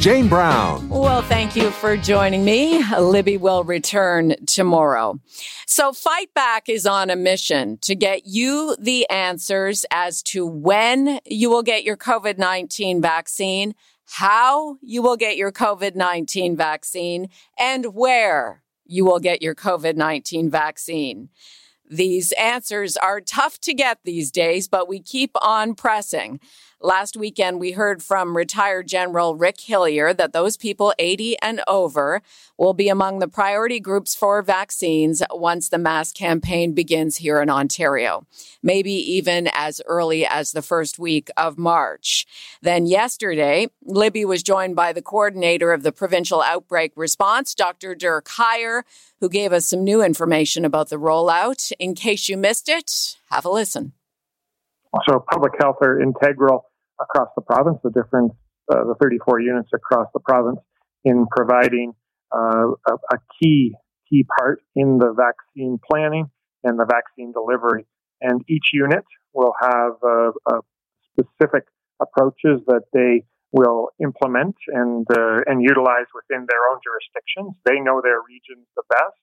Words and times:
Jane 0.00 0.28
Brown. 0.28 0.88
Well, 0.88 1.22
thank 1.22 1.56
you 1.56 1.72
for 1.72 1.96
joining 1.96 2.44
me. 2.44 2.84
Libby 3.00 3.36
will 3.36 3.64
return 3.64 4.36
tomorrow. 4.46 5.18
So, 5.66 5.92
Fight 5.92 6.32
Back 6.34 6.68
is 6.68 6.86
on 6.86 7.10
a 7.10 7.16
mission 7.16 7.78
to 7.78 7.96
get 7.96 8.24
you 8.24 8.76
the 8.78 9.10
answers 9.10 9.84
as 9.90 10.22
to 10.24 10.46
when 10.46 11.18
you 11.26 11.50
will 11.50 11.64
get 11.64 11.82
your 11.82 11.96
COVID 11.96 12.38
19 12.38 13.02
vaccine, 13.02 13.74
how 14.04 14.76
you 14.82 15.02
will 15.02 15.16
get 15.16 15.36
your 15.36 15.50
COVID 15.50 15.96
19 15.96 16.56
vaccine, 16.56 17.28
and 17.58 17.86
where 17.92 18.62
you 18.86 19.04
will 19.04 19.18
get 19.18 19.42
your 19.42 19.56
COVID 19.56 19.96
19 19.96 20.48
vaccine. 20.48 21.28
These 21.90 22.32
answers 22.32 22.96
are 22.96 23.20
tough 23.20 23.58
to 23.60 23.74
get 23.74 23.98
these 24.04 24.30
days, 24.30 24.68
but 24.68 24.88
we 24.88 25.00
keep 25.00 25.32
on 25.42 25.74
pressing. 25.74 26.38
Last 26.80 27.16
weekend, 27.16 27.58
we 27.58 27.72
heard 27.72 28.04
from 28.04 28.36
retired 28.36 28.86
General 28.86 29.34
Rick 29.34 29.58
Hillier 29.58 30.14
that 30.14 30.32
those 30.32 30.56
people 30.56 30.94
80 30.96 31.36
and 31.42 31.60
over 31.66 32.22
will 32.56 32.72
be 32.72 32.88
among 32.88 33.18
the 33.18 33.26
priority 33.26 33.80
groups 33.80 34.14
for 34.14 34.42
vaccines 34.42 35.20
once 35.32 35.68
the 35.68 35.78
mass 35.78 36.12
campaign 36.12 36.74
begins 36.74 37.16
here 37.16 37.42
in 37.42 37.50
Ontario, 37.50 38.28
maybe 38.62 38.92
even 38.92 39.50
as 39.54 39.80
early 39.86 40.24
as 40.24 40.52
the 40.52 40.62
first 40.62 41.00
week 41.00 41.30
of 41.36 41.58
March. 41.58 42.24
Then 42.62 42.86
yesterday, 42.86 43.66
Libby 43.84 44.24
was 44.24 44.44
joined 44.44 44.76
by 44.76 44.92
the 44.92 45.02
coordinator 45.02 45.72
of 45.72 45.82
the 45.82 45.90
provincial 45.90 46.42
outbreak 46.42 46.92
response, 46.94 47.56
Dr. 47.56 47.96
Dirk 47.96 48.26
Huyer, 48.28 48.82
who 49.18 49.28
gave 49.28 49.52
us 49.52 49.66
some 49.66 49.82
new 49.82 50.00
information 50.00 50.64
about 50.64 50.90
the 50.90 50.96
rollout. 50.96 51.72
In 51.80 51.96
case 51.96 52.28
you 52.28 52.36
missed 52.36 52.68
it, 52.68 53.16
have 53.32 53.44
a 53.44 53.50
listen. 53.50 53.94
So 55.06 55.22
public 55.30 55.52
health 55.60 55.76
are 55.82 56.00
integral 56.00 56.67
across 57.00 57.28
the 57.36 57.42
province, 57.42 57.78
the 57.82 57.90
different, 57.90 58.32
uh, 58.70 58.84
the 58.84 58.94
34 59.00 59.40
units 59.40 59.70
across 59.74 60.08
the 60.12 60.20
province 60.20 60.58
in 61.04 61.26
providing 61.34 61.92
uh, 62.34 62.72
a, 62.88 62.94
a, 63.12 63.18
key, 63.40 63.74
key 64.10 64.24
part 64.38 64.60
in 64.74 64.98
the 64.98 65.14
vaccine 65.16 65.78
planning 65.90 66.30
and 66.64 66.78
the 66.78 66.84
vaccine 66.84 67.32
delivery. 67.32 67.86
And 68.20 68.42
each 68.48 68.70
unit 68.72 69.04
will 69.32 69.54
have 69.60 69.92
uh, 70.02 70.60
specific 71.12 71.64
approaches 72.00 72.60
that 72.66 72.82
they 72.92 73.24
will 73.52 73.90
implement 74.02 74.54
and 74.68 75.06
uh, 75.10 75.40
and 75.46 75.62
utilize 75.62 76.08
within 76.12 76.44
their 76.48 76.62
own 76.70 76.78
jurisdictions. 76.84 77.56
They 77.64 77.80
know 77.80 78.02
their 78.02 78.20
regions 78.20 78.66
the 78.76 78.84
best, 78.90 79.18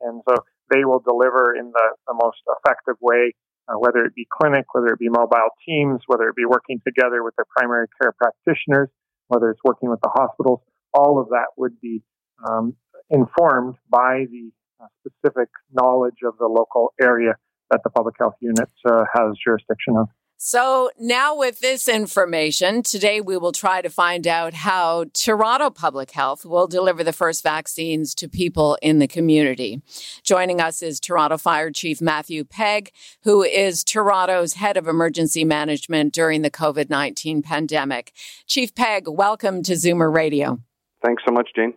and 0.00 0.22
so 0.28 0.42
they 0.70 0.84
will 0.84 1.00
deliver 1.00 1.54
in 1.54 1.70
the, 1.70 1.86
the 2.06 2.14
most 2.14 2.42
effective 2.58 2.96
way 3.00 3.32
uh, 3.68 3.78
whether 3.78 4.04
it 4.04 4.14
be 4.14 4.26
clinic, 4.30 4.66
whether 4.72 4.88
it 4.88 4.98
be 4.98 5.08
mobile 5.08 5.50
teams, 5.66 6.00
whether 6.06 6.28
it 6.28 6.36
be 6.36 6.44
working 6.44 6.80
together 6.86 7.22
with 7.22 7.34
their 7.36 7.46
primary 7.56 7.86
care 8.00 8.12
practitioners, 8.12 8.88
whether 9.28 9.50
it's 9.50 9.60
working 9.64 9.90
with 9.90 10.00
the 10.02 10.10
hospitals, 10.12 10.60
all 10.94 11.20
of 11.20 11.28
that 11.28 11.46
would 11.56 11.80
be 11.80 12.02
um, 12.48 12.74
informed 13.10 13.76
by 13.90 14.24
the 14.30 14.50
uh, 14.80 14.86
specific 15.00 15.48
knowledge 15.72 16.20
of 16.24 16.34
the 16.38 16.46
local 16.46 16.92
area 17.00 17.34
that 17.70 17.80
the 17.84 17.90
public 17.90 18.14
health 18.18 18.34
unit 18.40 18.70
uh, 18.86 19.04
has 19.14 19.36
jurisdiction 19.44 19.96
of. 19.96 20.08
So 20.40 20.88
now 21.00 21.36
with 21.36 21.58
this 21.58 21.88
information, 21.88 22.84
today 22.84 23.20
we 23.20 23.36
will 23.36 23.50
try 23.50 23.82
to 23.82 23.90
find 23.90 24.24
out 24.24 24.54
how 24.54 25.06
Toronto 25.12 25.68
Public 25.68 26.12
Health 26.12 26.44
will 26.44 26.68
deliver 26.68 27.02
the 27.02 27.12
first 27.12 27.42
vaccines 27.42 28.14
to 28.14 28.28
people 28.28 28.78
in 28.80 29.00
the 29.00 29.08
community. 29.08 29.82
Joining 30.22 30.60
us 30.60 30.80
is 30.80 31.00
Toronto 31.00 31.38
Fire 31.38 31.72
Chief 31.72 32.00
Matthew 32.00 32.44
Pegg, 32.44 32.92
who 33.24 33.42
is 33.42 33.82
Toronto's 33.82 34.54
head 34.54 34.76
of 34.76 34.86
emergency 34.86 35.44
management 35.44 36.14
during 36.14 36.42
the 36.42 36.52
COVID-19 36.52 37.42
pandemic. 37.42 38.12
Chief 38.46 38.72
Pegg, 38.76 39.08
welcome 39.08 39.64
to 39.64 39.72
Zoomer 39.72 40.14
Radio. 40.14 40.60
Thanks 41.04 41.24
so 41.26 41.32
much, 41.32 41.48
Jane. 41.56 41.74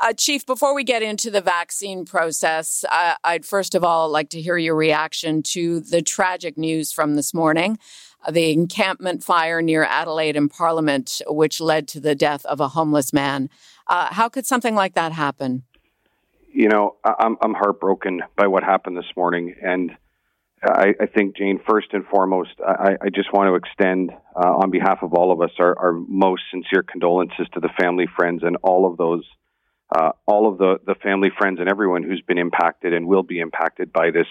Uh, 0.00 0.12
Chief, 0.12 0.46
before 0.46 0.74
we 0.74 0.84
get 0.84 1.02
into 1.02 1.28
the 1.28 1.40
vaccine 1.40 2.04
process, 2.04 2.84
uh, 2.88 3.14
I'd 3.24 3.44
first 3.44 3.74
of 3.74 3.82
all 3.82 4.08
like 4.08 4.30
to 4.30 4.40
hear 4.40 4.56
your 4.56 4.76
reaction 4.76 5.42
to 5.44 5.80
the 5.80 6.02
tragic 6.02 6.56
news 6.56 6.92
from 6.92 7.16
this 7.16 7.34
morning 7.34 7.78
uh, 8.24 8.30
the 8.30 8.52
encampment 8.52 9.24
fire 9.24 9.60
near 9.60 9.84
Adelaide 9.84 10.36
and 10.36 10.50
Parliament, 10.50 11.20
which 11.26 11.60
led 11.60 11.88
to 11.88 12.00
the 12.00 12.14
death 12.14 12.44
of 12.46 12.60
a 12.60 12.68
homeless 12.68 13.12
man. 13.12 13.50
Uh, 13.86 14.06
how 14.12 14.28
could 14.28 14.46
something 14.46 14.74
like 14.74 14.94
that 14.94 15.12
happen? 15.12 15.64
You 16.52 16.68
know, 16.68 16.96
I'm, 17.04 17.36
I'm 17.42 17.54
heartbroken 17.54 18.20
by 18.36 18.46
what 18.46 18.62
happened 18.62 18.96
this 18.96 19.16
morning. 19.16 19.54
And 19.62 19.92
I, 20.62 20.94
I 21.00 21.06
think, 21.06 21.36
Jane, 21.36 21.60
first 21.68 21.88
and 21.92 22.04
foremost, 22.06 22.50
I, 22.66 22.96
I 23.00 23.08
just 23.14 23.32
want 23.32 23.48
to 23.48 23.54
extend, 23.54 24.10
uh, 24.34 24.48
on 24.62 24.70
behalf 24.70 24.98
of 25.02 25.14
all 25.14 25.30
of 25.30 25.40
us, 25.40 25.50
our, 25.58 25.78
our 25.78 25.92
most 25.92 26.42
sincere 26.50 26.82
condolences 26.82 27.46
to 27.54 27.60
the 27.60 27.70
family, 27.80 28.06
friends, 28.16 28.42
and 28.44 28.56
all 28.62 28.90
of 28.90 28.96
those 28.96 29.24
uh, 29.94 30.12
all 30.26 30.50
of 30.50 30.58
the, 30.58 30.78
the 30.86 30.94
family, 30.96 31.30
friends, 31.36 31.60
and 31.60 31.68
everyone 31.68 32.02
who's 32.02 32.22
been 32.22 32.38
impacted 32.38 32.92
and 32.92 33.06
will 33.06 33.22
be 33.22 33.40
impacted 33.40 33.92
by 33.92 34.10
this 34.10 34.26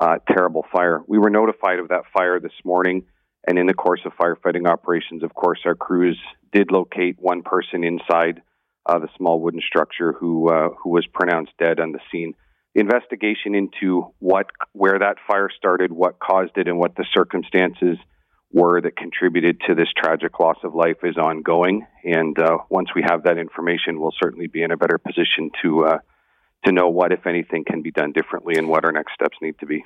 uh, 0.00 0.18
terrible 0.28 0.64
fire. 0.72 1.02
We 1.06 1.18
were 1.18 1.30
notified 1.30 1.78
of 1.78 1.88
that 1.88 2.04
fire 2.12 2.40
this 2.40 2.52
morning, 2.64 3.04
and 3.46 3.58
in 3.58 3.66
the 3.66 3.74
course 3.74 4.00
of 4.04 4.12
firefighting 4.12 4.66
operations, 4.66 5.22
of 5.22 5.34
course, 5.34 5.60
our 5.64 5.74
crews 5.74 6.18
did 6.52 6.70
locate 6.70 7.16
one 7.18 7.42
person 7.42 7.84
inside 7.84 8.42
uh, 8.86 8.98
the 8.98 9.08
small 9.16 9.40
wooden 9.40 9.62
structure 9.66 10.12
who 10.12 10.50
uh, 10.50 10.68
who 10.82 10.90
was 10.90 11.06
pronounced 11.06 11.52
dead 11.58 11.80
on 11.80 11.92
the 11.92 12.00
scene. 12.12 12.34
The 12.74 12.80
investigation 12.80 13.54
into 13.54 14.12
what 14.18 14.50
where 14.72 14.98
that 14.98 15.16
fire 15.26 15.48
started, 15.56 15.92
what 15.92 16.18
caused 16.18 16.56
it, 16.56 16.68
and 16.68 16.78
what 16.78 16.96
the 16.96 17.06
circumstances 17.14 17.96
were 18.54 18.80
that 18.80 18.96
contributed 18.96 19.60
to 19.66 19.74
this 19.74 19.88
tragic 19.96 20.38
loss 20.38 20.56
of 20.62 20.74
life 20.74 20.98
is 21.02 21.16
ongoing. 21.18 21.84
And 22.04 22.38
uh, 22.38 22.58
once 22.70 22.90
we 22.94 23.02
have 23.02 23.24
that 23.24 23.36
information, 23.36 24.00
we'll 24.00 24.14
certainly 24.22 24.46
be 24.46 24.62
in 24.62 24.70
a 24.70 24.76
better 24.76 24.96
position 24.96 25.50
to 25.62 25.86
uh, 25.86 25.98
to 26.64 26.72
know 26.72 26.88
what, 26.88 27.12
if 27.12 27.26
anything, 27.26 27.64
can 27.66 27.82
be 27.82 27.90
done 27.90 28.12
differently 28.12 28.54
and 28.56 28.68
what 28.68 28.86
our 28.86 28.92
next 28.92 29.12
steps 29.12 29.36
need 29.42 29.58
to 29.58 29.66
be. 29.66 29.82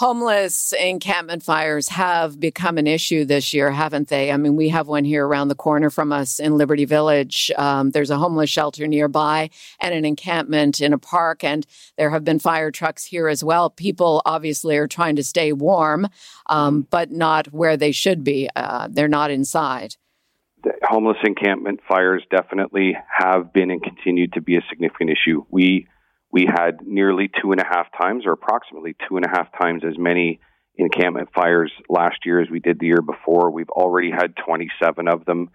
Homeless 0.00 0.72
encampment 0.72 1.42
fires 1.42 1.90
have 1.90 2.40
become 2.40 2.78
an 2.78 2.86
issue 2.86 3.26
this 3.26 3.52
year, 3.52 3.70
haven't 3.70 4.08
they? 4.08 4.32
I 4.32 4.38
mean, 4.38 4.56
we 4.56 4.70
have 4.70 4.88
one 4.88 5.04
here 5.04 5.26
around 5.26 5.48
the 5.48 5.54
corner 5.54 5.90
from 5.90 6.10
us 6.10 6.40
in 6.40 6.56
Liberty 6.56 6.86
Village. 6.86 7.50
Um, 7.58 7.90
there's 7.90 8.08
a 8.08 8.16
homeless 8.16 8.48
shelter 8.48 8.86
nearby 8.86 9.50
and 9.78 9.92
an 9.92 10.06
encampment 10.06 10.80
in 10.80 10.94
a 10.94 10.98
park, 10.98 11.44
and 11.44 11.66
there 11.98 12.08
have 12.08 12.24
been 12.24 12.38
fire 12.38 12.70
trucks 12.70 13.04
here 13.04 13.28
as 13.28 13.44
well. 13.44 13.68
People 13.68 14.22
obviously 14.24 14.78
are 14.78 14.88
trying 14.88 15.16
to 15.16 15.22
stay 15.22 15.52
warm, 15.52 16.08
um, 16.46 16.86
but 16.88 17.10
not 17.10 17.52
where 17.52 17.76
they 17.76 17.92
should 17.92 18.24
be. 18.24 18.48
Uh, 18.56 18.88
they're 18.90 19.06
not 19.06 19.30
inside. 19.30 19.96
The 20.64 20.72
homeless 20.82 21.18
encampment 21.24 21.80
fires 21.86 22.22
definitely 22.30 22.96
have 23.18 23.52
been 23.52 23.70
and 23.70 23.82
continue 23.82 24.28
to 24.28 24.40
be 24.40 24.56
a 24.56 24.62
significant 24.70 25.10
issue. 25.10 25.44
We 25.50 25.88
we 26.32 26.46
had 26.46 26.86
nearly 26.86 27.28
two 27.42 27.52
and 27.52 27.60
a 27.60 27.64
half 27.64 27.86
times, 28.00 28.24
or 28.26 28.32
approximately 28.32 28.94
two 29.08 29.16
and 29.16 29.24
a 29.24 29.30
half 29.30 29.48
times 29.60 29.82
as 29.84 29.98
many 29.98 30.40
encampment 30.76 31.28
fires 31.34 31.72
last 31.88 32.24
year 32.24 32.40
as 32.40 32.48
we 32.48 32.60
did 32.60 32.78
the 32.78 32.86
year 32.86 33.02
before. 33.02 33.50
We've 33.50 33.70
already 33.70 34.10
had 34.10 34.34
27 34.36 35.08
of 35.08 35.24
them 35.24 35.50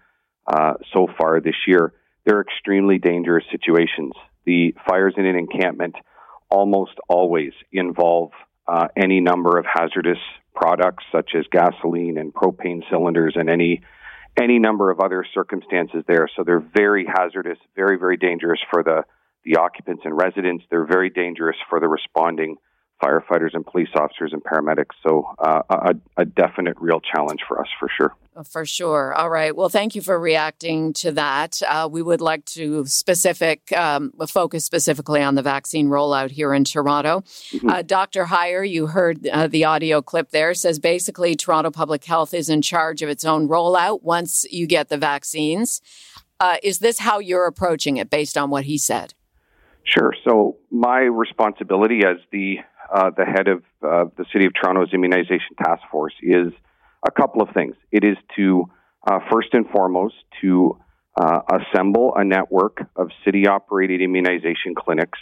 uh, 0.46 0.74
so 0.92 1.08
far 1.18 1.40
this 1.40 1.56
year. 1.66 1.92
They're 2.24 2.40
extremely 2.40 2.98
dangerous 2.98 3.44
situations. 3.50 4.12
The 4.44 4.74
fires 4.88 5.14
in 5.16 5.26
an 5.26 5.36
encampment 5.36 5.96
almost 6.50 6.92
always 7.08 7.52
involve 7.72 8.30
uh, 8.68 8.88
any 8.96 9.20
number 9.20 9.58
of 9.58 9.64
hazardous 9.64 10.18
products 10.54 11.04
such 11.12 11.30
as 11.36 11.44
gasoline 11.50 12.18
and 12.18 12.32
propane 12.32 12.82
cylinders 12.90 13.34
and 13.36 13.48
any 13.48 13.82
any 14.38 14.58
number 14.58 14.90
of 14.90 15.00
other 15.00 15.24
circumstances 15.32 16.04
there. 16.06 16.28
So 16.36 16.44
they're 16.44 16.60
very 16.76 17.06
hazardous, 17.06 17.58
very 17.74 17.98
very 17.98 18.16
dangerous 18.16 18.60
for 18.70 18.82
the 18.82 19.04
the 19.46 19.56
occupants 19.56 20.02
and 20.04 20.16
residents. 20.16 20.64
They're 20.70 20.84
very 20.84 21.08
dangerous 21.08 21.56
for 21.70 21.80
the 21.80 21.88
responding 21.88 22.56
firefighters 23.02 23.50
and 23.52 23.64
police 23.64 23.88
officers 23.94 24.32
and 24.32 24.42
paramedics. 24.42 24.94
So, 25.06 25.26
uh, 25.38 25.62
a, 25.68 25.94
a, 26.16 26.24
definite 26.24 26.76
real 26.80 27.00
challenge 27.00 27.40
for 27.46 27.60
us 27.60 27.68
for 27.78 27.90
sure. 27.94 28.14
For 28.50 28.64
sure. 28.64 29.14
All 29.14 29.28
right. 29.28 29.54
Well, 29.54 29.68
thank 29.68 29.94
you 29.94 30.00
for 30.00 30.18
reacting 30.18 30.94
to 30.94 31.12
that. 31.12 31.60
Uh, 31.66 31.88
we 31.90 32.02
would 32.02 32.22
like 32.22 32.44
to 32.46 32.86
specific 32.86 33.70
um, 33.76 34.12
focus 34.28 34.64
specifically 34.64 35.22
on 35.22 35.34
the 35.34 35.42
vaccine 35.42 35.88
rollout 35.88 36.30
here 36.30 36.54
in 36.54 36.64
Toronto. 36.64 37.20
Mm-hmm. 37.20 37.68
Uh, 37.68 37.82
Dr. 37.82 38.24
Huyer, 38.24 38.68
you 38.68 38.86
heard 38.86 39.26
uh, 39.26 39.46
the 39.46 39.64
audio 39.64 40.00
clip 40.00 40.30
there, 40.30 40.54
says 40.54 40.78
basically 40.78 41.34
Toronto 41.34 41.70
Public 41.70 42.04
Health 42.04 42.32
is 42.32 42.48
in 42.48 42.62
charge 42.62 43.02
of 43.02 43.10
its 43.10 43.24
own 43.24 43.46
rollout 43.46 44.02
once 44.02 44.46
you 44.50 44.66
get 44.66 44.88
the 44.88 44.98
vaccines. 44.98 45.82
Uh, 46.40 46.56
is 46.62 46.78
this 46.78 46.98
how 46.98 47.18
you're 47.18 47.46
approaching 47.46 47.96
it 47.98 48.10
based 48.10 48.36
on 48.38 48.50
what 48.50 48.64
he 48.64 48.78
said? 48.78 49.14
Sure. 49.86 50.12
So 50.28 50.56
my 50.70 51.00
responsibility 51.00 52.00
as 52.04 52.16
the 52.32 52.56
uh, 52.92 53.10
the 53.16 53.24
head 53.24 53.48
of 53.48 53.62
uh, 53.82 54.10
the 54.16 54.24
City 54.32 54.46
of 54.46 54.52
Toronto's 54.54 54.92
immunization 54.92 55.56
task 55.58 55.82
force 55.90 56.14
is 56.22 56.52
a 57.06 57.10
couple 57.10 57.42
of 57.42 57.48
things. 57.52 57.74
It 57.90 58.04
is 58.04 58.16
to 58.36 58.66
uh, 59.06 59.20
first 59.30 59.48
and 59.52 59.68
foremost 59.68 60.14
to 60.40 60.78
uh, 61.20 61.40
assemble 61.50 62.12
a 62.16 62.24
network 62.24 62.78
of 62.94 63.08
city 63.24 63.46
operated 63.46 64.02
immunization 64.02 64.74
clinics 64.76 65.18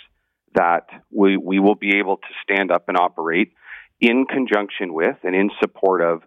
that 0.54 0.86
we, 1.10 1.36
we 1.36 1.58
will 1.58 1.74
be 1.74 1.98
able 1.98 2.16
to 2.16 2.28
stand 2.42 2.70
up 2.70 2.88
and 2.88 2.96
operate 2.96 3.52
in 4.00 4.24
conjunction 4.26 4.92
with 4.92 5.16
and 5.22 5.34
in 5.34 5.50
support 5.60 6.00
of 6.02 6.22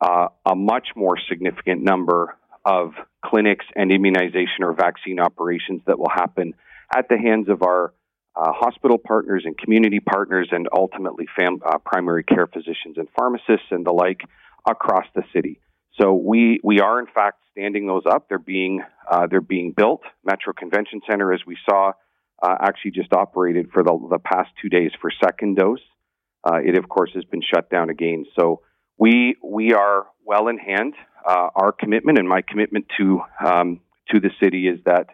uh, 0.00 0.28
a 0.46 0.54
much 0.54 0.88
more 0.96 1.16
significant 1.28 1.82
number 1.82 2.36
of 2.64 2.92
clinics 3.24 3.64
and 3.74 3.92
immunization 3.92 4.62
or 4.62 4.72
vaccine 4.72 5.18
operations 5.20 5.82
that 5.86 5.98
will 5.98 6.10
happen 6.12 6.54
at 6.94 7.08
the 7.08 7.18
hands 7.18 7.48
of 7.48 7.62
our 7.62 7.92
uh, 8.36 8.52
hospital 8.52 8.98
partners 8.98 9.42
and 9.44 9.58
community 9.58 10.00
partners, 10.00 10.48
and 10.52 10.68
ultimately 10.72 11.26
fam- 11.38 11.60
uh, 11.64 11.78
primary 11.78 12.22
care 12.22 12.46
physicians 12.46 12.96
and 12.96 13.08
pharmacists 13.18 13.66
and 13.70 13.84
the 13.84 13.92
like 13.92 14.20
across 14.68 15.06
the 15.14 15.22
city. 15.34 15.60
So 16.00 16.14
we 16.14 16.60
we 16.62 16.80
are 16.80 17.00
in 17.00 17.06
fact 17.06 17.42
standing 17.52 17.86
those 17.86 18.04
up. 18.08 18.28
They're 18.28 18.38
being 18.38 18.82
uh, 19.10 19.26
they're 19.28 19.40
being 19.40 19.72
built. 19.72 20.02
Metro 20.24 20.52
Convention 20.52 21.00
Center, 21.08 21.32
as 21.32 21.40
we 21.46 21.56
saw, 21.68 21.92
uh, 22.42 22.56
actually 22.60 22.92
just 22.92 23.12
operated 23.12 23.70
for 23.72 23.82
the 23.82 23.98
the 24.10 24.18
past 24.18 24.50
two 24.62 24.68
days 24.68 24.92
for 25.00 25.10
second 25.22 25.56
dose. 25.56 25.80
Uh, 26.44 26.58
it 26.64 26.78
of 26.78 26.88
course 26.88 27.10
has 27.14 27.24
been 27.24 27.42
shut 27.42 27.68
down 27.68 27.90
again. 27.90 28.24
So 28.38 28.62
we 28.96 29.36
we 29.42 29.72
are 29.74 30.06
well 30.24 30.48
in 30.48 30.58
hand. 30.58 30.94
Uh, 31.26 31.48
our 31.54 31.72
commitment 31.72 32.18
and 32.18 32.28
my 32.28 32.42
commitment 32.42 32.86
to 32.98 33.20
um, 33.44 33.80
to 34.10 34.20
the 34.20 34.30
city 34.42 34.68
is 34.68 34.78
that 34.86 35.08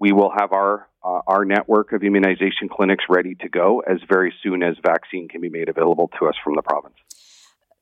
we 0.00 0.12
will 0.12 0.32
have 0.36 0.52
our 0.52 0.88
uh, 1.02 1.20
our 1.26 1.44
network 1.44 1.92
of 1.92 2.02
immunization 2.02 2.68
clinics 2.68 3.04
ready 3.08 3.34
to 3.36 3.48
go 3.48 3.80
as 3.80 3.98
very 4.08 4.34
soon 4.42 4.62
as 4.62 4.76
vaccine 4.84 5.28
can 5.28 5.40
be 5.40 5.48
made 5.48 5.68
available 5.68 6.10
to 6.18 6.26
us 6.26 6.34
from 6.42 6.56
the 6.56 6.62
province. 6.62 6.94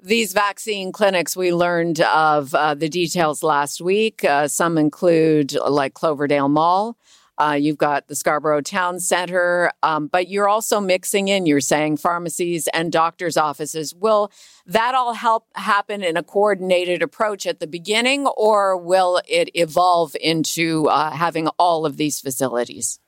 These 0.00 0.32
vaccine 0.32 0.92
clinics, 0.92 1.36
we 1.36 1.52
learned 1.52 2.00
of 2.00 2.54
uh, 2.54 2.74
the 2.74 2.88
details 2.88 3.42
last 3.42 3.80
week. 3.80 4.24
Uh, 4.24 4.46
some 4.46 4.78
include 4.78 5.54
like 5.54 5.94
Cloverdale 5.94 6.48
Mall. 6.48 6.96
Uh, 7.38 7.52
you've 7.52 7.78
got 7.78 8.08
the 8.08 8.16
Scarborough 8.16 8.60
Town 8.60 8.98
Center, 8.98 9.70
um, 9.84 10.08
but 10.08 10.28
you're 10.28 10.48
also 10.48 10.80
mixing 10.80 11.28
in, 11.28 11.46
you're 11.46 11.60
saying 11.60 11.96
pharmacies 11.96 12.66
and 12.74 12.90
doctors' 12.90 13.36
offices. 13.36 13.94
Will 13.94 14.32
that 14.66 14.94
all 14.94 15.14
help 15.14 15.46
happen 15.54 16.02
in 16.02 16.16
a 16.16 16.22
coordinated 16.22 17.00
approach 17.00 17.46
at 17.46 17.60
the 17.60 17.68
beginning, 17.68 18.26
or 18.26 18.76
will 18.76 19.20
it 19.28 19.50
evolve 19.54 20.16
into 20.20 20.86
uh, 20.88 21.12
having 21.12 21.46
all 21.58 21.86
of 21.86 21.96
these 21.96 22.20
facilities? 22.20 22.98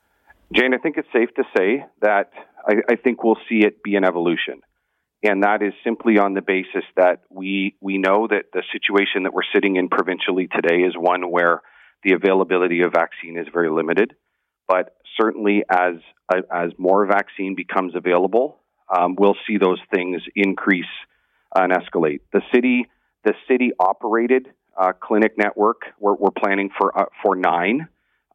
Jane, 0.53 0.73
I 0.73 0.77
think 0.77 0.97
it's 0.97 1.07
safe 1.13 1.33
to 1.35 1.43
say 1.55 1.85
that 2.01 2.31
I, 2.65 2.93
I 2.93 2.95
think 2.95 3.23
we'll 3.23 3.37
see 3.49 3.65
it 3.65 3.83
be 3.83 3.95
an 3.95 4.05
evolution. 4.05 4.61
And 5.23 5.43
that 5.43 5.61
is 5.61 5.73
simply 5.83 6.17
on 6.17 6.33
the 6.33 6.41
basis 6.41 6.83
that 6.95 7.21
we, 7.29 7.75
we 7.79 7.97
know 7.97 8.27
that 8.27 8.45
the 8.53 8.63
situation 8.71 9.23
that 9.23 9.33
we're 9.33 9.41
sitting 9.53 9.75
in 9.75 9.87
provincially 9.87 10.47
today 10.47 10.77
is 10.77 10.95
one 10.97 11.29
where 11.29 11.61
the 12.03 12.13
availability 12.13 12.81
of 12.81 12.91
vaccine 12.93 13.37
is 13.37 13.47
very 13.53 13.69
limited. 13.69 14.15
But 14.67 14.95
certainly, 15.19 15.63
as 15.69 15.95
as 16.51 16.71
more 16.77 17.05
vaccine 17.05 17.55
becomes 17.55 17.95
available, 17.95 18.57
um, 18.89 19.15
we'll 19.17 19.37
see 19.47 19.57
those 19.57 19.79
things 19.93 20.21
increase 20.35 20.85
and 21.53 21.73
escalate. 21.73 22.21
The 22.31 22.41
city, 22.53 22.87
the 23.25 23.33
city 23.47 23.71
operated 23.79 24.47
uh, 24.77 24.93
clinic 24.93 25.37
network, 25.37 25.81
we're, 25.99 26.15
we're 26.15 26.31
planning 26.31 26.69
for 26.77 26.97
uh, 26.97 27.05
for 27.23 27.35
nine. 27.35 27.87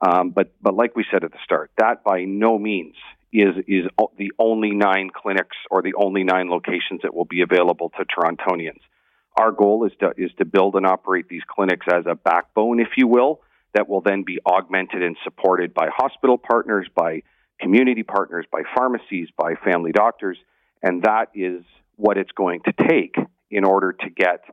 Um, 0.06 0.30
but 0.30 0.52
but 0.60 0.74
like 0.74 0.94
we 0.94 1.04
said 1.10 1.24
at 1.24 1.32
the 1.32 1.38
start, 1.44 1.70
that 1.78 2.04
by 2.04 2.24
no 2.24 2.58
means 2.58 2.94
is 3.32 3.56
is 3.66 3.86
the 4.18 4.32
only 4.38 4.70
nine 4.70 5.10
clinics 5.14 5.56
or 5.70 5.82
the 5.82 5.94
only 5.94 6.24
nine 6.24 6.50
locations 6.50 7.02
that 7.02 7.14
will 7.14 7.24
be 7.24 7.40
available 7.40 7.90
to 7.90 8.04
Torontonians. 8.04 8.80
Our 9.38 9.52
goal 9.52 9.86
is 9.86 9.92
to 10.00 10.12
is 10.16 10.30
to 10.38 10.44
build 10.44 10.76
and 10.76 10.86
operate 10.86 11.28
these 11.28 11.42
clinics 11.48 11.86
as 11.90 12.04
a 12.06 12.14
backbone, 12.14 12.80
if 12.80 12.88
you 12.96 13.06
will, 13.06 13.40
that 13.76 13.88
will 13.88 14.00
then 14.00 14.22
be 14.24 14.38
augmented 14.46 15.02
and 15.02 15.16
supported 15.22 15.74
by 15.74 15.88
hospital 15.94 16.38
partners, 16.38 16.88
by 16.94 17.22
community 17.60 18.02
partners, 18.02 18.46
by 18.50 18.62
pharmacies, 18.74 19.28
by 19.36 19.54
family 19.64 19.92
doctors, 19.92 20.38
and 20.82 21.02
that 21.02 21.26
is 21.34 21.62
what 21.96 22.16
it's 22.16 22.32
going 22.32 22.60
to 22.64 22.72
take 22.88 23.16
in 23.50 23.64
order 23.64 23.92
to 23.92 24.10
get 24.10 24.44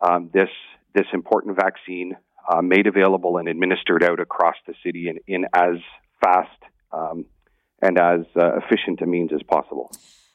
um, 0.00 0.30
this 0.32 0.48
this 0.94 1.06
important 1.12 1.56
vaccine 1.56 2.16
uh, 2.50 2.60
made 2.60 2.86
available 2.86 3.36
and 3.36 3.48
administered 3.48 4.02
out 4.02 4.20
across 4.20 4.56
the 4.66 4.74
city 4.84 5.08
in, 5.08 5.18
in 5.26 5.46
as 5.54 5.76
fast 6.22 6.48
um, 6.92 7.24
and 7.80 7.98
as 7.98 8.20
uh, 8.36 8.56
efficient 8.56 9.00
a 9.00 9.06
means 9.06 9.30
as 9.32 9.42
possible. 9.42 9.90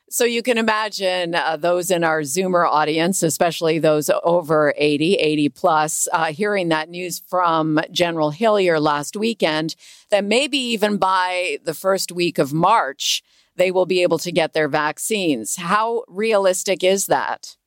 So 0.09 0.23
you 0.23 0.41
can 0.41 0.57
imagine 0.57 1.35
uh, 1.35 1.57
those 1.57 1.91
in 1.91 2.05
our 2.05 2.21
Zoomer 2.21 2.65
audience, 2.65 3.23
especially 3.23 3.77
those 3.77 4.09
over 4.23 4.73
80, 4.77 5.15
80 5.15 5.49
plus, 5.49 6.07
uh, 6.13 6.25
hearing 6.31 6.69
that 6.69 6.89
news 6.89 7.19
from 7.19 7.81
General 7.91 8.31
Hillier 8.31 8.79
last 8.79 9.17
weekend 9.17 9.75
that 10.09 10.23
maybe 10.23 10.57
even 10.57 10.97
by 10.97 11.59
the 11.65 11.73
first 11.73 12.13
week 12.13 12.37
of 12.37 12.53
March, 12.53 13.21
they 13.57 13.69
will 13.69 13.85
be 13.85 14.01
able 14.01 14.17
to 14.19 14.31
get 14.31 14.53
their 14.53 14.69
vaccines. 14.69 15.57
How 15.57 16.03
realistic 16.07 16.85
is 16.85 17.07
that? 17.07 17.57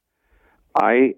I 0.75 1.17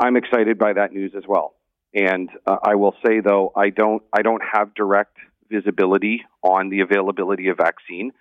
I'm 0.00 0.16
excited 0.16 0.58
by 0.58 0.74
that 0.74 0.92
news 0.92 1.12
as 1.16 1.24
well. 1.26 1.54
And 1.92 2.30
uh, 2.46 2.58
I 2.62 2.76
will 2.76 2.94
say 3.04 3.20
though, 3.20 3.52
I 3.56 3.70
don't 3.70 4.02
I 4.12 4.22
don't 4.22 4.42
have 4.52 4.74
direct 4.74 5.16
visibility 5.50 6.22
on 6.42 6.68
the 6.70 6.80
availability 6.80 7.48
of 7.48 7.56
vaccine. 7.56 8.12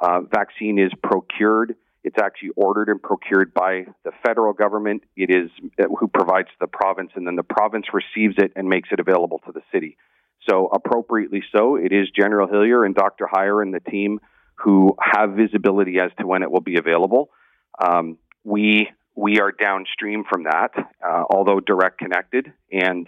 Uh, 0.00 0.20
vaccine 0.22 0.78
is 0.78 0.90
procured. 1.02 1.76
It's 2.04 2.16
actually 2.20 2.50
ordered 2.56 2.88
and 2.88 3.00
procured 3.00 3.54
by 3.54 3.86
the 4.04 4.10
federal 4.26 4.52
government. 4.52 5.04
It 5.16 5.30
is 5.30 5.50
uh, 5.78 5.84
who 5.98 6.08
provides 6.08 6.48
the 6.60 6.66
province, 6.66 7.12
and 7.14 7.26
then 7.26 7.36
the 7.36 7.42
province 7.42 7.86
receives 7.92 8.34
it 8.38 8.52
and 8.56 8.68
makes 8.68 8.88
it 8.92 9.00
available 9.00 9.40
to 9.46 9.52
the 9.52 9.62
city. 9.72 9.96
So, 10.48 10.66
appropriately 10.66 11.44
so, 11.56 11.76
it 11.76 11.92
is 11.92 12.08
General 12.10 12.48
Hillier 12.48 12.84
and 12.84 12.94
Dr. 12.94 13.28
Huyer 13.32 13.62
and 13.62 13.72
the 13.72 13.80
team 13.80 14.20
who 14.56 14.96
have 15.00 15.30
visibility 15.32 15.98
as 16.00 16.10
to 16.18 16.26
when 16.26 16.42
it 16.42 16.50
will 16.50 16.60
be 16.60 16.76
available. 16.76 17.30
Um, 17.80 18.18
we 18.44 18.88
we 19.14 19.40
are 19.40 19.52
downstream 19.52 20.24
from 20.28 20.44
that, 20.44 20.70
uh, 20.76 21.24
although 21.30 21.60
direct 21.60 21.98
connected, 21.98 22.52
and 22.70 23.06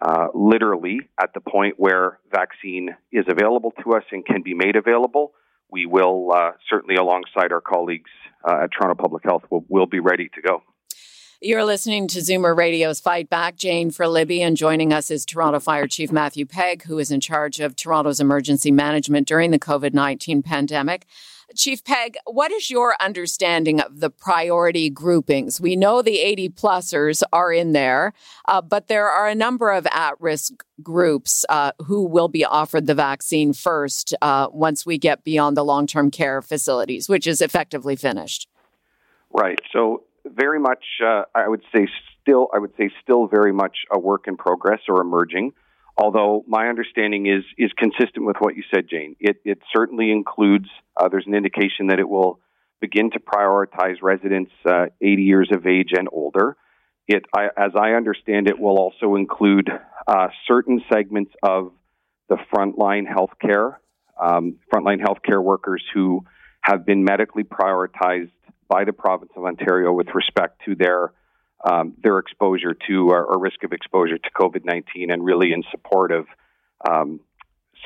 uh, 0.00 0.28
literally 0.34 1.00
at 1.20 1.32
the 1.34 1.40
point 1.40 1.74
where 1.78 2.18
vaccine 2.30 2.90
is 3.10 3.24
available 3.28 3.72
to 3.82 3.94
us 3.94 4.04
and 4.12 4.24
can 4.24 4.42
be 4.42 4.54
made 4.54 4.76
available, 4.76 5.32
we 5.70 5.86
will 5.86 6.32
uh, 6.32 6.52
certainly, 6.68 6.96
alongside 6.96 7.52
our 7.52 7.60
colleagues 7.60 8.10
uh, 8.48 8.64
at 8.64 8.70
Toronto 8.72 9.00
Public 9.00 9.24
Health, 9.24 9.44
will 9.50 9.64
will 9.68 9.86
be 9.86 10.00
ready 10.00 10.28
to 10.34 10.40
go. 10.40 10.62
You're 11.40 11.64
listening 11.64 12.08
to 12.08 12.18
Zoomer 12.18 12.56
Radio's 12.56 12.98
Fight 12.98 13.30
Back. 13.30 13.56
Jane 13.56 13.92
for 13.92 14.08
Libby, 14.08 14.42
and 14.42 14.56
joining 14.56 14.92
us 14.92 15.08
is 15.08 15.24
Toronto 15.24 15.60
Fire 15.60 15.86
Chief 15.86 16.10
Matthew 16.10 16.44
Pegg, 16.44 16.82
who 16.82 16.98
is 16.98 17.12
in 17.12 17.20
charge 17.20 17.60
of 17.60 17.76
Toronto's 17.76 18.18
emergency 18.18 18.72
management 18.72 19.28
during 19.28 19.52
the 19.52 19.58
COVID 19.58 19.94
19 19.94 20.42
pandemic. 20.42 21.06
Chief 21.56 21.82
Pegg, 21.82 22.16
what 22.26 22.52
is 22.52 22.70
your 22.70 22.94
understanding 23.00 23.80
of 23.80 24.00
the 24.00 24.10
priority 24.10 24.90
groupings? 24.90 25.60
We 25.60 25.76
know 25.76 26.02
the 26.02 26.20
80 26.20 26.50
plusers 26.50 27.22
are 27.32 27.52
in 27.52 27.72
there, 27.72 28.12
uh, 28.46 28.60
but 28.60 28.88
there 28.88 29.08
are 29.08 29.28
a 29.28 29.34
number 29.34 29.70
of 29.70 29.86
at 29.86 30.20
risk 30.20 30.64
groups 30.82 31.46
uh, 31.48 31.72
who 31.78 32.04
will 32.04 32.28
be 32.28 32.44
offered 32.44 32.86
the 32.86 32.94
vaccine 32.94 33.52
first 33.52 34.14
uh, 34.20 34.48
once 34.52 34.84
we 34.84 34.98
get 34.98 35.24
beyond 35.24 35.56
the 35.56 35.64
long 35.64 35.86
term 35.86 36.10
care 36.10 36.42
facilities, 36.42 37.08
which 37.08 37.26
is 37.26 37.40
effectively 37.40 37.96
finished. 37.96 38.46
Right. 39.30 39.60
So, 39.72 40.04
very 40.26 40.60
much, 40.60 40.84
uh, 41.02 41.22
I 41.34 41.48
would 41.48 41.62
say, 41.74 41.88
still, 42.20 42.48
I 42.54 42.58
would 42.58 42.72
say, 42.76 42.90
still 43.02 43.26
very 43.26 43.52
much 43.52 43.78
a 43.90 43.98
work 43.98 44.28
in 44.28 44.36
progress 44.36 44.80
or 44.88 45.00
emerging 45.00 45.52
although 45.98 46.44
my 46.46 46.68
understanding 46.68 47.26
is 47.26 47.44
is 47.58 47.70
consistent 47.76 48.24
with 48.24 48.36
what 48.38 48.56
you 48.56 48.62
said, 48.72 48.88
Jane. 48.88 49.16
It 49.20 49.40
it 49.44 49.58
certainly 49.74 50.10
includes. 50.10 50.68
Uh, 50.96 51.08
there's 51.08 51.26
an 51.26 51.34
indication 51.34 51.88
that 51.88 51.98
it 51.98 52.08
will 52.08 52.40
begin 52.80 53.10
to 53.10 53.18
prioritize 53.18 53.96
residents 54.02 54.52
uh, 54.64 54.86
80 55.00 55.22
years 55.22 55.48
of 55.52 55.66
age 55.66 55.90
and 55.92 56.08
older. 56.12 56.56
It, 57.08 57.24
I, 57.34 57.46
as 57.56 57.72
I 57.74 57.90
understand 57.90 58.48
it, 58.48 58.58
will 58.58 58.78
also 58.78 59.16
include 59.16 59.68
uh, 60.06 60.28
certain 60.46 60.82
segments 60.92 61.32
of 61.42 61.72
the 62.28 62.36
frontline 62.52 63.04
healthcare, 63.06 63.76
um, 64.20 64.56
frontline 64.72 65.00
healthcare 65.00 65.42
workers 65.42 65.82
who 65.92 66.24
have 66.60 66.84
been 66.84 67.02
medically 67.02 67.44
prioritized 67.44 68.30
by 68.68 68.84
the 68.84 68.92
province 68.92 69.32
of 69.36 69.44
Ontario 69.44 69.92
with 69.92 70.08
respect 70.14 70.60
to 70.66 70.74
their 70.74 71.12
um, 71.64 71.94
their 72.02 72.18
exposure 72.18 72.74
to 72.88 73.08
or, 73.10 73.24
or, 73.24 73.38
risk 73.38 73.64
of 73.64 73.72
exposure 73.72 74.18
to 74.18 74.30
COVID 74.38 74.64
19 74.64 75.10
and 75.10 75.24
really 75.24 75.52
in 75.52 75.64
support 75.70 76.12
of 76.12 76.26
um, 76.88 77.20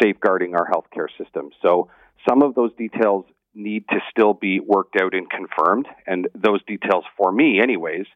safeguarding 0.00 0.54
our 0.54 0.68
healthcare 0.70 1.08
system. 1.18 1.50
So 1.62 1.88
some 2.28 2.42
of 2.42 2.54
those 2.54 2.72
details 2.76 3.24
need 3.54 3.84
to 3.88 3.96
still 4.10 4.34
be 4.34 4.60
worked 4.60 4.96
out 5.00 5.14
and 5.14 5.28
confirmed. 5.28 5.86
And 6.06 6.28
those 6.34 6.62
details, 6.64 7.04
for 7.16 7.32
me, 7.32 7.60
anyways, 7.62 8.06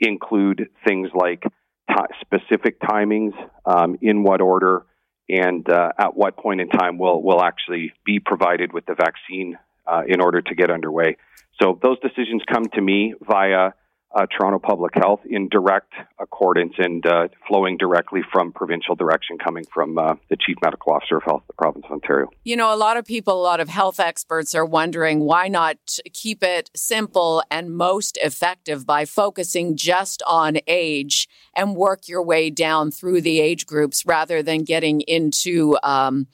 include 0.00 0.68
things 0.86 1.10
like 1.14 1.42
t- 1.42 2.14
specific 2.20 2.80
timings, 2.80 3.32
um, 3.64 3.98
in 4.00 4.22
what 4.22 4.40
order, 4.40 4.84
and 5.28 5.68
uh, 5.68 5.92
at 5.98 6.16
what 6.16 6.36
point 6.36 6.60
in 6.60 6.68
time 6.68 6.98
will 6.98 7.22
will 7.22 7.42
actually 7.42 7.92
be 8.04 8.18
provided 8.18 8.72
with 8.72 8.84
the 8.86 8.94
vaccine 8.94 9.56
uh, 9.86 10.02
in 10.06 10.20
order 10.20 10.42
to 10.42 10.54
get 10.54 10.70
underway. 10.70 11.16
So 11.60 11.78
those 11.82 11.98
decisions 12.00 12.42
come 12.50 12.64
to 12.74 12.80
me 12.80 13.14
via 13.20 13.72
uh, 14.14 14.26
Toronto 14.26 14.58
Public 14.58 14.94
Health 14.94 15.20
in 15.28 15.48
direct 15.48 15.92
accordance 16.18 16.74
and 16.78 17.04
uh, 17.06 17.28
flowing 17.48 17.76
directly 17.76 18.20
from 18.32 18.52
provincial 18.52 18.94
direction 18.94 19.38
coming 19.38 19.64
from 19.72 19.98
uh, 19.98 20.14
the 20.28 20.36
Chief 20.36 20.56
Medical 20.62 20.92
Officer 20.92 21.16
of 21.16 21.22
Health 21.24 21.42
of 21.42 21.46
the 21.48 21.52
Province 21.54 21.84
of 21.86 21.92
Ontario. 21.92 22.28
You 22.44 22.56
know, 22.56 22.74
a 22.74 22.76
lot 22.76 22.96
of 22.96 23.04
people, 23.04 23.40
a 23.40 23.42
lot 23.42 23.60
of 23.60 23.68
health 23.68 23.98
experts 23.98 24.54
are 24.54 24.66
wondering 24.66 25.20
why 25.20 25.48
not 25.48 25.98
keep 26.12 26.42
it 26.42 26.70
simple 26.74 27.42
and 27.50 27.74
most 27.74 28.18
effective 28.22 28.86
by 28.86 29.04
focusing 29.04 29.76
just 29.76 30.22
on 30.26 30.58
age 30.66 31.28
and 31.56 31.74
work 31.74 32.08
your 32.08 32.22
way 32.22 32.50
down 32.50 32.90
through 32.90 33.20
the 33.20 33.40
age 33.40 33.66
groups 33.66 34.04
rather 34.04 34.42
than 34.42 34.64
getting 34.64 35.00
into. 35.02 35.78
Um, 35.82 36.26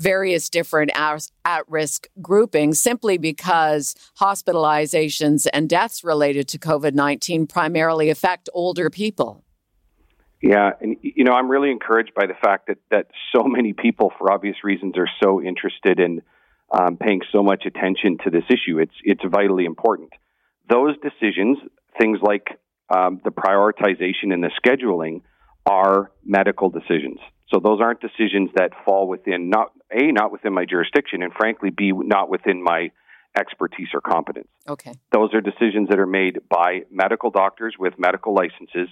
various 0.00 0.48
different 0.48 0.90
at 0.94 1.68
risk 1.68 2.08
groupings 2.22 2.80
simply 2.80 3.18
because 3.18 3.94
hospitalizations 4.18 5.46
and 5.52 5.68
deaths 5.68 6.02
related 6.02 6.48
to 6.48 6.58
COVID 6.58 6.94
19 6.94 7.46
primarily 7.46 8.10
affect 8.10 8.48
older 8.52 8.90
people. 8.90 9.44
Yeah, 10.42 10.70
and 10.80 10.96
you 11.02 11.24
know, 11.24 11.32
I'm 11.32 11.50
really 11.50 11.70
encouraged 11.70 12.14
by 12.14 12.26
the 12.26 12.34
fact 12.34 12.68
that 12.68 12.78
that 12.90 13.08
so 13.34 13.44
many 13.44 13.74
people, 13.74 14.10
for 14.18 14.32
obvious 14.32 14.56
reasons, 14.64 14.94
are 14.96 15.08
so 15.22 15.42
interested 15.42 16.00
in 16.00 16.22
um, 16.72 16.96
paying 16.96 17.20
so 17.30 17.42
much 17.42 17.66
attention 17.66 18.16
to 18.24 18.30
this 18.30 18.44
issue. 18.48 18.78
It's 18.78 18.94
it's 19.04 19.22
vitally 19.24 19.66
important. 19.66 20.10
Those 20.68 20.96
decisions, 21.02 21.58
things 21.98 22.20
like 22.22 22.58
um, 22.88 23.20
the 23.22 23.30
prioritization 23.30 24.32
and 24.32 24.42
the 24.42 24.50
scheduling, 24.64 25.22
are 25.66 26.10
medical 26.24 26.70
decisions. 26.70 27.18
So 27.52 27.58
those 27.58 27.80
aren't 27.80 28.00
decisions 28.00 28.50
that 28.54 28.70
fall 28.84 29.08
within 29.08 29.50
not 29.50 29.72
a 29.90 30.12
not 30.12 30.30
within 30.32 30.52
my 30.52 30.64
jurisdiction, 30.64 31.22
and 31.22 31.32
frankly, 31.32 31.70
b 31.70 31.92
not 31.94 32.30
within 32.30 32.62
my 32.62 32.90
expertise 33.38 33.88
or 33.94 34.00
competence. 34.00 34.48
Okay. 34.68 34.92
Those 35.12 35.34
are 35.34 35.40
decisions 35.40 35.88
that 35.88 35.98
are 35.98 36.06
made 36.06 36.40
by 36.48 36.82
medical 36.90 37.30
doctors 37.30 37.76
with 37.78 37.94
medical 37.98 38.34
licenses, 38.34 38.88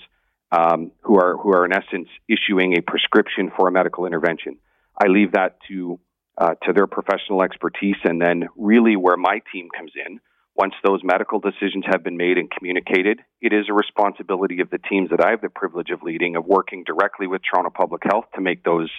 um, 0.53 0.93
who 1.03 1.17
are 1.17 1.37
who 1.37 1.51
are 1.51 1.65
in 1.65 1.73
essence 1.73 2.09
issuing 2.29 2.77
a 2.77 2.83
prescription 2.83 3.51
for 3.57 3.69
a 3.69 3.73
medical 3.73 4.07
intervention. 4.07 4.59
I 5.01 5.07
leave 5.09 5.33
that 5.33 5.59
to 5.69 6.01
uh, 6.37 6.55
to 6.65 6.73
their 6.73 6.87
professional 6.87 7.43
expertise, 7.43 7.97
and 8.05 8.21
then 8.21 8.49
really 8.57 8.97
where 8.97 9.17
my 9.17 9.41
team 9.53 9.69
comes 9.77 9.93
in 9.95 10.21
once 10.59 10.75
those 10.85 11.01
medical 11.05 11.39
decisions 11.39 11.85
have 11.87 12.03
been 12.03 12.17
made 12.17 12.37
and 12.37 12.51
communicated, 12.51 13.21
it 13.41 13.53
is 13.53 13.67
a 13.71 13.73
responsibility 13.73 14.61
of 14.61 14.69
the 14.71 14.79
teams 14.79 15.09
that 15.11 15.25
I 15.25 15.31
have 15.31 15.41
the 15.41 15.49
privilege 15.49 15.91
of 15.91 16.03
leading 16.03 16.35
of 16.35 16.45
working 16.47 16.83
directly 16.85 17.29
with 17.29 17.43
Toronto 17.49 17.71
Public 17.71 18.03
Health 18.05 18.25
to 18.35 18.41
make 18.41 18.65
those 18.65 18.91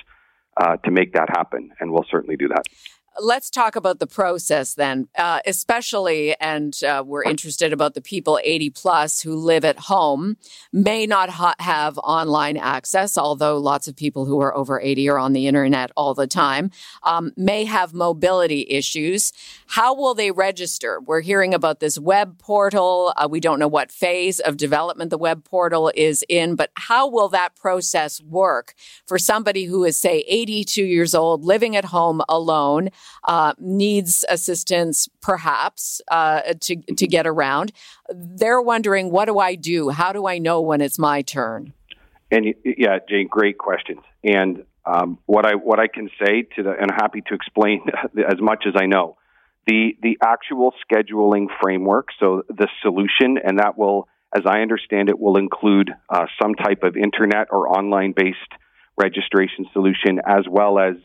uh, 0.58 0.78
to 0.78 0.92
make 0.92 1.14
that 1.14 1.30
happen, 1.30 1.72
and 1.80 1.92
we'll 1.92 2.06
certainly 2.10 2.36
do 2.36 2.48
that 2.48 2.64
let's 3.22 3.50
talk 3.50 3.76
about 3.76 4.00
the 4.00 4.08
process 4.08 4.74
then, 4.76 5.08
uh, 5.18 5.40
especially, 5.46 6.36
and 6.40 6.82
uh, 6.84 7.04
we're 7.06 7.24
interested 7.24 7.74
about 7.74 7.94
the 7.94 8.02
people 8.02 8.40
80 8.44 8.70
plus 8.72 9.22
who 9.22 9.36
live 9.36 9.66
at 9.66 9.78
home, 9.78 10.38
may 10.72 11.06
not 11.06 11.30
ha- 11.30 11.56
have 11.60 11.98
online 12.00 12.58
access, 12.58 13.18
although 13.18 13.58
lots 13.58 13.88
of 13.88 13.96
people 13.96 14.26
who 14.26 14.40
are 14.42 14.56
over 14.56 14.80
80 14.80 15.10
are 15.10 15.20
on 15.20 15.34
the 15.34 15.48
internet 15.48 15.92
all 15.96 16.14
the 16.14 16.28
time, 16.28 16.72
um, 17.04 17.32
may 17.36 17.66
have 17.66 17.94
mobility 17.94 18.66
issues. 18.70 19.34
How 19.70 19.96
will 19.96 20.14
they 20.14 20.32
register? 20.32 21.00
We're 21.00 21.22
hearing 21.22 21.54
about 21.54 21.80
this 21.80 21.98
web 21.98 22.38
portal. 22.38 23.14
Uh, 23.16 23.28
we 23.30 23.40
don't 23.40 23.60
know 23.60 23.68
what 23.68 23.92
phase 23.92 24.40
of 24.40 24.58
development 24.58 25.10
the 25.10 25.18
web 25.18 25.44
portal 25.44 25.92
is 25.96 26.24
in, 26.28 26.56
but 26.56 26.72
how 26.76 27.08
will 27.08 27.30
that 27.30 27.56
process 27.56 28.22
work 28.22 28.74
for 29.08 29.18
somebody 29.18 29.66
who 29.66 29.84
is, 29.84 29.98
say, 29.98 30.24
82 30.28 30.84
years 30.84 31.16
old, 31.16 31.44
living 31.44 31.76
at 31.76 31.86
home 31.86 32.22
alone? 32.28 32.90
uh, 33.24 33.54
needs 33.60 34.26
assistance, 34.30 35.08
perhaps, 35.22 36.02
uh, 36.10 36.42
to, 36.60 36.76
to 36.76 37.08
get 37.08 37.28
around. 37.28 37.72
They're 38.10 38.62
wondering, 38.62 39.12
what 39.12 39.26
do 39.26 39.40
I 39.40 39.56
do? 39.56 39.90
How 39.90 40.12
do 40.12 40.28
I 40.28 40.40
know 40.40 40.62
when 40.62 40.82
it's 40.82 41.00
my 41.00 41.22
turn? 41.22 41.74
And 42.32 42.54
yeah, 42.64 43.00
Jane, 43.08 43.28
great 43.28 43.58
questions. 43.58 44.02
And 44.24 44.64
um, 44.86 45.20
what 45.26 45.46
I 45.46 45.56
what 45.56 45.80
I 45.80 45.88
can 45.88 46.10
say 46.24 46.44
to 46.56 46.64
the, 46.64 46.72
and 46.72 46.92
I'm 46.92 46.98
happy 46.98 47.22
to 47.28 47.34
explain 47.34 47.82
as 48.28 48.40
much 48.40 48.66
as 48.68 48.74
I 48.76 48.86
know. 48.86 49.18
The 49.68 49.96
the 50.02 50.18
actual 50.24 50.74
scheduling 50.90 51.48
framework, 51.62 52.08
so 52.20 52.44
the 52.48 52.68
solution, 52.82 53.38
and 53.44 53.60
that 53.60 53.78
will, 53.78 54.08
as 54.36 54.44
I 54.46 54.62
understand 54.62 55.10
it, 55.10 55.20
will 55.20 55.38
include 55.38 55.92
uh, 56.10 56.26
some 56.42 56.56
type 56.56 56.84
of 56.84 56.96
internet 56.96 57.48
or 57.52 57.70
online 57.70 58.14
based 58.16 58.38
registration 58.98 59.66
solution, 59.74 60.20
as 60.26 60.46
well 60.50 60.80
as 60.80 60.96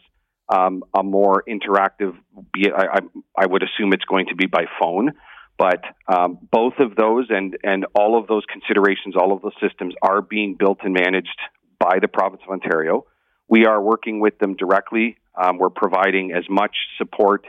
um, 0.48 0.82
a 0.96 1.02
more 1.02 1.44
interactive. 1.48 2.14
I, 2.56 2.70
I, 2.70 2.98
I, 3.36 3.46
would 3.46 3.62
assume 3.62 3.92
it's 3.92 4.04
going 4.04 4.26
to 4.26 4.34
be 4.34 4.46
by 4.46 4.64
phone, 4.80 5.12
but 5.58 5.82
um, 6.08 6.38
both 6.50 6.74
of 6.78 6.96
those 6.96 7.26
and 7.30 7.56
and 7.62 7.86
all 7.94 8.18
of 8.18 8.26
those 8.26 8.42
considerations, 8.50 9.14
all 9.16 9.32
of 9.32 9.42
those 9.42 9.54
systems 9.62 9.94
are 10.02 10.20
being 10.20 10.56
built 10.58 10.78
and 10.82 10.92
managed 10.92 11.38
by 11.78 11.98
the 12.00 12.08
province 12.08 12.42
of 12.46 12.52
Ontario. 12.52 13.06
We 13.48 13.66
are 13.66 13.80
working 13.80 14.20
with 14.20 14.38
them 14.38 14.56
directly. 14.56 15.16
Um, 15.34 15.58
we're 15.58 15.70
providing 15.70 16.32
as 16.32 16.44
much 16.48 16.74
support 16.98 17.46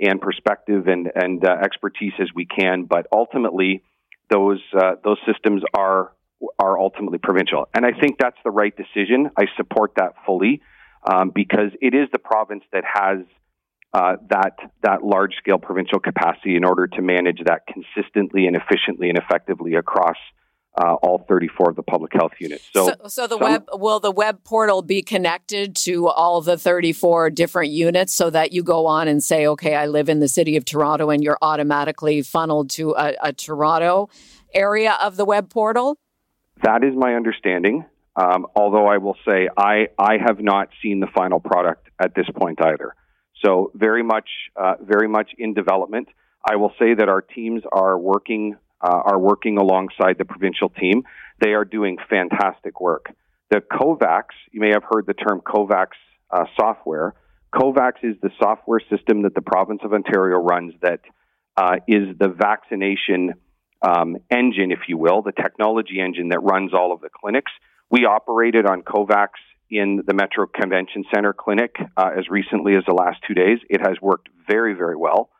and 0.00 0.20
perspective 0.20 0.86
and 0.86 1.10
and 1.14 1.44
uh, 1.44 1.56
expertise 1.64 2.12
as 2.20 2.28
we 2.34 2.46
can, 2.46 2.84
but 2.84 3.06
ultimately, 3.12 3.82
those 4.30 4.60
uh, 4.74 4.96
those 5.04 5.18
systems 5.30 5.62
are 5.74 6.12
are 6.58 6.78
ultimately 6.78 7.18
provincial, 7.18 7.68
and 7.74 7.86
I 7.86 7.92
think 7.98 8.16
that's 8.18 8.36
the 8.44 8.50
right 8.50 8.74
decision. 8.76 9.30
I 9.36 9.46
support 9.56 9.92
that 9.96 10.14
fully 10.26 10.60
um, 11.10 11.30
because 11.34 11.70
it 11.80 11.94
is 11.94 12.08
the 12.12 12.18
province 12.18 12.64
that 12.72 12.84
has 12.84 13.18
uh, 13.94 14.16
that 14.28 14.56
that 14.82 15.02
large 15.02 15.34
scale 15.38 15.58
provincial 15.58 16.00
capacity 16.00 16.56
in 16.56 16.64
order 16.64 16.86
to 16.86 17.02
manage 17.02 17.40
that 17.46 17.62
consistently 17.66 18.46
and 18.46 18.56
efficiently 18.56 19.08
and 19.08 19.16
effectively 19.16 19.74
across 19.74 20.16
uh, 20.76 20.94
all 20.94 21.24
34 21.28 21.70
of 21.70 21.76
the 21.76 21.82
public 21.82 22.12
health 22.12 22.32
units. 22.38 22.64
So, 22.72 22.86
so, 22.86 22.94
so 23.08 23.26
the 23.26 23.36
some, 23.36 23.42
web 23.42 23.68
will 23.72 24.00
the 24.00 24.10
web 24.10 24.44
portal 24.44 24.82
be 24.82 25.02
connected 25.02 25.74
to 25.76 26.08
all 26.08 26.40
the 26.40 26.58
34 26.58 27.30
different 27.30 27.70
units 27.72 28.14
so 28.14 28.30
that 28.30 28.52
you 28.52 28.62
go 28.62 28.86
on 28.86 29.08
and 29.08 29.22
say, 29.22 29.46
okay, 29.46 29.74
I 29.74 29.86
live 29.86 30.08
in 30.08 30.20
the 30.20 30.28
city 30.28 30.56
of 30.56 30.64
Toronto, 30.64 31.10
and 31.10 31.22
you're 31.22 31.38
automatically 31.40 32.22
funneled 32.22 32.70
to 32.70 32.94
a, 32.96 33.14
a 33.22 33.32
Toronto 33.32 34.08
area 34.54 34.96
of 35.02 35.16
the 35.16 35.24
web 35.24 35.50
portal. 35.50 35.98
That 36.62 36.84
is 36.84 36.94
my 36.96 37.14
understanding. 37.14 37.84
Um, 38.16 38.46
although 38.56 38.86
I 38.86 38.96
will 38.96 39.16
say 39.28 39.48
I, 39.56 39.88
I 39.98 40.16
have 40.24 40.40
not 40.40 40.70
seen 40.82 41.00
the 41.00 41.06
final 41.14 41.38
product 41.38 41.88
at 42.00 42.14
this 42.14 42.26
point 42.34 42.60
either. 42.62 42.94
So 43.44 43.70
very 43.74 44.02
much, 44.02 44.28
uh, 44.56 44.74
very 44.80 45.06
much 45.06 45.32
in 45.36 45.52
development. 45.52 46.08
I 46.48 46.56
will 46.56 46.72
say 46.78 46.94
that 46.94 47.08
our 47.08 47.20
teams 47.20 47.62
are 47.70 47.98
working, 47.98 48.56
uh, 48.86 49.02
are 49.04 49.18
working 49.18 49.58
alongside 49.58 50.16
the 50.18 50.24
provincial 50.24 50.68
team. 50.68 51.02
They 51.40 51.54
are 51.54 51.64
doing 51.64 51.96
fantastic 52.08 52.80
work. 52.80 53.06
The 53.50 53.60
COVAX, 53.60 54.24
you 54.52 54.60
may 54.60 54.70
have 54.70 54.84
heard 54.88 55.06
the 55.06 55.14
term 55.14 55.40
COVAX 55.40 55.88
uh, 56.30 56.44
software. 56.58 57.14
COVAX 57.54 57.92
is 58.02 58.16
the 58.22 58.30
software 58.40 58.80
system 58.90 59.22
that 59.22 59.34
the 59.34 59.42
province 59.42 59.80
of 59.84 59.92
Ontario 59.92 60.38
runs 60.38 60.74
that 60.82 61.00
uh, 61.56 61.76
is 61.88 62.16
the 62.18 62.28
vaccination 62.28 63.34
um, 63.82 64.16
engine, 64.30 64.70
if 64.70 64.80
you 64.88 64.98
will, 64.98 65.22
the 65.22 65.32
technology 65.32 66.00
engine 66.00 66.28
that 66.28 66.40
runs 66.40 66.72
all 66.72 66.92
of 66.92 67.00
the 67.00 67.08
clinics. 67.08 67.52
We 67.90 68.04
operated 68.04 68.66
on 68.66 68.82
COVAX 68.82 69.30
in 69.70 70.02
the 70.06 70.14
Metro 70.14 70.46
Convention 70.46 71.04
Center 71.12 71.32
clinic 71.32 71.74
uh, 71.96 72.10
as 72.16 72.28
recently 72.28 72.76
as 72.76 72.84
the 72.86 72.94
last 72.94 73.18
two 73.26 73.34
days. 73.34 73.58
It 73.68 73.80
has 73.80 73.96
worked 74.00 74.28
very, 74.48 74.74
very 74.74 74.96
well. 74.96 75.30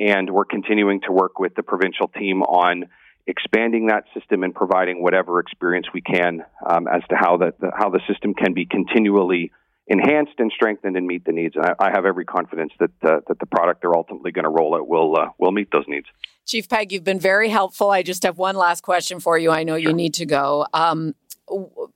And 0.00 0.30
we're 0.30 0.44
continuing 0.44 1.00
to 1.02 1.12
work 1.12 1.38
with 1.38 1.54
the 1.54 1.62
provincial 1.62 2.08
team 2.08 2.42
on 2.42 2.84
expanding 3.26 3.88
that 3.88 4.04
system 4.14 4.42
and 4.42 4.54
providing 4.54 5.02
whatever 5.02 5.38
experience 5.40 5.86
we 5.92 6.00
can 6.00 6.44
um, 6.66 6.88
as 6.88 7.02
to 7.10 7.16
how 7.16 7.36
the, 7.36 7.52
the, 7.60 7.70
how 7.76 7.90
the 7.90 8.00
system 8.08 8.32
can 8.32 8.54
be 8.54 8.64
continually 8.64 9.52
enhanced 9.86 10.34
and 10.38 10.52
strengthened 10.54 10.96
and 10.96 11.06
meet 11.06 11.24
the 11.24 11.32
needs. 11.32 11.56
And 11.56 11.66
I, 11.66 11.86
I 11.86 11.90
have 11.90 12.04
every 12.04 12.24
confidence 12.24 12.72
that 12.78 12.90
uh, 13.02 13.20
that 13.26 13.38
the 13.38 13.46
product 13.46 13.82
they're 13.82 13.96
ultimately 13.96 14.32
going 14.32 14.44
to 14.44 14.50
roll 14.50 14.74
out 14.74 14.86
will 14.86 15.16
uh, 15.16 15.28
will 15.38 15.52
meet 15.52 15.70
those 15.72 15.84
needs. 15.88 16.06
Chief 16.46 16.68
Pegg, 16.68 16.92
you've 16.92 17.04
been 17.04 17.20
very 17.20 17.48
helpful. 17.48 17.90
I 17.90 18.02
just 18.02 18.22
have 18.22 18.38
one 18.38 18.56
last 18.56 18.82
question 18.82 19.20
for 19.20 19.38
you. 19.38 19.50
I 19.50 19.64
know 19.64 19.74
sure. 19.74 19.90
you 19.90 19.92
need 19.92 20.14
to 20.14 20.26
go. 20.26 20.66
Um, 20.72 21.14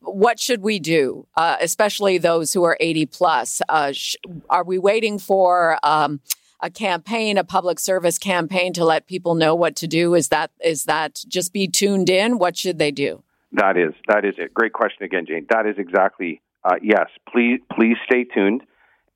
what 0.01 0.41
should 0.41 0.63
we 0.63 0.79
do, 0.79 1.27
uh, 1.37 1.57
especially 1.61 2.19
those 2.19 2.55
who 2.55 2.63
are 2.65 2.77
80 2.81 3.07
plus? 3.07 3.61
Uh, 3.69 3.93
sh- 3.93 4.17
are 4.49 4.65
we 4.65 4.79
waiting 4.79 5.19
for 5.19 5.79
um, 5.83 6.21
a 6.63 6.71
campaign, 6.71 7.37
a 7.37 7.45
public 7.45 7.81
service 7.81 8.19
campaign 8.19 8.73
to 8.75 8.85
let 8.85 9.07
people 9.07 9.35
know 9.35 9.55
what 9.55 9.77
to 9.77 9.87
do? 9.89 10.15
Is 10.15 10.29
that 10.29 10.53
is 10.65 10.85
that 10.85 11.25
just 11.29 11.53
be 11.53 11.67
tuned 11.67 12.09
in? 12.09 12.39
What 12.39 12.57
should 12.57 12.79
they 12.79 12.93
do? 12.93 13.23
That 13.53 13.77
is 13.77 13.93
that 14.09 14.25
is 14.25 14.35
it. 14.39 14.55
Great 14.55 14.73
question 14.73 15.05
again, 15.05 15.27
Jane. 15.27 15.47
That 15.51 15.67
is 15.67 15.75
exactly 15.77 16.41
uh, 16.65 16.77
yes. 16.81 17.09
Please 17.31 17.61
please 17.77 17.97
stay 18.07 18.25
tuned 18.25 18.63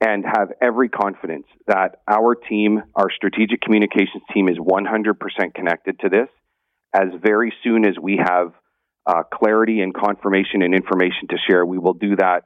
and 0.01 0.25
have 0.25 0.53
every 0.61 0.89
confidence 0.89 1.47
that 1.67 2.01
our 2.07 2.35
team, 2.35 2.83
our 2.95 3.11
strategic 3.11 3.63
communications 3.63 4.23
team, 4.35 4.49
is 4.49 4.59
100% 4.59 5.55
connected 5.55 5.99
to 6.01 6.11
this. 6.11 6.29
As 6.93 7.09
very 7.23 7.53
soon 7.63 7.87
as 7.87 7.95
we 8.01 8.21
have 8.23 8.53
uh, 9.07 9.23
clarity 9.33 9.81
and 9.81 9.95
confirmation 9.95 10.61
and 10.61 10.75
information 10.75 11.29
to 11.31 11.37
share, 11.49 11.65
we 11.65 11.79
will 11.79 11.95
do 11.95 12.17
that 12.17 12.45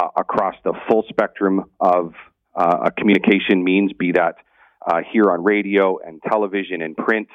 uh, 0.00 0.08
across 0.16 0.54
the 0.62 0.74
full 0.88 1.04
spectrum 1.08 1.64
of 1.80 2.14
uh, 2.54 2.90
communication 2.96 3.62
means, 3.64 3.92
be 3.92 4.12
that 4.12 4.36
uh, 4.86 5.00
here 5.12 5.30
on 5.30 5.42
radio 5.44 5.98
and 5.98 6.20
television 6.22 6.82
and 6.82 6.96
print 6.96 7.28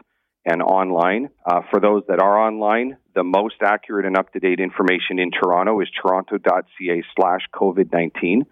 and 0.45 0.61
online. 0.61 1.29
Uh, 1.45 1.61
for 1.69 1.79
those 1.79 2.03
that 2.07 2.19
are 2.21 2.39
online, 2.39 2.97
the 3.15 3.23
most 3.23 3.55
accurate 3.61 4.05
and 4.05 4.17
up 4.17 4.31
to 4.33 4.39
date 4.39 4.59
information 4.59 5.19
in 5.19 5.31
Toronto 5.31 5.81
is 5.81 5.89
toronto.ca 6.01 7.03
slash 7.15 7.41
COVID 7.53 7.91
19. 7.91 8.45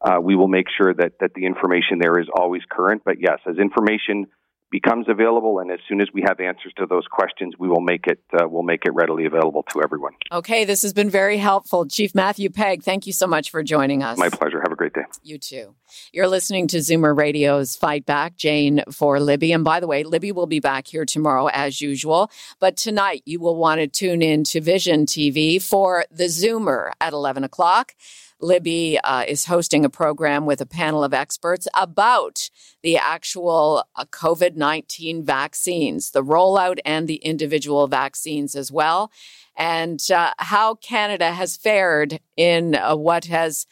Uh, 0.00 0.18
we 0.22 0.36
will 0.36 0.48
make 0.48 0.66
sure 0.76 0.94
that, 0.94 1.12
that 1.20 1.34
the 1.34 1.44
information 1.44 1.98
there 2.00 2.20
is 2.20 2.28
always 2.32 2.62
current. 2.70 3.02
But 3.04 3.16
yes, 3.20 3.38
as 3.48 3.56
information 3.58 4.26
becomes 4.70 5.06
available, 5.08 5.58
and 5.58 5.70
as 5.70 5.80
soon 5.88 6.00
as 6.00 6.08
we 6.12 6.22
have 6.26 6.40
answers 6.40 6.72
to 6.76 6.86
those 6.86 7.06
questions, 7.10 7.54
we 7.58 7.68
will 7.68 7.80
make 7.80 8.06
it 8.06 8.20
uh, 8.32 8.48
we'll 8.48 8.62
make 8.62 8.84
it 8.84 8.92
readily 8.94 9.24
available 9.26 9.64
to 9.72 9.82
everyone. 9.82 10.12
Okay, 10.30 10.64
this 10.64 10.82
has 10.82 10.92
been 10.92 11.10
very 11.10 11.38
helpful, 11.38 11.86
Chief 11.86 12.14
Matthew 12.14 12.50
Pegg. 12.50 12.82
Thank 12.82 13.06
you 13.06 13.12
so 13.12 13.26
much 13.26 13.50
for 13.50 13.62
joining 13.62 14.02
us. 14.02 14.18
My 14.18 14.28
pleasure. 14.28 14.60
Have 14.60 14.72
a 14.72 14.76
great 14.76 14.92
day. 14.92 15.04
You 15.22 15.38
too. 15.38 15.74
You're 16.12 16.28
listening 16.28 16.66
to 16.68 16.78
Zoomer 16.78 17.16
Radio's 17.16 17.76
Fight 17.76 18.04
Back, 18.04 18.36
Jane 18.36 18.82
for 18.90 19.20
Libby. 19.20 19.52
And 19.52 19.64
by 19.64 19.80
the 19.80 19.86
way, 19.86 20.04
Libby 20.04 20.32
will 20.32 20.46
be 20.46 20.60
back 20.60 20.86
here 20.86 21.04
tomorrow 21.04 21.46
as 21.46 21.80
usual. 21.80 22.30
But 22.60 22.76
tonight, 22.76 23.22
you 23.24 23.40
will 23.40 23.56
want 23.56 23.80
to 23.80 23.86
tune 23.86 24.22
in 24.22 24.44
to 24.44 24.60
Vision 24.60 25.06
TV 25.06 25.62
for 25.62 26.04
the 26.10 26.24
Zoomer 26.24 26.90
at 27.00 27.12
11 27.12 27.44
o'clock. 27.44 27.94
Libby 28.40 28.98
uh, 28.98 29.24
is 29.26 29.46
hosting 29.46 29.84
a 29.84 29.90
program 29.90 30.46
with 30.46 30.60
a 30.60 30.66
panel 30.66 31.02
of 31.02 31.14
experts 31.14 31.66
about 31.74 32.50
the 32.82 32.96
actual 32.96 33.84
uh, 33.96 34.04
COVID 34.06 34.56
19 34.56 35.24
vaccines, 35.24 36.10
the 36.10 36.22
rollout 36.22 36.78
and 36.84 37.08
the 37.08 37.16
individual 37.16 37.86
vaccines 37.88 38.54
as 38.54 38.70
well, 38.70 39.10
and 39.56 40.10
uh, 40.10 40.32
how 40.38 40.74
Canada 40.74 41.32
has 41.32 41.56
fared 41.56 42.20
in 42.36 42.74
uh, 42.74 42.96
what 42.96 43.26
has 43.26 43.66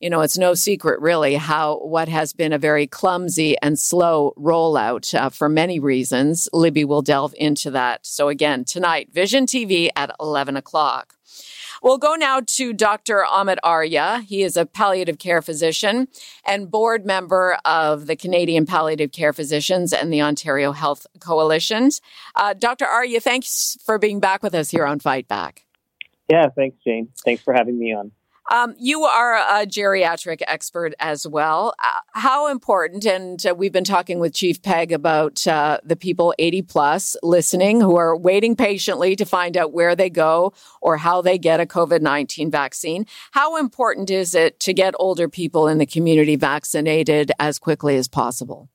you 0.00 0.10
know, 0.10 0.20
it's 0.20 0.36
no 0.36 0.52
secret 0.52 1.00
really 1.00 1.34
how 1.34 1.78
what 1.78 2.08
has 2.08 2.34
been 2.34 2.52
a 2.52 2.58
very 2.58 2.86
clumsy 2.86 3.56
and 3.62 3.78
slow 3.78 4.34
rollout 4.36 5.14
uh, 5.18 5.30
for 5.30 5.48
many 5.48 5.78
reasons. 5.78 6.46
Libby 6.52 6.84
will 6.84 7.00
delve 7.00 7.34
into 7.38 7.70
that. 7.70 8.04
So 8.04 8.28
again, 8.28 8.64
tonight, 8.64 9.08
Vision 9.12 9.46
TV 9.46 9.88
at 9.96 10.14
11 10.20 10.58
o'clock. 10.58 11.13
We'll 11.84 11.98
go 11.98 12.14
now 12.14 12.40
to 12.40 12.72
Dr. 12.72 13.26
Amit 13.30 13.58
Arya. 13.62 14.24
He 14.26 14.42
is 14.42 14.56
a 14.56 14.64
palliative 14.64 15.18
care 15.18 15.42
physician 15.42 16.08
and 16.46 16.70
board 16.70 17.04
member 17.04 17.58
of 17.66 18.06
the 18.06 18.16
Canadian 18.16 18.64
Palliative 18.64 19.12
Care 19.12 19.34
Physicians 19.34 19.92
and 19.92 20.10
the 20.10 20.22
Ontario 20.22 20.72
Health 20.72 21.06
Coalitions. 21.20 22.00
Uh, 22.36 22.54
Dr. 22.54 22.86
Arya, 22.86 23.20
thanks 23.20 23.76
for 23.84 23.98
being 23.98 24.18
back 24.18 24.42
with 24.42 24.54
us 24.54 24.70
here 24.70 24.86
on 24.86 24.98
Fight 24.98 25.28
Back. 25.28 25.66
Yeah, 26.30 26.48
thanks, 26.56 26.78
Jane. 26.86 27.10
Thanks 27.22 27.42
for 27.42 27.52
having 27.52 27.78
me 27.78 27.92
on. 27.92 28.12
Um, 28.52 28.74
you 28.78 29.04
are 29.04 29.36
a 29.36 29.66
geriatric 29.66 30.42
expert 30.46 30.94
as 30.98 31.26
well. 31.26 31.74
Uh, 31.82 32.00
how 32.12 32.48
important, 32.48 33.06
and 33.06 33.44
uh, 33.46 33.54
we've 33.54 33.72
been 33.72 33.84
talking 33.84 34.18
with 34.18 34.34
Chief 34.34 34.62
Pegg 34.62 34.92
about 34.92 35.46
uh, 35.46 35.78
the 35.82 35.96
people 35.96 36.34
80 36.38 36.62
plus 36.62 37.16
listening 37.22 37.80
who 37.80 37.96
are 37.96 38.16
waiting 38.16 38.54
patiently 38.54 39.16
to 39.16 39.24
find 39.24 39.56
out 39.56 39.72
where 39.72 39.96
they 39.96 40.10
go 40.10 40.52
or 40.82 40.98
how 40.98 41.22
they 41.22 41.38
get 41.38 41.60
a 41.60 41.66
COVID 41.66 42.02
19 42.02 42.50
vaccine. 42.50 43.06
How 43.30 43.56
important 43.56 44.10
is 44.10 44.34
it 44.34 44.60
to 44.60 44.74
get 44.74 44.94
older 44.98 45.28
people 45.28 45.66
in 45.66 45.78
the 45.78 45.86
community 45.86 46.36
vaccinated 46.36 47.32
as 47.38 47.58
quickly 47.58 47.96
as 47.96 48.08
possible? 48.08 48.68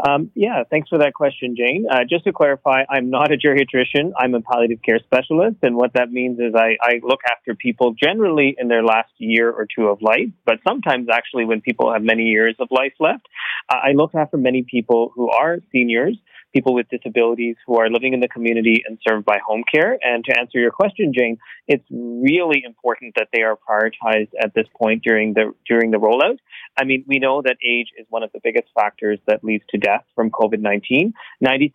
Um, 0.00 0.32
yeah, 0.34 0.64
thanks 0.68 0.88
for 0.88 0.98
that 0.98 1.14
question, 1.14 1.54
Jane. 1.56 1.86
Uh, 1.88 2.00
just 2.08 2.24
to 2.24 2.32
clarify, 2.32 2.82
I'm 2.90 3.10
not 3.10 3.32
a 3.32 3.36
geriatrician. 3.36 4.12
I'm 4.18 4.34
a 4.34 4.40
palliative 4.40 4.82
care 4.82 4.98
specialist. 4.98 5.58
And 5.62 5.76
what 5.76 5.92
that 5.94 6.10
means 6.10 6.40
is 6.40 6.52
I, 6.56 6.76
I 6.82 7.00
look 7.02 7.20
after 7.30 7.54
people 7.54 7.94
generally 7.94 8.56
in 8.58 8.66
their 8.66 8.82
last 8.82 9.12
year 9.18 9.50
or 9.50 9.66
two 9.66 9.86
of 9.86 10.02
life, 10.02 10.30
but 10.44 10.58
sometimes 10.66 11.08
actually 11.12 11.44
when 11.44 11.60
people 11.60 11.92
have 11.92 12.02
many 12.02 12.24
years 12.24 12.56
of 12.58 12.68
life 12.72 12.94
left. 12.98 13.26
Uh, 13.68 13.76
I 13.84 13.92
look 13.92 14.14
after 14.14 14.36
many 14.36 14.66
people 14.68 15.12
who 15.14 15.30
are 15.30 15.58
seniors 15.70 16.18
people 16.54 16.72
with 16.72 16.88
disabilities 16.88 17.56
who 17.66 17.78
are 17.78 17.90
living 17.90 18.14
in 18.14 18.20
the 18.20 18.28
community 18.28 18.84
and 18.86 18.98
served 19.06 19.24
by 19.24 19.38
home 19.46 19.64
care. 19.72 19.98
And 20.02 20.24
to 20.26 20.38
answer 20.38 20.58
your 20.58 20.70
question, 20.70 21.12
Jane, 21.12 21.38
it's 21.66 21.84
really 21.90 22.62
important 22.64 23.14
that 23.16 23.28
they 23.32 23.42
are 23.42 23.58
prioritized 23.68 24.30
at 24.40 24.54
this 24.54 24.66
point 24.80 25.02
during 25.02 25.34
the 25.34 25.52
during 25.68 25.90
the 25.90 25.98
rollout. 25.98 26.38
I 26.78 26.84
mean, 26.84 27.04
we 27.06 27.18
know 27.18 27.42
that 27.42 27.56
age 27.66 27.88
is 27.98 28.06
one 28.08 28.22
of 28.22 28.30
the 28.32 28.40
biggest 28.42 28.68
factors 28.74 29.18
that 29.26 29.42
leads 29.42 29.64
to 29.70 29.78
death 29.78 30.04
from 30.14 30.30
COVID-19. 30.30 31.12
96% 31.44 31.72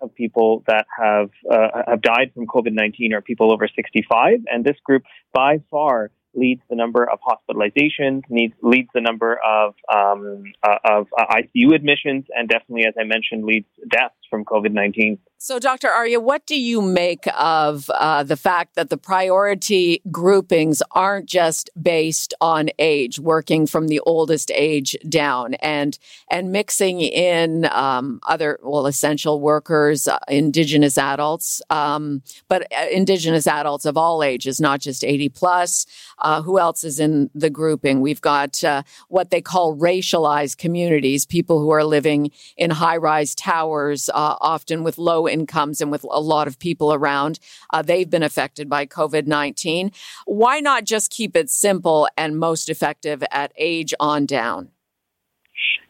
of 0.00 0.14
people 0.14 0.64
that 0.66 0.86
have 0.98 1.30
uh, 1.50 1.82
have 1.86 2.02
died 2.02 2.32
from 2.34 2.46
COVID-19 2.46 3.12
are 3.12 3.20
people 3.20 3.52
over 3.52 3.68
65, 3.68 4.40
and 4.50 4.64
this 4.64 4.76
group 4.84 5.02
by 5.32 5.62
far 5.70 6.10
leads 6.34 6.62
the 6.68 6.76
number 6.76 7.08
of 7.08 7.18
hospitalizations, 7.20 8.22
leads, 8.28 8.54
leads 8.62 8.88
the 8.94 9.00
number 9.00 9.38
of 9.44 9.74
um, 9.92 10.44
uh, 10.62 10.76
of 10.84 11.06
uh, 11.18 11.26
ICU 11.34 11.74
admissions, 11.74 12.26
and 12.36 12.48
definitely, 12.48 12.86
as 12.86 12.94
I 12.98 13.04
mentioned, 13.04 13.44
leads 13.44 13.68
deaths 13.90 14.14
from 14.28 14.44
COVID 14.44 14.72
nineteen. 14.72 15.18
So, 15.44 15.58
Dr. 15.58 15.90
Arya, 15.90 16.20
what 16.20 16.46
do 16.46 16.58
you 16.58 16.80
make 16.80 17.26
of 17.38 17.90
uh, 17.90 18.22
the 18.22 18.34
fact 18.36 18.76
that 18.76 18.88
the 18.88 18.96
priority 18.96 20.00
groupings 20.10 20.82
aren't 20.92 21.28
just 21.28 21.68
based 21.82 22.32
on 22.40 22.70
age, 22.78 23.18
working 23.18 23.66
from 23.66 23.88
the 23.88 24.00
oldest 24.06 24.50
age 24.54 24.96
down, 25.06 25.52
and 25.54 25.98
and 26.30 26.50
mixing 26.50 27.02
in 27.02 27.66
um, 27.66 28.20
other 28.26 28.58
well 28.62 28.86
essential 28.86 29.38
workers, 29.38 30.08
uh, 30.08 30.18
Indigenous 30.28 30.96
adults, 30.96 31.60
um, 31.68 32.22
but 32.48 32.62
uh, 32.72 32.86
Indigenous 32.90 33.46
adults 33.46 33.84
of 33.84 33.98
all 33.98 34.22
ages, 34.22 34.62
not 34.62 34.80
just 34.80 35.04
eighty 35.04 35.28
plus. 35.28 35.84
Uh, 36.20 36.40
who 36.40 36.58
else 36.58 36.84
is 36.84 36.98
in 36.98 37.28
the 37.34 37.50
grouping? 37.50 38.00
We've 38.00 38.22
got 38.22 38.64
uh, 38.64 38.82
what 39.08 39.28
they 39.28 39.42
call 39.42 39.76
racialized 39.76 40.56
communities, 40.56 41.26
people 41.26 41.60
who 41.60 41.68
are 41.68 41.84
living 41.84 42.30
in 42.56 42.70
high 42.70 42.96
rise 42.96 43.34
towers, 43.34 44.08
uh, 44.14 44.36
often 44.40 44.84
with 44.84 44.96
low 44.96 45.28
incomes 45.28 45.80
and 45.80 45.90
with 45.90 46.04
a 46.10 46.20
lot 46.20 46.46
of 46.48 46.58
people 46.58 46.94
around. 46.94 47.38
Uh, 47.70 47.82
they've 47.82 48.08
been 48.08 48.22
affected 48.22 48.68
by 48.68 48.86
COVID 48.86 49.26
19. 49.26 49.92
Why 50.24 50.60
not 50.60 50.84
just 50.84 51.10
keep 51.10 51.36
it 51.36 51.50
simple 51.50 52.08
and 52.16 52.38
most 52.38 52.68
effective 52.68 53.22
at 53.30 53.52
age 53.56 53.92
on 54.00 54.24
down? 54.26 54.70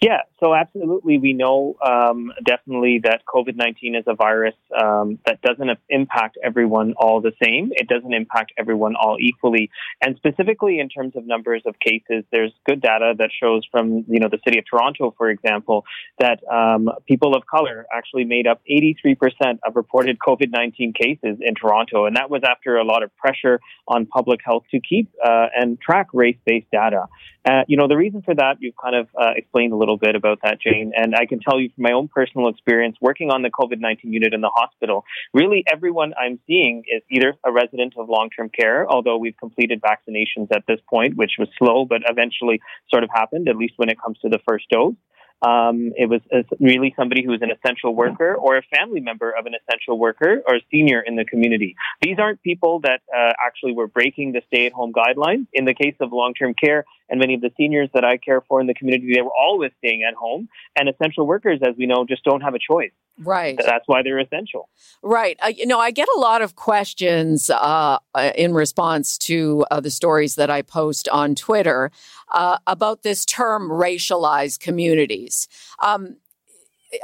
Yeah, 0.00 0.22
so 0.40 0.54
absolutely, 0.54 1.18
we 1.18 1.32
know 1.32 1.76
um, 1.84 2.32
definitely 2.44 3.00
that 3.04 3.22
COVID 3.26 3.56
19 3.56 3.94
is 3.94 4.04
a 4.06 4.14
virus 4.14 4.54
um, 4.78 5.18
that 5.24 5.40
doesn't 5.40 5.70
impact 5.88 6.36
everyone 6.42 6.94
all 6.98 7.20
the 7.20 7.32
same. 7.42 7.72
It 7.72 7.88
doesn't 7.88 8.12
impact 8.12 8.52
everyone 8.58 8.94
all 8.96 9.16
equally. 9.18 9.70
And 10.02 10.16
specifically 10.16 10.80
in 10.80 10.88
terms 10.88 11.16
of 11.16 11.26
numbers 11.26 11.62
of 11.64 11.78
cases, 11.78 12.24
there's 12.30 12.52
good 12.66 12.82
data 12.82 13.14
that 13.18 13.30
shows 13.42 13.66
from 13.70 14.04
you 14.08 14.20
know 14.20 14.28
the 14.28 14.40
city 14.44 14.58
of 14.58 14.64
Toronto, 14.68 15.14
for 15.16 15.30
example, 15.30 15.84
that 16.18 16.40
um, 16.52 16.90
people 17.06 17.34
of 17.34 17.46
color 17.46 17.86
actually 17.92 18.24
made 18.24 18.46
up 18.46 18.60
83% 18.70 19.58
of 19.66 19.76
reported 19.76 20.18
COVID 20.18 20.50
19 20.50 20.92
cases 20.92 21.38
in 21.40 21.54
Toronto. 21.54 22.04
And 22.04 22.16
that 22.16 22.28
was 22.28 22.42
after 22.48 22.76
a 22.76 22.84
lot 22.84 23.02
of 23.02 23.16
pressure 23.16 23.60
on 23.88 24.06
public 24.06 24.40
health 24.44 24.64
to 24.72 24.80
keep 24.80 25.10
uh, 25.24 25.46
and 25.56 25.80
track 25.80 26.08
race 26.12 26.36
based 26.44 26.70
data. 26.70 27.06
Uh, 27.46 27.62
you 27.68 27.76
know, 27.76 27.88
the 27.88 27.96
reason 27.96 28.22
for 28.22 28.34
that, 28.34 28.56
you've 28.60 28.74
kind 28.82 28.96
of 28.96 29.08
uh, 29.20 29.32
explained 29.36 29.63
a 29.72 29.76
little 29.76 29.96
bit 29.96 30.14
about 30.14 30.38
that, 30.42 30.60
Jane. 30.60 30.92
And 30.96 31.14
I 31.14 31.26
can 31.26 31.40
tell 31.40 31.60
you 31.60 31.70
from 31.74 31.82
my 31.82 31.92
own 31.92 32.08
personal 32.08 32.48
experience 32.48 32.96
working 33.00 33.30
on 33.30 33.42
the 33.42 33.50
COVID 33.50 33.80
19 33.80 34.12
unit 34.12 34.34
in 34.34 34.40
the 34.40 34.50
hospital, 34.54 35.04
really 35.32 35.64
everyone 35.70 36.12
I'm 36.20 36.38
seeing 36.46 36.84
is 36.86 37.02
either 37.10 37.34
a 37.44 37.52
resident 37.52 37.94
of 37.96 38.08
long 38.08 38.30
term 38.30 38.48
care, 38.48 38.88
although 38.88 39.16
we've 39.16 39.36
completed 39.36 39.80
vaccinations 39.82 40.48
at 40.54 40.64
this 40.66 40.80
point, 40.88 41.16
which 41.16 41.32
was 41.38 41.48
slow, 41.58 41.84
but 41.84 42.02
eventually 42.08 42.60
sort 42.90 43.04
of 43.04 43.10
happened, 43.12 43.48
at 43.48 43.56
least 43.56 43.74
when 43.76 43.88
it 43.88 44.00
comes 44.00 44.18
to 44.20 44.28
the 44.28 44.38
first 44.46 44.68
dose. 44.70 44.94
Um, 45.42 45.92
it 45.96 46.08
was 46.08 46.20
really 46.58 46.94
somebody 46.96 47.22
who 47.22 47.30
was 47.30 47.42
an 47.42 47.50
essential 47.50 47.94
worker 47.94 48.34
or 48.34 48.56
a 48.56 48.62
family 48.74 49.00
member 49.00 49.30
of 49.30 49.46
an 49.46 49.52
essential 49.54 49.98
worker 49.98 50.42
or 50.46 50.56
a 50.56 50.60
senior 50.70 51.00
in 51.00 51.16
the 51.16 51.24
community. 51.24 51.76
These 52.00 52.18
aren't 52.18 52.42
people 52.42 52.80
that 52.80 53.02
uh, 53.14 53.32
actually 53.44 53.72
were 53.72 53.86
breaking 53.86 54.32
the 54.32 54.42
stay 54.46 54.66
at 54.66 54.72
home 54.72 54.92
guidelines. 54.92 55.46
In 55.52 55.64
the 55.66 55.74
case 55.74 55.96
of 56.00 56.12
long 56.12 56.32
term 56.34 56.54
care 56.54 56.84
and 57.10 57.20
many 57.20 57.34
of 57.34 57.42
the 57.42 57.50
seniors 57.56 57.90
that 57.94 58.04
I 58.04 58.16
care 58.16 58.40
for 58.40 58.60
in 58.60 58.66
the 58.66 58.74
community, 58.74 59.12
they 59.14 59.22
were 59.22 59.34
always 59.38 59.72
staying 59.78 60.02
at 60.08 60.14
home. 60.14 60.48
And 60.76 60.88
essential 60.88 61.26
workers, 61.26 61.60
as 61.62 61.74
we 61.76 61.86
know, 61.86 62.06
just 62.08 62.24
don't 62.24 62.40
have 62.40 62.54
a 62.54 62.58
choice. 62.58 62.92
Right. 63.18 63.56
That's 63.64 63.86
why 63.86 64.02
they're 64.02 64.18
essential. 64.18 64.68
Right. 65.02 65.38
Uh, 65.40 65.52
you 65.56 65.66
know, 65.66 65.78
I 65.78 65.92
get 65.92 66.08
a 66.16 66.18
lot 66.18 66.42
of 66.42 66.56
questions 66.56 67.48
uh, 67.48 67.98
uh 68.14 68.32
in 68.34 68.54
response 68.54 69.16
to 69.18 69.64
uh, 69.70 69.80
the 69.80 69.90
stories 69.90 70.34
that 70.34 70.50
I 70.50 70.62
post 70.62 71.08
on 71.08 71.34
Twitter 71.34 71.90
uh, 72.32 72.58
about 72.66 73.02
this 73.02 73.24
term 73.24 73.70
racialized 73.70 74.60
communities. 74.60 75.46
Um, 75.80 76.16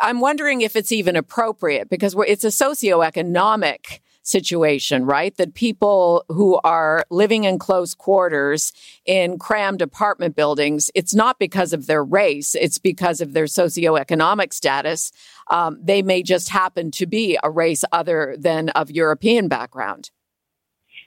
I'm 0.01 0.21
wondering 0.21 0.61
if 0.61 0.77
it's 0.77 0.93
even 0.93 1.17
appropriate 1.17 1.89
because 1.89 2.15
it's 2.27 2.45
a 2.45 2.49
socioeconomic 2.49 4.01
situation, 4.31 5.05
right? 5.05 5.37
That 5.37 5.55
people 5.55 6.25
who 6.29 6.61
are 6.65 7.05
living 7.11 7.45
in 7.45 7.59
close 7.59 7.95
quarters 7.95 8.73
in 9.05 9.39
crammed 9.39 9.83
apartment 9.83 10.37
buildings, 10.37 10.91
it's 10.95 11.15
not 11.15 11.39
because 11.39 11.73
of 11.73 11.87
their 11.87 12.05
race, 12.05 12.55
it's 12.55 12.79
because 12.79 13.21
of 13.21 13.33
their 13.33 13.45
socioeconomic 13.45 14.53
status. 14.53 15.13
Um, 15.51 15.79
they 15.83 16.03
may 16.03 16.23
just 16.23 16.49
happen 16.51 16.91
to 16.93 17.07
be 17.07 17.39
a 17.43 17.51
race 17.51 17.85
other 17.93 18.37
than 18.39 18.69
of 18.71 18.91
European 18.91 19.49
background. 19.49 20.11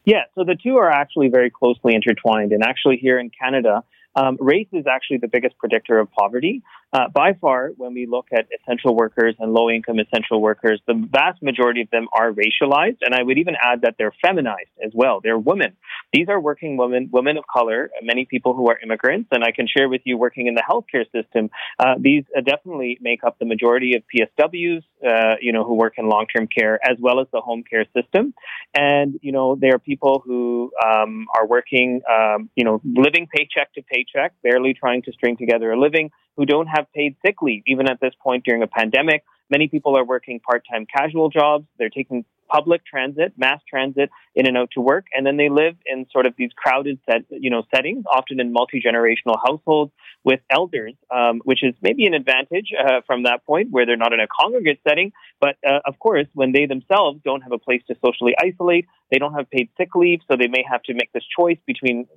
Yeah, 0.06 0.24
so 0.36 0.44
the 0.44 0.58
two 0.62 0.76
are 0.78 0.92
actually 0.92 1.30
very 1.30 1.50
closely 1.50 1.96
intertwined. 1.96 2.52
And 2.52 2.62
actually, 2.62 2.98
here 2.98 3.18
in 3.18 3.30
Canada, 3.30 3.84
um, 4.16 4.38
race 4.40 4.68
is 4.74 4.86
actually 4.86 5.18
the 5.18 5.28
biggest 5.28 5.58
predictor 5.58 5.98
of 6.00 6.12
poverty. 6.12 6.62
Uh, 6.94 7.08
by 7.10 7.34
far, 7.42 7.72
when 7.78 7.96
we 7.96 8.06
look 8.06 8.28
at 8.32 8.46
essential 8.62 8.96
workers 8.96 9.34
and 9.40 9.52
low 9.52 9.68
income 9.68 9.98
essential 9.98 10.40
workers, 10.40 10.80
the 10.86 10.94
vast 11.12 11.42
majority 11.42 11.82
of 11.82 11.90
them 11.90 12.08
are 12.16 12.32
racialized. 12.32 12.98
And 13.02 13.16
I 13.16 13.24
would 13.24 13.40
even 13.40 13.56
add 13.60 13.82
that 13.82 13.96
they're 13.98 14.14
feminized 14.22 14.70
as 14.86 14.92
well. 14.94 15.20
They're 15.20 15.38
women. 15.38 15.76
These 16.14 16.30
are 16.30 16.40
working 16.40 16.78
women, 16.78 17.10
women 17.12 17.38
of 17.38 17.46
color, 17.52 17.90
many 18.04 18.26
people 18.26 18.54
who 18.54 18.70
are 18.70 18.78
immigrants. 18.78 19.30
And 19.32 19.44
I 19.44 19.52
can 19.52 19.68
share 19.68 19.90
with 19.90 20.02
you 20.06 20.18
working 20.18 20.46
in 20.46 20.54
the 20.54 20.62
healthcare 20.62 21.06
system, 21.12 21.50
uh, 21.80 21.96
these 22.00 22.26
uh, 22.38 22.42
definitely 22.42 23.00
make 23.02 23.24
up 23.24 23.40
the 23.40 23.46
majority 23.46 23.96
of 23.96 24.04
PSWs, 24.14 24.84
uh, 25.04 25.36
you 25.42 25.52
know, 25.52 25.64
who 25.64 25.74
work 25.74 25.96
in 25.98 26.08
long 26.08 26.28
term 26.28 26.48
care 26.48 26.80
as 26.88 26.98
well 27.00 27.20
as 27.20 27.26
the 27.34 27.42
home 27.42 27.64
care 27.68 27.86
system. 28.00 28.36
And, 28.76 29.20
you 29.24 29.32
know, 29.32 29.56
they 29.56 29.70
are 29.70 29.80
people 29.80 30.22
who 30.24 30.72
um, 30.86 31.26
are 31.36 31.48
working, 31.48 32.02
um, 32.08 32.52
you 32.56 32.64
know, 32.64 32.82
living 32.86 33.28
paycheck 33.36 33.74
to 33.74 33.82
paycheck, 33.82 34.34
barely 34.44 34.76
trying 34.76 35.02
to 35.04 35.12
string 35.12 35.38
together 35.38 35.72
a 35.72 35.80
living 35.80 36.12
who 36.38 36.46
don't 36.46 36.68
have 36.68 36.86
paid 36.94 37.16
sick 37.26 37.42
leave, 37.42 37.64
even 37.68 37.90
at 37.90 38.00
this 38.02 38.14
point 38.22 38.44
during 38.46 38.64
a 38.64 38.68
pandemic. 38.68 39.24
Many 39.50 39.68
people 39.68 39.98
are 39.98 40.06
working 40.06 40.40
part-time 40.40 40.86
casual 40.86 41.30
jobs. 41.30 41.66
They're 41.78 41.90
taking 41.90 42.26
public 42.54 42.86
transit, 42.86 43.34
mass 43.36 43.62
transit 43.68 44.10
in 44.36 44.48
and 44.48 44.58
out 44.58 44.70
to 44.72 44.82
work, 44.82 45.06
and 45.14 45.26
then 45.26 45.38
they 45.38 45.50
live 45.50 45.76
in 45.86 46.06
sort 46.12 46.26
of 46.26 46.34
these 46.38 46.52
crowded 46.56 47.00
set, 47.10 47.24
you 47.30 47.50
know, 47.50 47.64
settings, 47.74 48.04
often 48.14 48.40
in 48.40 48.54
multi-generational 48.54 49.36
households 49.46 49.92
with 50.24 50.40
elders, 50.50 50.94
um, 51.10 51.42
which 51.46 51.64
is 51.64 51.74
maybe 51.82 52.06
an 52.06 52.14
advantage 52.14 52.72
uh, 52.80 53.02
from 53.08 53.24
that 53.24 53.44
point 53.46 53.70
where 53.72 53.86
they're 53.86 53.98
not 53.98 54.14
in 54.14 54.20
a 54.20 54.28
congregate 54.28 54.80
setting. 54.88 55.12
But 55.42 55.56
uh, 55.68 55.80
of 55.86 55.98
course, 56.00 56.28
when 56.34 56.52
they 56.52 56.66
themselves 56.66 57.20
don't 57.24 57.42
have 57.42 57.52
a 57.52 57.58
place 57.58 57.82
to 57.88 57.96
socially 58.06 58.36
isolate, 58.40 58.86
they 59.12 59.18
don't 59.18 59.34
have 59.34 59.50
paid 59.50 59.70
sick 59.78 59.96
leave, 59.96 60.20
so 60.30 60.38
they 60.38 60.48
may 60.48 60.64
have 60.70 60.84
to 60.84 60.94
make 60.94 61.12
this 61.12 61.26
choice 61.38 61.58
between 61.66 62.08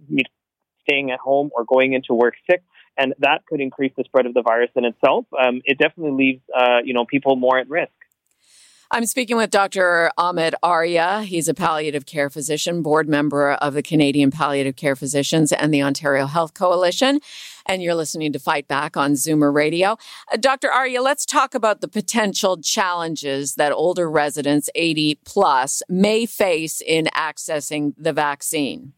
staying 0.82 1.10
at 1.10 1.18
home 1.18 1.50
or 1.54 1.64
going 1.64 1.94
into 1.94 2.14
work 2.14 2.34
sick 2.48 2.62
and 2.98 3.14
that 3.18 3.44
could 3.46 3.60
increase 3.60 3.92
the 3.96 4.04
spread 4.04 4.26
of 4.26 4.34
the 4.34 4.42
virus 4.42 4.70
in 4.76 4.84
itself. 4.84 5.26
Um, 5.38 5.62
it 5.64 5.78
definitely 5.78 6.12
leaves 6.12 6.42
uh, 6.56 6.78
you 6.84 6.94
know 6.94 7.04
people 7.04 7.36
more 7.36 7.58
at 7.58 7.68
risk. 7.68 7.92
I'm 8.88 9.04
speaking 9.06 9.36
with 9.36 9.50
Dr. 9.50 10.12
Amit 10.16 10.54
Arya. 10.62 11.22
He's 11.22 11.48
a 11.48 11.54
palliative 11.54 12.06
care 12.06 12.30
physician, 12.30 12.82
board 12.82 13.08
member 13.08 13.54
of 13.54 13.74
the 13.74 13.82
Canadian 13.82 14.30
Palliative 14.30 14.76
Care 14.76 14.94
Physicians 14.94 15.52
and 15.52 15.74
the 15.74 15.82
Ontario 15.82 16.26
Health 16.26 16.54
Coalition. 16.54 17.18
And 17.66 17.82
you're 17.82 17.96
listening 17.96 18.32
to 18.32 18.38
Fight 18.38 18.68
Back 18.68 18.96
on 18.96 19.14
Zoomer 19.14 19.52
Radio. 19.52 19.98
Uh, 20.32 20.36
Dr. 20.36 20.70
Arya, 20.70 21.02
let's 21.02 21.26
talk 21.26 21.52
about 21.52 21.80
the 21.80 21.88
potential 21.88 22.58
challenges 22.58 23.56
that 23.56 23.72
older 23.72 24.08
residents 24.08 24.70
80 24.76 25.18
plus 25.24 25.82
may 25.88 26.24
face 26.24 26.80
in 26.80 27.06
accessing 27.06 27.92
the 27.98 28.12
vaccine. 28.12 28.92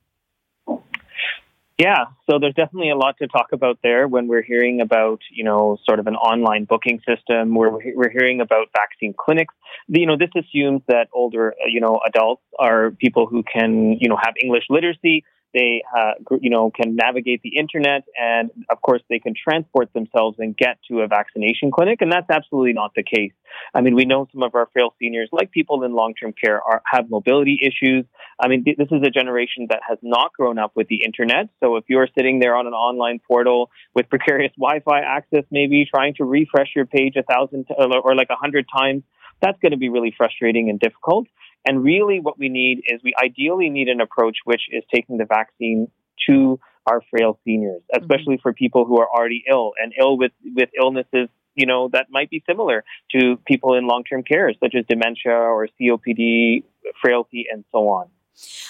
Yeah, 1.78 2.06
so 2.28 2.40
there's 2.40 2.54
definitely 2.54 2.90
a 2.90 2.96
lot 2.96 3.18
to 3.18 3.28
talk 3.28 3.52
about 3.52 3.78
there 3.84 4.08
when 4.08 4.26
we're 4.26 4.42
hearing 4.42 4.80
about, 4.80 5.20
you 5.30 5.44
know, 5.44 5.78
sort 5.88 6.00
of 6.00 6.08
an 6.08 6.16
online 6.16 6.64
booking 6.64 7.00
system 7.06 7.54
where 7.54 7.70
we're 7.70 8.10
hearing 8.10 8.40
about 8.40 8.66
vaccine 8.76 9.14
clinics. 9.16 9.54
You 9.86 10.06
know, 10.06 10.16
this 10.16 10.30
assumes 10.34 10.82
that 10.88 11.06
older, 11.12 11.54
you 11.68 11.80
know, 11.80 12.00
adults 12.04 12.42
are 12.58 12.90
people 12.90 13.26
who 13.26 13.44
can, 13.44 13.96
you 14.00 14.08
know, 14.08 14.16
have 14.20 14.34
English 14.42 14.64
literacy, 14.68 15.24
they, 15.54 15.82
uh, 15.96 16.12
you 16.40 16.50
know, 16.50 16.70
can 16.70 16.96
navigate 16.96 17.42
the 17.42 17.56
internet, 17.56 18.04
and 18.20 18.50
of 18.70 18.80
course, 18.82 19.02
they 19.08 19.18
can 19.18 19.34
transport 19.34 19.92
themselves 19.92 20.36
and 20.38 20.56
get 20.56 20.78
to 20.90 21.00
a 21.00 21.08
vaccination 21.08 21.70
clinic. 21.70 22.00
And 22.00 22.12
that's 22.12 22.28
absolutely 22.30 22.72
not 22.72 22.92
the 22.94 23.02
case. 23.02 23.32
I 23.74 23.80
mean, 23.80 23.94
we 23.94 24.04
know 24.04 24.28
some 24.32 24.42
of 24.42 24.54
our 24.54 24.68
frail 24.72 24.94
seniors, 25.00 25.28
like 25.32 25.50
people 25.50 25.82
in 25.84 25.92
long-term 25.92 26.34
care, 26.42 26.62
are, 26.62 26.82
have 26.90 27.10
mobility 27.10 27.58
issues. 27.62 28.04
I 28.40 28.48
mean, 28.48 28.64
this 28.64 28.88
is 28.90 29.02
a 29.02 29.10
generation 29.10 29.66
that 29.70 29.80
has 29.88 29.98
not 30.02 30.32
grown 30.32 30.58
up 30.58 30.72
with 30.74 30.88
the 30.88 31.02
internet. 31.04 31.48
So 31.60 31.76
if 31.76 31.84
you're 31.88 32.08
sitting 32.16 32.40
there 32.40 32.54
on 32.54 32.66
an 32.66 32.74
online 32.74 33.20
portal 33.26 33.70
with 33.94 34.08
precarious 34.08 34.52
Wi-Fi 34.58 35.00
access, 35.00 35.44
maybe 35.50 35.86
trying 35.86 36.14
to 36.14 36.24
refresh 36.24 36.68
your 36.76 36.86
page 36.86 37.14
a 37.16 37.22
thousand 37.22 37.66
t- 37.66 37.74
or 37.78 38.14
like 38.14 38.28
a 38.30 38.36
hundred 38.36 38.66
times, 38.74 39.02
that's 39.40 39.58
going 39.60 39.72
to 39.72 39.78
be 39.78 39.88
really 39.88 40.12
frustrating 40.16 40.68
and 40.68 40.80
difficult. 40.80 41.26
And 41.66 41.82
really, 41.82 42.20
what 42.20 42.38
we 42.38 42.48
need 42.48 42.82
is 42.86 43.00
we 43.02 43.14
ideally 43.22 43.68
need 43.70 43.88
an 43.88 44.00
approach 44.00 44.38
which 44.44 44.62
is 44.70 44.84
taking 44.94 45.18
the 45.18 45.24
vaccine 45.26 45.90
to 46.28 46.58
our 46.86 47.02
frail 47.10 47.38
seniors, 47.44 47.82
mm-hmm. 47.82 48.02
especially 48.02 48.36
mm-hmm. 48.36 48.42
for 48.42 48.52
people 48.52 48.84
who 48.84 49.00
are 49.00 49.08
already 49.08 49.44
ill 49.50 49.72
and 49.80 49.92
ill 49.98 50.16
with, 50.16 50.32
with 50.56 50.70
illnesses, 50.78 51.28
you 51.54 51.66
know, 51.66 51.88
that 51.92 52.06
might 52.10 52.30
be 52.30 52.42
similar 52.48 52.84
to 53.10 53.36
people 53.46 53.74
in 53.74 53.86
long 53.86 54.04
term 54.04 54.22
care, 54.22 54.52
such 54.62 54.74
as 54.74 54.84
dementia 54.88 55.32
or 55.32 55.68
COPD, 55.80 56.62
frailty, 57.02 57.46
and 57.50 57.64
so 57.72 57.88
on. 57.88 58.08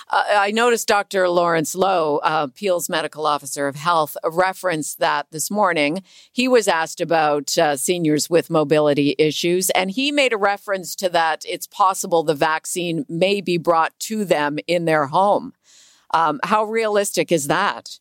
Uh, 0.09 0.25
I 0.29 0.51
noticed 0.51 0.89
Dr. 0.89 1.29
Lawrence 1.29 1.75
Loh, 1.75 2.19
uh, 2.23 2.49
Peel's 2.49 2.89
medical 2.89 3.27
officer 3.27 3.69
of 3.69 3.77
health, 3.77 4.17
referenced 4.25 4.99
that 4.99 5.27
this 5.31 5.51
morning. 5.51 6.03
He 6.33 6.49
was 6.49 6.69
asked 6.69 7.01
about 7.01 7.57
uh, 7.59 7.77
seniors 7.77 8.31
with 8.31 8.51
mobility 8.51 9.15
issues, 9.19 9.71
and 9.71 9.91
he 9.91 10.13
made 10.13 10.33
a 10.33 10.39
reference 10.39 10.95
to 10.97 11.09
that 11.11 11.45
it's 11.47 11.67
possible 11.67 12.23
the 12.23 12.35
vaccine 12.35 13.05
may 13.09 13.41
be 13.41 13.59
brought 13.59 13.99
to 14.01 14.25
them 14.25 14.59
in 14.67 14.85
their 14.85 15.07
home. 15.07 15.53
Um, 16.15 16.41
how 16.43 16.65
realistic 16.65 17.31
is 17.31 17.49
that? 17.49 17.99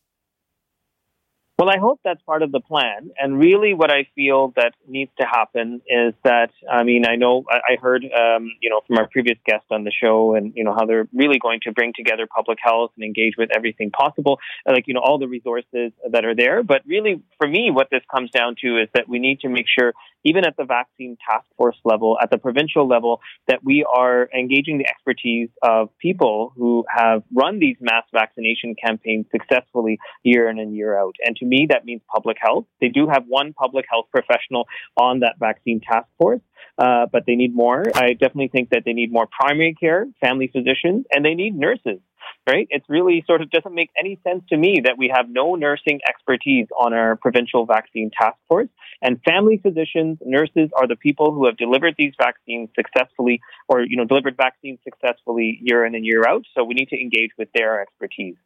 Well, 1.58 1.70
I 1.70 1.78
hope 1.78 1.98
that's 2.04 2.22
part 2.22 2.42
of 2.44 2.52
the 2.52 2.60
plan. 2.60 3.10
And 3.18 3.36
really, 3.36 3.74
what 3.74 3.90
I 3.90 4.06
feel 4.14 4.52
that 4.54 4.74
needs 4.86 5.10
to 5.20 5.26
happen 5.26 5.80
is 5.88 6.14
that, 6.22 6.50
I 6.70 6.84
mean, 6.84 7.04
I 7.04 7.16
know 7.16 7.44
I 7.50 7.74
heard, 7.82 8.04
um, 8.04 8.52
you 8.60 8.70
know, 8.70 8.80
from 8.86 8.96
our 8.96 9.08
previous 9.08 9.38
guest 9.44 9.64
on 9.72 9.82
the 9.82 9.90
show 9.90 10.36
and, 10.36 10.52
you 10.54 10.62
know, 10.62 10.72
how 10.72 10.86
they're 10.86 11.08
really 11.12 11.40
going 11.40 11.58
to 11.64 11.72
bring 11.72 11.92
together 11.96 12.28
public 12.32 12.58
health 12.62 12.92
and 12.94 13.04
engage 13.04 13.32
with 13.36 13.50
everything 13.52 13.90
possible, 13.90 14.38
like, 14.68 14.84
you 14.86 14.94
know, 14.94 15.00
all 15.00 15.18
the 15.18 15.26
resources 15.26 15.90
that 16.08 16.24
are 16.24 16.36
there. 16.36 16.62
But 16.62 16.82
really, 16.86 17.22
for 17.38 17.48
me, 17.48 17.72
what 17.72 17.88
this 17.90 18.02
comes 18.08 18.30
down 18.30 18.54
to 18.62 18.80
is 18.80 18.88
that 18.94 19.08
we 19.08 19.18
need 19.18 19.40
to 19.40 19.48
make 19.48 19.66
sure, 19.66 19.94
even 20.24 20.46
at 20.46 20.56
the 20.56 20.64
vaccine 20.64 21.16
task 21.28 21.46
force 21.56 21.76
level, 21.84 22.18
at 22.22 22.30
the 22.30 22.38
provincial 22.38 22.86
level, 22.86 23.20
that 23.48 23.64
we 23.64 23.84
are 23.84 24.28
engaging 24.32 24.78
the 24.78 24.86
expertise 24.86 25.48
of 25.62 25.88
people 25.98 26.52
who 26.56 26.84
have 26.88 27.24
run 27.34 27.58
these 27.58 27.76
mass 27.80 28.04
vaccination 28.12 28.76
campaigns 28.80 29.26
successfully 29.32 29.98
year 30.22 30.48
in 30.48 30.60
and 30.60 30.76
year 30.76 30.96
out. 30.96 31.16
And 31.24 31.34
to 31.36 31.47
me, 31.48 31.66
that 31.70 31.84
means 31.84 32.02
public 32.14 32.36
health. 32.40 32.66
They 32.80 32.88
do 32.88 33.08
have 33.08 33.24
one 33.26 33.52
public 33.52 33.86
health 33.90 34.06
professional 34.10 34.66
on 34.96 35.20
that 35.20 35.36
vaccine 35.38 35.80
task 35.80 36.08
force, 36.18 36.40
uh, 36.78 37.06
but 37.10 37.24
they 37.26 37.34
need 37.34 37.54
more. 37.54 37.84
I 37.94 38.12
definitely 38.12 38.48
think 38.48 38.70
that 38.70 38.82
they 38.84 38.92
need 38.92 39.12
more 39.12 39.26
primary 39.26 39.74
care, 39.74 40.06
family 40.20 40.48
physicians, 40.52 41.06
and 41.12 41.24
they 41.24 41.34
need 41.34 41.56
nurses. 41.56 42.00
Right? 42.46 42.66
It's 42.70 42.88
really 42.88 43.24
sort 43.26 43.42
of 43.42 43.50
doesn't 43.50 43.74
make 43.74 43.90
any 43.98 44.18
sense 44.24 44.42
to 44.48 44.56
me 44.56 44.80
that 44.84 44.96
we 44.96 45.12
have 45.14 45.26
no 45.28 45.54
nursing 45.54 46.00
expertise 46.08 46.66
on 46.78 46.94
our 46.94 47.16
provincial 47.16 47.66
vaccine 47.66 48.10
task 48.10 48.36
force. 48.48 48.68
And 49.02 49.20
family 49.22 49.58
physicians, 49.62 50.18
nurses 50.24 50.70
are 50.76 50.86
the 50.86 50.96
people 50.96 51.32
who 51.32 51.46
have 51.46 51.56
delivered 51.58 51.94
these 51.98 52.14
vaccines 52.18 52.70
successfully, 52.74 53.40
or 53.68 53.82
you 53.82 53.96
know, 53.96 54.04
delivered 54.04 54.36
vaccines 54.36 54.78
successfully 54.82 55.58
year 55.62 55.84
in 55.84 55.94
and 55.94 56.04
year 56.06 56.26
out. 56.26 56.44
So 56.54 56.64
we 56.64 56.74
need 56.74 56.88
to 56.88 57.00
engage 57.00 57.30
with 57.38 57.48
their 57.54 57.80
expertise. 57.82 58.36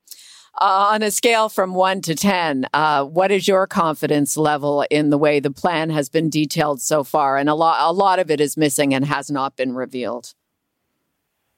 Uh, 0.61 0.91
on 0.93 1.03
a 1.03 1.11
scale 1.11 1.49
from 1.49 1.75
one 1.75 2.03
to 2.03 2.15
10, 2.15 2.67
uh, 2.75 3.05
what 3.05 3.31
is 3.31 3.49
your 3.49 3.67
confidence 3.67 4.37
level 4.37 4.85
in 4.91 5.09
the 5.09 5.17
way 5.17 5.41
the 5.41 5.51
plan 5.51 5.89
has 5.89 6.11
been 6.11 6.29
detailed 6.29 6.81
so 6.81 7.03
far? 7.03 7.39
And 7.39 7.49
a 7.49 7.55
lot, 7.55 7.79
a 7.81 7.93
lot 7.93 8.19
of 8.19 8.31
it 8.31 8.41
is 8.41 8.57
missing 8.57 8.93
and 8.93 9.07
has 9.07 9.31
not 9.31 9.57
been 9.57 9.75
revealed. 9.75 10.35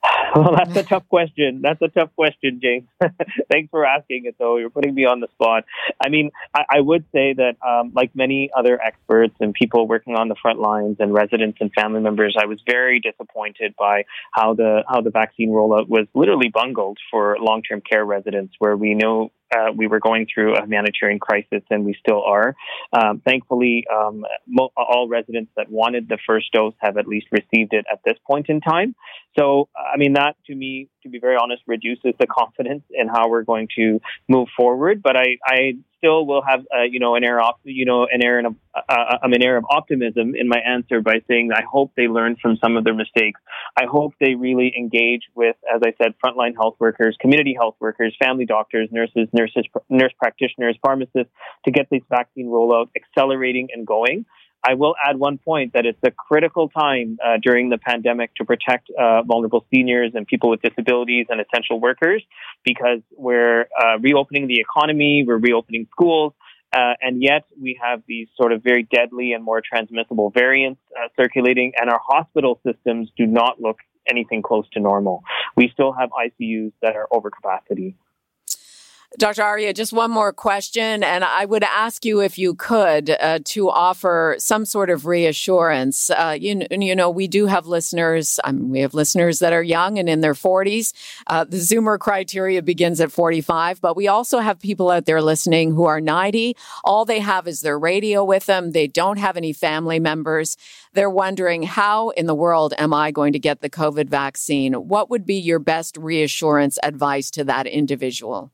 Well, 0.37 0.57
that's 0.57 0.77
a 0.77 0.83
tough 0.83 1.09
question. 1.09 1.61
That's 1.63 1.81
a 1.81 1.87
tough 1.87 2.11
question, 2.17 2.61
James. 2.61 2.89
Thanks 3.51 3.71
for 3.71 3.87
asking 3.87 4.25
it, 4.25 4.35
though. 4.37 4.57
You're 4.57 4.69
putting 4.69 4.93
me 4.93 5.05
on 5.05 5.21
the 5.21 5.29
spot. 5.29 5.65
I 6.05 6.09
mean, 6.09 6.33
I, 6.53 6.65
I 6.69 6.81
would 6.81 7.05
say 7.13 7.35
that, 7.35 7.55
um, 7.65 7.93
like 7.95 8.11
many 8.17 8.51
other 8.57 8.81
experts 8.83 9.37
and 9.39 9.55
people 9.55 9.87
working 9.87 10.17
on 10.17 10.29
the 10.29 10.35
front 10.43 10.59
lines 10.59 10.97
and 10.99 11.15
residents 11.15 11.59
and 11.61 11.73
family 11.73 12.01
members, 12.01 12.37
I 12.37 12.47
was 12.47 12.61
very 12.67 12.99
disappointed 12.99 13.75
by 13.79 14.07
how 14.33 14.55
the 14.55 14.83
how 14.89 15.03
the 15.03 15.11
vaccine 15.11 15.51
rollout 15.51 15.89
was 15.89 16.09
literally 16.15 16.49
bungled 16.49 16.99
for 17.13 17.37
long-term 17.41 17.83
care 17.89 18.05
residents, 18.05 18.55
where 18.59 18.77
we 18.77 18.95
know 18.95 19.31
uh, 19.55 19.73
we 19.75 19.87
were 19.87 20.01
going 20.01 20.27
through 20.33 20.55
a 20.55 20.63
humanitarian 20.63 21.19
crisis, 21.19 21.63
and 21.71 21.85
we 21.85 21.95
still 21.99 22.23
are. 22.25 22.55
Um, 22.93 23.23
thankfully, 23.25 23.85
um, 23.95 24.25
mo- 24.47 24.73
all 24.77 25.09
residents 25.09 25.51
that 25.57 25.71
wanted 25.71 26.09
the 26.09 26.19
first 26.27 26.53
dose 26.53 26.75
have 26.79 26.97
at 26.97 27.07
least 27.07 27.27
received 27.31 27.73
it 27.73 27.85
at 27.91 28.01
this 28.05 28.19
point 28.27 28.49
in 28.49 28.61
time. 28.61 28.95
So, 29.39 29.69
I 29.77 29.97
mean, 29.97 30.15
that 30.15 30.37
to 30.47 30.55
me, 30.55 30.89
to 31.03 31.09
be 31.09 31.19
very 31.19 31.37
honest, 31.41 31.63
reduces 31.67 32.15
the 32.19 32.27
confidence 32.27 32.83
in 32.91 33.09
how 33.09 33.29
we're 33.29 33.43
going 33.43 33.69
to 33.77 34.01
move 34.29 34.49
forward. 34.57 35.03
But 35.03 35.17
I, 35.17 35.39
I 35.45 35.75
still 36.05 36.27
will 36.27 36.43
have, 36.47 36.61
uh, 36.77 36.83
you 36.83 37.01
know, 37.01 37.15
an 37.15 37.25
air, 37.25 37.41
op- 37.41 37.61
you 37.65 37.85
know, 37.85 38.07
an 38.11 38.23
air, 38.23 38.45
of, 38.45 38.55
uh, 38.75 38.81
uh, 38.89 39.19
an 39.23 39.43
air 39.43 39.57
of 39.57 39.65
optimism 39.71 40.35
in 40.35 40.49
my 40.49 40.59
answer 40.59 41.01
by 41.01 41.15
saying 41.29 41.51
I 41.53 41.63
hope 41.63 41.93
they 41.97 42.09
learn 42.09 42.37
from 42.41 42.57
some 42.57 42.77
of 42.77 42.85
their 42.85 42.95
mistakes. 42.95 43.41
I 43.77 43.85
hope 43.91 44.13
they 44.21 44.35
really 44.35 44.73
engage 44.77 45.23
with, 45.35 45.57
as 45.75 45.81
I 45.83 45.95
said, 46.03 46.15
frontline 46.23 46.55
health 46.55 46.77
workers, 46.79 47.17
community 47.21 47.55
health 47.59 47.77
workers, 47.81 48.15
family 48.23 48.45
doctors, 48.45 48.89
nurses, 48.93 49.29
nurses, 49.33 49.65
nurse 49.89 50.13
practitioners, 50.19 50.79
pharmacists 50.83 51.33
to 51.65 51.71
get 51.71 51.89
this 51.91 52.03
vaccine 52.11 52.47
rollout 52.47 52.89
accelerating 52.97 53.69
and 53.73 53.87
going. 53.87 54.27
I 54.67 54.75
will 54.75 54.95
add 55.07 55.19
one 55.19 55.39
point 55.39 55.75
that 55.75 55.85
it's 55.85 55.99
a 56.03 56.11
critical 56.11 56.71
time 56.71 57.19
uh, 57.23 57.37
during 57.43 57.69
the 57.69 57.77
pandemic 57.77 58.35
to 58.37 58.45
protect 58.45 58.89
uh, 58.91 59.23
vulnerable 59.23 59.67
seniors 59.73 60.13
and 60.15 60.27
people 60.27 60.49
with 60.49 60.63
disabilities 60.63 61.27
and 61.29 61.41
essential 61.41 61.79
workers 61.81 62.23
because 62.65 63.01
we're 63.17 63.63
uh, 63.63 63.99
reopening 64.01 64.47
the 64.47 64.61
economy, 64.61 65.23
we're 65.27 65.37
reopening 65.37 65.87
schools, 65.91 66.33
uh, 66.75 66.95
and 67.03 67.23
yet 67.23 67.45
we 67.61 67.79
have 67.81 68.03
these 68.09 68.29
sort 68.37 68.53
of 68.53 68.63
very 68.63 68.85
deadly 68.85 69.33
and 69.33 69.45
more 69.45 69.61
transmissible 69.61 70.31
variants 70.31 70.81
uh, 70.97 71.09
circulating, 71.15 71.73
and 71.79 71.91
our 71.91 72.01
hospital 72.03 72.59
systems 72.67 73.11
do 73.19 73.27
not 73.27 73.61
look 73.61 73.77
anything 74.09 74.43
close 74.43 74.69
to 74.73 74.81
normal. 74.81 75.23
We 75.57 75.71
still 75.73 75.93
have 75.93 76.11
ICUs 76.11 76.73
that 76.83 76.97
are 76.97 77.07
over 77.13 77.31
capacity. 77.31 77.97
Dr. 79.17 79.43
Arya, 79.43 79.73
just 79.73 79.93
one 79.93 80.11
more 80.11 80.33
question, 80.33 81.05
and 81.05 81.23
I 81.23 81.45
would 81.45 81.63
ask 81.63 82.05
you 82.05 82.21
if 82.21 82.37
you 82.37 82.57
could 82.57 83.11
uh, 83.11 83.39
to 83.45 83.71
offer 83.71 84.35
some 84.39 84.65
sort 84.65 84.91
of 84.91 85.07
reassurance. 85.07 86.11
Uh, 86.11 86.37
you, 86.39 86.67
you, 86.69 86.97
know, 86.97 87.11
we 87.11 87.29
do 87.29 87.47
have 87.47 87.69
listeners. 87.69 88.41
I 88.43 88.51
mean, 88.51 88.71
we 88.71 88.81
have 88.81 88.93
listeners 88.93 89.39
that 89.39 89.53
are 89.53 89.63
young 89.63 90.01
and 90.01 90.09
in 90.09 90.21
their 90.21 90.35
40s. 90.35 90.93
Uh, 91.29 91.45
the 91.45 91.59
Zoomer 91.59 91.97
criteria 91.97 92.61
begins 92.61 93.01
at 93.01 93.13
45, 93.13 93.81
but 93.81 93.97
we 93.97 94.09
also 94.09 94.41
have 94.41 94.59
people 94.59 94.91
out 94.91 95.05
there 95.05 95.23
listening 95.23 95.73
who 95.75 95.85
are 95.85 96.01
90. 96.01 96.57
All 96.83 97.05
they 97.05 97.21
have 97.21 97.47
is 97.47 97.61
their 97.61 97.79
radio 97.79 98.25
with 98.25 98.47
them. 98.47 98.73
They 98.73 98.89
don't 98.89 99.19
have 99.19 99.37
any 99.37 99.53
family 99.53 100.01
members. 100.01 100.57
They're 100.93 101.09
wondering, 101.09 101.63
how 101.63 102.09
in 102.11 102.27
the 102.27 102.35
world 102.35 102.75
am 102.79 102.93
I 102.93 103.13
going 103.13 103.33
to 103.35 103.39
get 103.39 103.61
the 103.61 103.71
COVID 103.71 104.09
vaccine? 104.09 104.73
What 104.73 105.09
would 105.11 105.25
be 105.25 105.37
your 105.37 105.61
best 105.61 105.97
reassurance 105.97 106.81
advice 106.83 107.31
to 107.33 107.45
that 107.45 107.69
individual? 107.69 108.54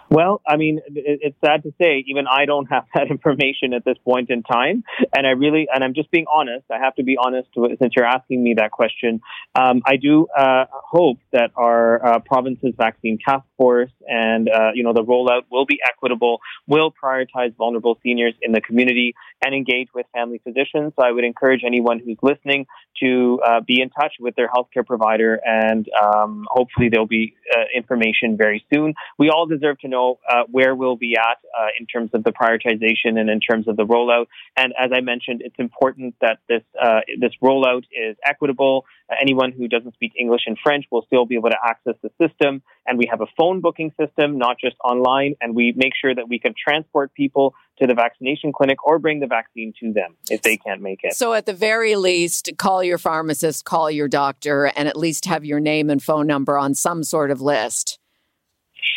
Well, 0.11 0.41
I 0.45 0.57
mean, 0.57 0.81
it's 0.87 1.37
sad 1.43 1.63
to 1.63 1.73
say, 1.81 2.03
even 2.05 2.25
I 2.27 2.43
don't 2.45 2.65
have 2.65 2.83
that 2.93 3.09
information 3.09 3.73
at 3.73 3.85
this 3.85 3.97
point 4.03 4.29
in 4.29 4.43
time. 4.43 4.83
And 5.15 5.25
I 5.25 5.31
really, 5.31 5.69
and 5.73 5.85
I'm 5.85 5.93
just 5.93 6.11
being 6.11 6.25
honest. 6.31 6.65
I 6.69 6.79
have 6.79 6.95
to 6.95 7.03
be 7.03 7.17
honest 7.17 7.47
since 7.55 7.93
you're 7.95 8.05
asking 8.05 8.43
me 8.43 8.55
that 8.57 8.71
question. 8.71 9.21
Um, 9.55 9.81
I 9.85 9.95
do 9.95 10.27
uh, 10.37 10.65
hope 10.69 11.19
that 11.31 11.51
our 11.55 12.05
uh, 12.05 12.19
province's 12.19 12.73
vaccine 12.77 13.19
task 13.25 13.45
force 13.57 13.91
and 14.05 14.49
uh, 14.49 14.71
you 14.73 14.83
know 14.83 14.91
the 14.91 15.03
rollout 15.03 15.43
will 15.49 15.65
be 15.65 15.79
equitable, 15.87 16.39
will 16.67 16.91
prioritize 16.91 17.55
vulnerable 17.55 17.97
seniors 18.03 18.33
in 18.41 18.51
the 18.51 18.59
community, 18.59 19.15
and 19.45 19.55
engage 19.55 19.87
with 19.95 20.05
family 20.13 20.41
physicians. 20.43 20.91
So 20.99 21.05
I 21.05 21.11
would 21.11 21.23
encourage 21.23 21.61
anyone 21.65 21.99
who's 22.03 22.17
listening 22.21 22.65
to 23.01 23.39
uh, 23.45 23.61
be 23.65 23.81
in 23.81 23.89
touch 23.89 24.15
with 24.19 24.35
their 24.35 24.49
healthcare 24.49 24.85
provider, 24.85 25.39
and 25.45 25.87
um, 26.03 26.45
hopefully 26.49 26.89
there'll 26.89 27.07
be 27.07 27.35
uh, 27.55 27.61
information 27.73 28.35
very 28.35 28.65
soon. 28.73 28.93
We 29.17 29.29
all 29.29 29.45
deserve 29.45 29.79
to 29.79 29.87
know 29.87 30.00
know 30.01 30.19
uh, 30.29 30.43
where 30.49 30.75
we'll 30.75 30.95
be 30.95 31.15
at 31.15 31.37
uh, 31.57 31.67
in 31.79 31.85
terms 31.85 32.11
of 32.13 32.23
the 32.23 32.31
prioritization 32.31 33.19
and 33.19 33.29
in 33.29 33.39
terms 33.39 33.67
of 33.67 33.77
the 33.77 33.85
rollout. 33.85 34.27
And 34.57 34.73
as 34.79 34.91
I 34.93 35.01
mentioned, 35.01 35.41
it's 35.43 35.55
important 35.57 36.15
that 36.21 36.39
this 36.47 36.63
uh, 36.81 37.01
this 37.19 37.31
rollout 37.41 37.83
is 37.91 38.17
equitable. 38.25 38.85
Uh, 39.09 39.15
anyone 39.21 39.51
who 39.51 39.67
doesn't 39.67 39.93
speak 39.93 40.13
English 40.19 40.41
and 40.45 40.57
French 40.61 40.85
will 40.91 41.03
still 41.03 41.25
be 41.25 41.35
able 41.35 41.49
to 41.49 41.57
access 41.63 41.95
the 42.01 42.09
system. 42.21 42.61
And 42.85 42.97
we 42.97 43.07
have 43.09 43.21
a 43.21 43.27
phone 43.37 43.61
booking 43.61 43.91
system, 43.99 44.37
not 44.37 44.57
just 44.59 44.75
online. 44.83 45.35
And 45.41 45.55
we 45.55 45.73
make 45.75 45.93
sure 45.99 46.13
that 46.13 46.27
we 46.27 46.39
can 46.39 46.53
transport 46.57 47.13
people 47.13 47.53
to 47.79 47.87
the 47.87 47.93
vaccination 47.93 48.51
clinic 48.53 48.83
or 48.85 48.99
bring 48.99 49.19
the 49.19 49.27
vaccine 49.27 49.73
to 49.79 49.91
them 49.91 50.15
if 50.29 50.41
they 50.41 50.57
can't 50.57 50.81
make 50.81 50.99
it. 51.03 51.13
So, 51.13 51.33
at 51.33 51.45
the 51.45 51.53
very 51.53 51.95
least, 51.95 52.51
call 52.57 52.83
your 52.83 52.97
pharmacist, 52.97 53.65
call 53.65 53.89
your 53.89 54.07
doctor, 54.07 54.65
and 54.65 54.87
at 54.87 54.95
least 54.95 55.25
have 55.25 55.45
your 55.45 55.59
name 55.59 55.89
and 55.89 56.01
phone 56.01 56.27
number 56.27 56.57
on 56.57 56.73
some 56.73 57.03
sort 57.03 57.31
of 57.31 57.41
list. 57.41 57.99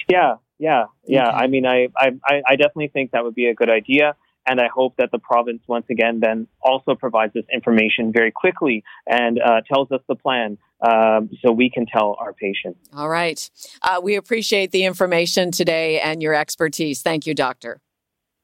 Yeah, 0.08 0.36
yeah, 0.58 0.84
yeah. 1.06 1.28
Okay. 1.28 1.36
I 1.36 1.46
mean, 1.46 1.66
I, 1.66 1.88
I, 1.96 2.42
I 2.48 2.56
definitely 2.56 2.88
think 2.88 3.10
that 3.12 3.24
would 3.24 3.34
be 3.34 3.46
a 3.46 3.54
good 3.54 3.70
idea. 3.70 4.16
And 4.46 4.60
I 4.60 4.68
hope 4.68 4.96
that 4.98 5.10
the 5.10 5.18
province, 5.18 5.62
once 5.66 5.86
again, 5.90 6.20
then 6.20 6.46
also 6.60 6.94
provides 6.94 7.32
this 7.32 7.46
information 7.50 8.12
very 8.12 8.30
quickly 8.30 8.84
and 9.06 9.40
uh, 9.40 9.62
tells 9.72 9.90
us 9.90 10.02
the 10.06 10.16
plan 10.16 10.58
um, 10.86 11.30
so 11.42 11.50
we 11.50 11.70
can 11.70 11.86
tell 11.86 12.16
our 12.18 12.34
patients. 12.34 12.78
All 12.94 13.08
right. 13.08 13.50
Uh, 13.80 14.00
we 14.02 14.16
appreciate 14.16 14.70
the 14.70 14.84
information 14.84 15.50
today 15.50 15.98
and 15.98 16.22
your 16.22 16.34
expertise. 16.34 17.00
Thank 17.00 17.26
you, 17.26 17.34
Doctor. 17.34 17.80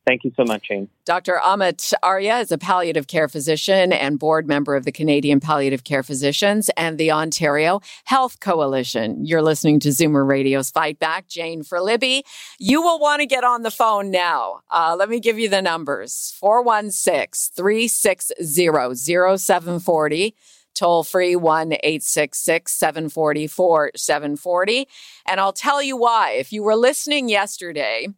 Thank 0.07 0.25
you 0.25 0.33
so 0.35 0.45
much, 0.45 0.69
Jane. 0.69 0.89
Dr. 1.05 1.39
Amit 1.45 1.93
Arya 2.03 2.39
is 2.39 2.51
a 2.51 2.59
palliative 2.59 3.07
care 3.07 3.29
physician 3.29 3.93
and 3.93 4.19
board 4.19 4.49
member 4.49 4.75
of 4.75 4.85
the 4.85 4.93
Canadian 4.93 5.41
Palliative 5.41 5.85
Care 5.85 6.03
Physicians 6.03 6.71
and 6.77 6.97
the 6.97 7.13
Ontario 7.13 7.81
Health 8.05 8.41
Coalition. 8.41 9.25
You're 9.27 9.43
listening 9.43 9.79
to 9.81 9.89
Zoomer 9.91 10.27
Radio's 10.27 10.71
Fight 10.71 10.99
Back. 10.99 11.29
Jane 11.29 11.63
for 11.63 11.81
Libby. 11.81 12.25
You 12.59 12.81
will 12.81 12.99
want 12.99 13.21
to 13.21 13.27
get 13.27 13.45
on 13.45 13.63
the 13.63 13.71
phone 13.71 14.11
now. 14.11 14.61
Uh, 14.71 14.97
let 14.99 15.11
me 15.11 15.21
give 15.21 15.39
you 15.39 15.49
the 15.49 15.63
numbers 15.63 16.35
416 16.41 17.55
360 17.55 18.35
0740 18.43 20.35
toll 20.75 21.05
free 21.05 21.37
1 21.37 21.73
866 21.73 22.73
744 22.73 23.91
740. 23.97 24.89
And 25.27 25.41
I'll 25.41 25.53
tell 25.53 25.83
you 25.83 25.97
why. 25.97 26.33
If 26.33 26.53
you 26.53 26.63
were 26.63 26.77
listening 26.77 27.29
yesterday, 27.29 28.09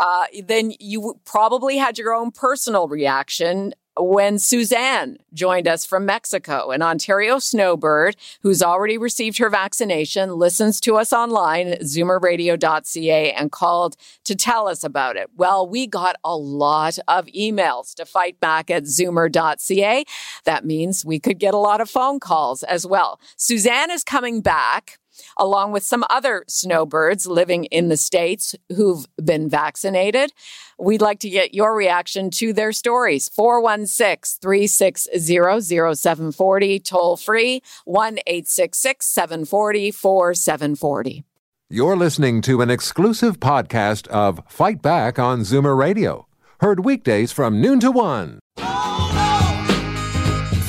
uh, 0.00 0.24
then 0.42 0.72
you 0.80 1.20
probably 1.24 1.76
had 1.76 1.98
your 1.98 2.14
own 2.14 2.30
personal 2.32 2.88
reaction 2.88 3.74
when 3.98 4.38
Suzanne 4.38 5.18
joined 5.34 5.68
us 5.68 5.84
from 5.84 6.06
Mexico, 6.06 6.70
an 6.70 6.80
Ontario 6.80 7.38
snowbird 7.38 8.16
who's 8.40 8.62
already 8.62 8.96
received 8.96 9.36
her 9.38 9.50
vaccination, 9.50 10.36
listens 10.36 10.80
to 10.80 10.96
us 10.96 11.12
online 11.12 11.72
zoomerradio.ca 11.82 13.32
and 13.32 13.52
called 13.52 13.96
to 14.24 14.34
tell 14.34 14.68
us 14.68 14.84
about 14.84 15.16
it. 15.16 15.28
Well, 15.36 15.68
we 15.68 15.86
got 15.86 16.16
a 16.24 16.36
lot 16.36 16.98
of 17.08 17.26
emails 17.26 17.94
to 17.96 18.06
fight 18.06 18.40
back 18.40 18.70
at 18.70 18.84
zoomer.ca. 18.84 20.04
That 20.44 20.64
means 20.64 21.04
we 21.04 21.18
could 21.18 21.38
get 21.38 21.52
a 21.52 21.58
lot 21.58 21.80
of 21.80 21.90
phone 21.90 22.20
calls 22.20 22.62
as 22.62 22.86
well. 22.86 23.20
Suzanne 23.36 23.90
is 23.90 24.04
coming 24.04 24.40
back 24.40 24.99
along 25.36 25.72
with 25.72 25.82
some 25.82 26.04
other 26.10 26.44
snowbirds 26.48 27.26
living 27.26 27.64
in 27.66 27.88
the 27.88 27.96
States 27.96 28.54
who've 28.74 29.06
been 29.22 29.48
vaccinated. 29.48 30.32
We'd 30.78 31.02
like 31.02 31.20
to 31.20 31.30
get 31.30 31.54
your 31.54 31.74
reaction 31.74 32.30
to 32.32 32.52
their 32.52 32.72
stories. 32.72 33.28
416 33.28 34.38
360 34.40 35.60
0740, 35.62 36.80
toll 36.80 37.16
free 37.16 37.62
1 37.84 38.18
866 38.26 39.06
740 39.06 39.90
4740. 39.90 41.24
You're 41.72 41.96
listening 41.96 42.42
to 42.42 42.62
an 42.62 42.70
exclusive 42.70 43.38
podcast 43.38 44.08
of 44.08 44.42
Fight 44.48 44.82
Back 44.82 45.20
on 45.20 45.42
Zoomer 45.42 45.76
Radio, 45.76 46.26
heard 46.60 46.84
weekdays 46.84 47.30
from 47.30 47.60
noon 47.60 47.78
to 47.78 47.92
1. 47.92 48.40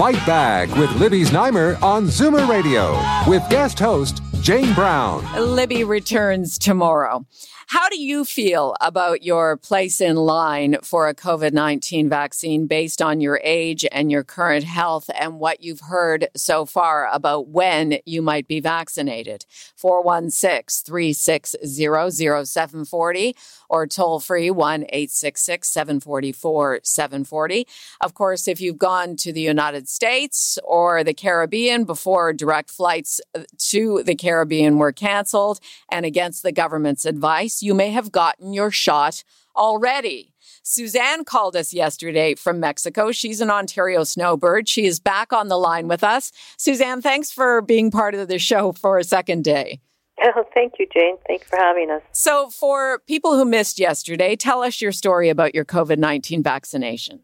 Fight 0.01 0.25
Back 0.27 0.69
with 0.75 0.91
Libby 0.95 1.23
Znaimer 1.23 1.81
on 1.81 2.05
Zoomer 2.05 2.47
Radio 2.47 2.99
with 3.27 3.47
guest 3.49 3.79
host 3.79 4.21
Jane 4.41 4.73
Brown. 4.73 5.23
Libby 5.55 5.83
returns 5.83 6.57
tomorrow. 6.57 7.23
How 7.71 7.87
do 7.87 7.97
you 7.97 8.25
feel 8.25 8.75
about 8.81 9.23
your 9.23 9.55
place 9.55 10.01
in 10.01 10.17
line 10.17 10.75
for 10.83 11.07
a 11.07 11.15
COVID 11.15 11.53
19 11.53 12.09
vaccine 12.09 12.67
based 12.67 13.01
on 13.01 13.21
your 13.21 13.39
age 13.45 13.85
and 13.93 14.11
your 14.11 14.25
current 14.25 14.65
health 14.65 15.09
and 15.17 15.39
what 15.39 15.63
you've 15.63 15.79
heard 15.79 16.27
so 16.35 16.65
far 16.65 17.07
about 17.13 17.47
when 17.47 17.99
you 18.05 18.21
might 18.21 18.45
be 18.45 18.59
vaccinated? 18.59 19.45
416 19.77 20.85
360 20.85 22.45
0740 22.45 23.35
or 23.69 23.87
toll 23.87 24.19
free 24.19 24.51
1 24.51 24.83
866 24.89 25.69
744 25.69 26.81
740. 26.83 27.67
Of 28.01 28.13
course, 28.13 28.49
if 28.49 28.59
you've 28.59 28.77
gone 28.77 29.15
to 29.15 29.31
the 29.31 29.39
United 29.39 29.87
States 29.87 30.59
or 30.65 31.05
the 31.05 31.13
Caribbean 31.13 31.85
before 31.85 32.33
direct 32.33 32.69
flights 32.69 33.21
uh, 33.33 33.43
to 33.69 34.03
the 34.03 34.13
Caribbean 34.13 34.77
were 34.77 34.91
canceled 34.91 35.61
and 35.89 36.05
against 36.05 36.43
the 36.43 36.51
government's 36.51 37.05
advice, 37.05 37.60
you 37.61 37.73
may 37.73 37.91
have 37.91 38.11
gotten 38.11 38.53
your 38.53 38.71
shot 38.71 39.23
already. 39.55 40.33
Suzanne 40.63 41.25
called 41.25 41.55
us 41.55 41.73
yesterday 41.73 42.35
from 42.35 42.59
Mexico. 42.59 43.11
She's 43.11 43.41
an 43.41 43.49
Ontario 43.49 44.03
snowbird. 44.03 44.69
She 44.69 44.85
is 44.85 44.99
back 44.99 45.33
on 45.33 45.47
the 45.47 45.57
line 45.57 45.87
with 45.87 46.03
us. 46.03 46.31
Suzanne, 46.57 47.01
thanks 47.01 47.31
for 47.31 47.61
being 47.61 47.91
part 47.91 48.15
of 48.15 48.27
the 48.27 48.39
show 48.39 48.71
for 48.71 48.97
a 48.97 49.03
second 49.03 49.43
day. 49.43 49.79
Oh, 50.23 50.43
thank 50.53 50.73
you, 50.77 50.85
Jane. 50.93 51.17
Thanks 51.25 51.47
for 51.47 51.57
having 51.57 51.89
us. 51.89 52.03
So, 52.11 52.51
for 52.51 52.99
people 53.07 53.35
who 53.37 53.43
missed 53.43 53.79
yesterday, 53.79 54.35
tell 54.35 54.61
us 54.61 54.79
your 54.79 54.91
story 54.91 55.29
about 55.29 55.55
your 55.55 55.65
COVID 55.65 55.97
19 55.97 56.43
vaccination. 56.43 57.21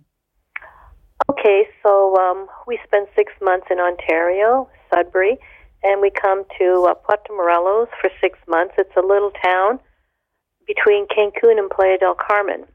Okay, 1.30 1.68
so 1.84 2.16
um, 2.18 2.48
we 2.66 2.80
spent 2.86 3.08
six 3.16 3.32
months 3.40 3.68
in 3.70 3.80
Ontario, 3.80 4.68
Sudbury, 4.92 5.38
and 5.84 6.02
we 6.02 6.10
come 6.10 6.44
to 6.58 6.88
uh, 6.90 6.96
Puerto 6.96 7.32
Morelos 7.34 7.90
for 8.02 8.10
six 8.20 8.40
months. 8.48 8.74
It's 8.80 8.96
a 8.98 9.06
little 9.06 9.32
town 9.44 9.80
between 10.68 11.08
Cancun 11.08 11.58
and 11.58 11.70
Playa 11.70 11.98
del 11.98 12.16
Carmen. 12.16 12.66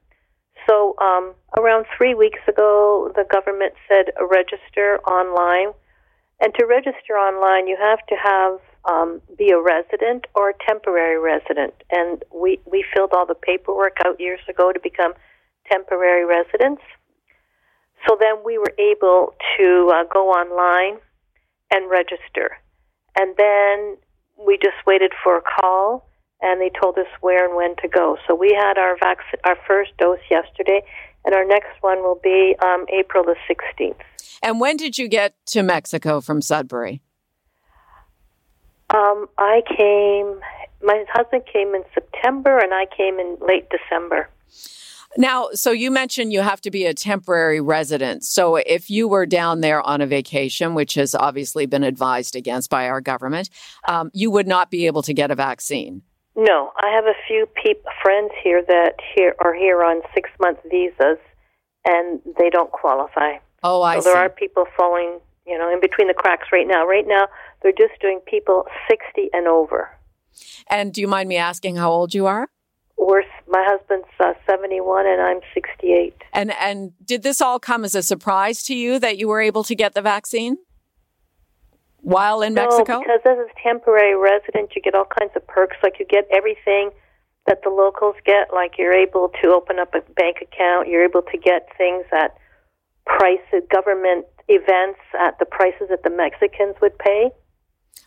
So, 0.69 0.95
um, 0.99 1.35
around 1.57 1.87
three 1.97 2.15
weeks 2.15 2.41
ago, 2.49 3.13
the 3.15 3.25
government 3.31 3.75
said 3.89 4.13
register 4.21 4.99
online. 5.07 5.75
And 6.41 6.55
to 6.55 6.67
register 6.67 7.15
online, 7.15 7.69
you 7.69 7.77
have 7.81 8.05
to 8.07 8.17
have 8.17 8.59
um, 8.85 9.21
be 9.39 9.51
a 9.51 9.61
resident 9.61 10.27
or 10.35 10.51
a 10.51 10.55
temporary 10.67 11.19
resident. 11.19 11.75
And 11.91 12.25
we 12.35 12.59
we 12.65 12.85
filled 12.95 13.13
all 13.13 13.27
the 13.27 13.35
paperwork 13.35 13.99
out 14.05 14.19
years 14.21 14.41
ago 14.49 14.73
to 14.73 14.81
become 14.81 15.15
temporary 15.71 16.25
residents. 16.25 16.83
So 18.09 18.17
then 18.19 18.43
we 18.45 18.59
were 18.59 18.75
able 18.79 19.35
to 19.59 19.93
uh, 19.95 20.05
go 20.13 20.31
online 20.31 20.99
and 21.73 21.89
register. 21.89 22.59
And 23.17 23.37
then 23.37 23.97
we 24.45 24.59
just 24.61 24.77
waited 24.87 25.13
for 25.23 25.37
a 25.37 25.43
call 25.43 26.09
and 26.43 26.61
they 26.61 26.71
told 26.81 26.99
us 26.99 27.07
where 27.21 27.47
and 27.47 27.57
when 27.57 27.77
to 27.77 27.89
go. 27.89 28.19
So 28.27 28.35
we 28.35 28.53
had 28.53 28.79
our 28.79 28.97
vac- 28.99 29.41
our 29.45 29.57
first 29.67 29.97
dose 29.99 30.19
yesterday 30.31 30.83
and 31.25 31.35
our 31.35 31.45
next 31.45 31.81
one 31.81 31.99
will 32.03 32.21
be 32.23 32.57
um, 32.63 32.85
April 32.93 33.25
the 33.25 33.37
16th. 33.49 33.95
And 34.43 34.61
when 34.61 34.77
did 34.77 34.99
you 34.99 35.09
get 35.09 35.35
to 35.47 35.63
Mexico 35.63 36.21
from 36.21 36.43
Sudbury? 36.43 37.01
Um, 38.91 39.29
I 39.39 39.63
came, 39.69 40.41
my 40.83 41.05
husband 41.13 41.45
came 41.51 41.75
in 41.75 41.85
September 41.95 42.59
and 42.59 42.75
I 42.75 42.87
came 42.95 43.19
in 43.19 43.37
late 43.41 43.69
December. 43.71 44.29
Now, 45.17 45.51
so 45.53 45.71
you 45.71 45.91
mentioned 45.91 46.33
you 46.33 46.41
have 46.41 46.63
to 46.63 46.71
be 46.71 46.87
a 46.87 46.95
temporary 46.95 47.61
resident. 47.61 48.25
So 48.25 48.57
if 48.57 48.91
you 48.91 49.09
were 49.09 49.27
down 49.27 49.61
there 49.61 49.83
on 49.83 50.01
a 50.01 50.07
vacation, 50.07 50.75
which 50.75 50.95
has 50.95 51.15
obviously 51.15 51.67
been 51.67 51.85
advised 51.85 52.35
against 52.35 52.71
by 52.71 52.89
our 52.89 53.01
government, 53.01 53.51
um, 53.87 54.11
you 54.15 54.31
would 54.31 54.47
not 54.47 54.71
be 54.71 54.87
able 54.87 55.03
to 55.03 55.13
get 55.13 55.31
a 55.31 55.35
vaccine. 55.35 56.03
No, 56.35 56.73
I 56.83 56.89
have 56.95 57.05
a 57.05 57.15
few 57.27 57.47
peop- 57.63 57.85
friends 58.03 58.31
here 58.43 58.63
that 58.67 58.95
here 59.15 59.35
are 59.41 59.55
here 59.55 59.83
on 59.85 60.01
six 60.15 60.31
month 60.41 60.59
visas, 60.71 61.19
and 61.87 62.21
they 62.39 62.49
don't 62.49 62.73
qualify. 62.73 63.35
Oh, 63.63 63.83
I 63.83 63.97
so 63.97 64.01
see. 64.01 64.11
there 64.11 64.17
are 64.19 64.31
people 64.31 64.65
falling, 64.77 65.21
you 65.47 65.59
know, 65.59 65.71
in 65.73 65.81
between 65.81 66.09
the 66.09 66.15
cracks 66.15 66.49
right 66.51 66.67
now. 66.67 66.87
Right 66.87 67.07
now, 67.07 67.29
they're 67.63 67.73
just 67.73 68.01
doing 68.01 68.21
people 68.27 68.67
sixty 68.89 69.29
and 69.33 69.47
over. 69.47 69.91
And 70.69 70.93
do 70.93 71.01
you 71.01 71.09
mind 71.09 71.29
me 71.29 71.37
asking 71.37 71.77
how 71.77 71.91
old 71.91 72.15
you 72.15 72.27
are? 72.27 72.49
We're, 72.97 73.25
my 73.49 73.65
husband's 73.69 74.07
uh, 74.19 74.33
seventy 74.47 74.81
one, 74.81 75.07
and 75.07 75.21
I'm 75.21 75.41
sixty 75.53 75.93
eight. 75.93 76.17
And 76.33 76.53
and 76.53 76.93
did 77.05 77.23
this 77.23 77.43
all 77.43 77.59
come 77.59 77.85
as 77.85 77.95
a 77.95 78.03
surprise 78.03 78.63
to 78.65 78.75
you 78.75 78.99
that 79.01 79.19
you 79.19 79.29
were 79.29 79.41
able 79.41 79.65
to 79.65 79.75
get 79.75 79.95
the 79.95 80.03
vaccine 80.03 80.57
while 82.03 82.43
in 82.43 82.55
no, 82.55 82.63
Mexico? 82.63 83.01
because 83.01 83.21
as 83.25 83.39
a 83.39 83.49
temporary 83.63 84.15
resident, 84.15 84.73
you 84.77 84.83
get 84.83 84.95
all 84.95 85.07
kinds 85.19 85.33
of 85.35 85.47
perks. 85.47 85.77
Like 85.83 85.95
you 85.99 86.07
get 86.07 86.27
everything 86.31 86.91
that 87.47 87.61
the 87.63 87.71
locals 87.71 88.17
get. 88.25 88.53
Like 88.53 88.73
you're 88.79 88.93
able 88.93 89.31
to 89.43 89.49
open 89.49 89.79
up 89.79 89.95
a 89.95 90.01
bank 90.13 90.39
account. 90.43 90.89
You're 90.89 91.05
able 91.05 91.23
to 91.23 91.39
get 91.39 91.69
things 91.79 92.05
at 92.13 92.37
prices, 93.07 93.63
government 93.71 94.27
events 94.49 95.01
at 95.19 95.39
the 95.39 95.47
prices 95.47 95.89
that 95.91 96.03
the 96.03 96.11
Mexicans 96.11 96.77
would 96.81 96.99
pay. 96.99 97.31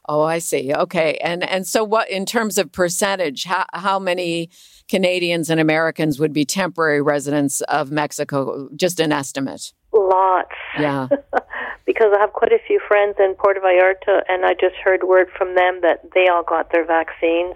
Oh, 0.08 0.21
I 0.21 0.39
see. 0.39 0.73
Okay. 0.73 1.17
And 1.23 1.43
and 1.43 1.65
so 1.65 1.84
what 1.84 2.10
in 2.10 2.25
terms 2.25 2.58
of 2.58 2.71
percentage, 2.71 3.45
how 3.45 3.65
how 3.73 3.97
many 3.97 4.49
Canadians 4.88 5.49
and 5.49 5.60
Americans 5.60 6.19
would 6.19 6.34
be 6.34 6.45
temporary 6.45 7.01
residents 7.01 7.62
of 7.62 7.91
Mexico? 7.91 8.69
Just 8.75 8.99
an 8.99 9.12
estimate. 9.12 9.73
Lots. 9.93 10.51
Yeah. 10.79 11.08
because 11.95 12.12
I 12.13 12.19
have 12.19 12.34
quite 12.34 12.51
a 12.51 12.60
few 12.67 12.81
friends 12.86 13.15
in 13.19 13.36
Puerto 13.36 13.62
Vallarta, 13.62 14.23
and 14.27 14.45
I 14.45 14.53
just 14.53 14.75
heard 14.84 15.03
word 15.03 15.27
from 15.38 15.55
them 15.55 15.79
that 15.81 16.01
they 16.13 16.27
all 16.27 16.43
got 16.43 16.71
their 16.71 16.86
vaccines. 16.86 17.55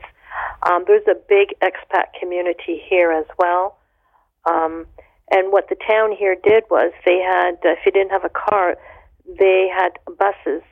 Um, 0.63 0.85
there's 0.87 1.05
a 1.09 1.15
big 1.27 1.53
expat 1.61 2.15
community 2.17 2.81
here 2.89 3.11
as 3.11 3.25
well. 3.37 3.77
Um, 4.45 4.87
and 5.29 5.51
what 5.51 5.67
the 5.67 5.75
town 5.75 6.15
here 6.17 6.37
did 6.41 6.63
was 6.71 6.93
they 7.05 7.19
had, 7.19 7.55
uh, 7.65 7.75
if 7.75 7.79
you 7.85 7.91
didn't 7.91 8.11
have 8.11 8.23
a 8.23 8.29
car, 8.29 8.77
they 9.27 9.67
had 9.67 9.99
buses 10.17 10.63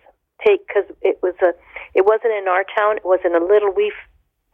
take 0.46 0.66
because 0.66 0.86
it 1.02 1.20
was 1.22 1.36
a, 1.42 1.52
it 1.94 2.06
wasn't 2.06 2.34
in 2.40 2.48
our 2.48 2.64
town. 2.78 2.96
It 2.96 3.06
was 3.06 3.20
in 3.26 3.36
a 3.36 3.44
little 3.44 3.74
wee 3.74 3.92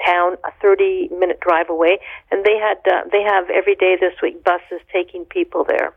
town, 0.05 0.37
a 0.43 0.51
30 0.61 1.09
minute 1.19 1.39
drive 1.39 1.69
away, 1.69 1.99
and 2.31 2.45
they 2.45 2.57
had, 2.57 2.77
uh, 2.91 3.07
they 3.11 3.21
have 3.21 3.49
every 3.49 3.75
day 3.75 3.95
this 3.99 4.13
week 4.21 4.43
buses 4.43 4.81
taking 4.91 5.25
people 5.25 5.63
there. 5.67 5.93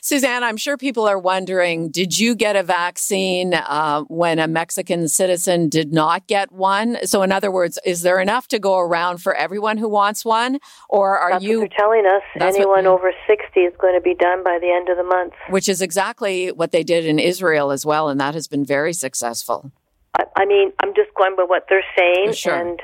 Suzanne, 0.00 0.44
I'm 0.44 0.56
sure 0.56 0.76
people 0.76 1.08
are 1.08 1.18
wondering 1.18 1.90
did 1.90 2.18
you 2.18 2.34
get 2.34 2.56
a 2.56 2.62
vaccine 2.62 3.54
uh, 3.54 4.02
when 4.02 4.38
a 4.38 4.46
Mexican 4.46 5.08
citizen 5.08 5.68
did 5.68 5.92
not 5.92 6.26
get 6.26 6.52
one? 6.52 6.98
So, 7.04 7.22
in 7.22 7.32
other 7.32 7.50
words, 7.50 7.78
is 7.84 8.02
there 8.02 8.20
enough 8.20 8.48
to 8.48 8.58
go 8.58 8.78
around 8.78 9.18
for 9.18 9.34
everyone 9.34 9.78
who 9.78 9.88
wants 9.88 10.24
one? 10.24 10.58
Or 10.88 11.18
are 11.18 11.32
That's 11.32 11.44
you. 11.44 11.58
They're 11.60 11.68
telling 11.76 12.06
us 12.06 12.22
anyone 12.40 12.84
what- 12.84 12.86
over 12.86 13.12
60 13.26 13.60
is 13.60 13.74
going 13.78 13.94
to 13.94 14.00
be 14.00 14.14
done 14.14 14.42
by 14.42 14.58
the 14.60 14.70
end 14.70 14.88
of 14.88 14.96
the 14.96 15.04
month. 15.04 15.32
Which 15.50 15.68
is 15.68 15.82
exactly 15.82 16.52
what 16.52 16.72
they 16.72 16.82
did 16.82 17.04
in 17.04 17.18
Israel 17.18 17.70
as 17.70 17.84
well, 17.84 18.08
and 18.08 18.20
that 18.20 18.34
has 18.34 18.46
been 18.46 18.64
very 18.64 18.92
successful. 18.92 19.72
I, 20.18 20.24
I 20.36 20.44
mean, 20.46 20.72
I'm 20.82 20.94
just 20.94 21.12
going 21.14 21.36
by 21.36 21.44
what 21.44 21.66
they're 21.68 21.84
saying. 21.96 22.32
Sure. 22.34 22.54
And 22.54 22.80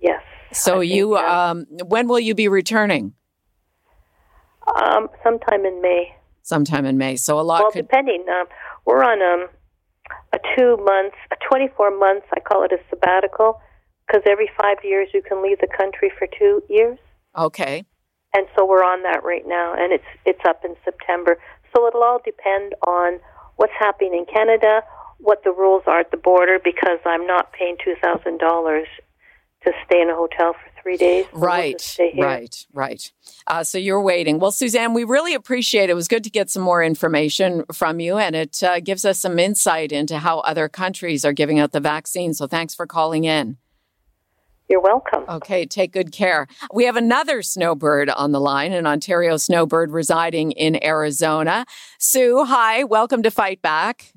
yes. 0.00 0.22
So, 0.52 0.80
I 0.80 0.82
you, 0.82 1.16
um, 1.16 1.66
when 1.86 2.08
will 2.08 2.18
you 2.20 2.34
be 2.34 2.48
returning? 2.48 3.14
um, 4.82 5.08
sometime 5.24 5.64
in 5.64 5.80
May. 5.80 6.14
Sometime 6.42 6.84
in 6.86 6.98
May. 6.98 7.16
So, 7.16 7.38
a 7.38 7.42
lot 7.42 7.62
Well, 7.62 7.70
could. 7.72 7.86
depending. 7.88 8.24
Um, 8.28 8.46
we're 8.84 9.02
on 9.04 9.20
um, 9.22 9.48
a 10.32 10.38
two 10.56 10.76
months, 10.84 11.16
a 11.32 11.36
24 11.48 11.96
months, 11.98 12.26
I 12.34 12.40
call 12.40 12.64
it 12.64 12.72
a 12.72 12.78
sabbatical, 12.88 13.60
because 14.06 14.22
every 14.28 14.50
five 14.60 14.78
years 14.82 15.08
you 15.14 15.22
can 15.22 15.42
leave 15.42 15.58
the 15.60 15.68
country 15.76 16.10
for 16.18 16.26
two 16.38 16.62
years. 16.68 16.98
Okay. 17.36 17.84
and 18.34 18.46
so 18.56 18.64
we're 18.66 18.82
on 18.84 19.02
that 19.02 19.22
right 19.24 19.44
now, 19.46 19.72
and 19.76 19.92
it's 19.92 20.04
it's 20.26 20.40
up 20.48 20.64
in 20.64 20.74
September. 20.84 21.36
So 21.74 21.86
it'll 21.86 22.02
all 22.02 22.20
depend 22.24 22.74
on 22.86 23.20
what's 23.56 23.72
happening 23.78 24.14
in 24.14 24.26
Canada, 24.26 24.82
what 25.18 25.42
the 25.44 25.52
rules 25.52 25.82
are 25.86 26.00
at 26.00 26.10
the 26.10 26.16
border, 26.16 26.58
because 26.62 26.98
I'm 27.04 27.24
not 27.26 27.52
paying 27.52 27.76
two 27.84 27.94
thousand 28.02 28.38
dollars 28.38 28.88
to 29.64 29.72
stay 29.84 30.00
in 30.00 30.08
a 30.08 30.14
hotel 30.14 30.54
for 30.54 30.82
three 30.82 30.96
days. 30.96 31.26
Right, 31.32 31.78
just 31.78 31.92
stay 31.92 32.10
here. 32.10 32.24
right, 32.24 32.66
right. 32.72 33.12
Uh, 33.46 33.64
so 33.64 33.78
you're 33.78 34.00
waiting. 34.00 34.38
Well, 34.38 34.52
Suzanne, 34.52 34.94
we 34.94 35.04
really 35.04 35.34
appreciate 35.34 35.84
it. 35.84 35.90
It 35.90 35.94
was 35.94 36.08
good 36.08 36.24
to 36.24 36.30
get 36.30 36.50
some 36.50 36.62
more 36.62 36.82
information 36.82 37.64
from 37.72 38.00
you, 38.00 38.16
and 38.16 38.34
it 38.34 38.62
uh, 38.62 38.80
gives 38.80 39.04
us 39.04 39.18
some 39.18 39.38
insight 39.38 39.92
into 39.92 40.18
how 40.18 40.40
other 40.40 40.68
countries 40.68 41.24
are 41.24 41.32
giving 41.32 41.58
out 41.58 41.72
the 41.72 41.80
vaccine. 41.80 42.34
So 42.34 42.46
thanks 42.46 42.74
for 42.74 42.86
calling 42.86 43.24
in. 43.24 43.58
You're 44.70 44.80
welcome. 44.80 45.24
Okay, 45.28 45.66
take 45.66 45.92
good 45.92 46.12
care. 46.12 46.46
We 46.72 46.84
have 46.84 46.94
another 46.94 47.42
snowbird 47.42 48.08
on 48.08 48.30
the 48.30 48.40
line, 48.40 48.72
an 48.72 48.86
Ontario 48.86 49.36
snowbird 49.36 49.90
residing 49.90 50.52
in 50.52 50.82
Arizona. 50.84 51.66
Sue, 51.98 52.44
hi, 52.44 52.84
welcome 52.84 53.24
to 53.24 53.32
Fight 53.32 53.60
Back. 53.62 54.12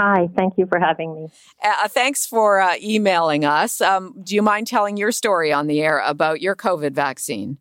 Hi, 0.00 0.28
thank 0.36 0.54
you 0.56 0.66
for 0.66 0.78
having 0.78 1.12
me. 1.12 1.28
Uh, 1.60 1.88
thanks 1.88 2.24
for 2.24 2.60
uh, 2.60 2.76
emailing 2.80 3.44
us. 3.44 3.80
Um, 3.80 4.14
do 4.22 4.36
you 4.36 4.42
mind 4.42 4.68
telling 4.68 4.96
your 4.96 5.10
story 5.10 5.52
on 5.52 5.66
the 5.66 5.80
air 5.80 5.98
about 6.06 6.40
your 6.40 6.54
COVID 6.54 6.92
vaccine? 6.92 7.58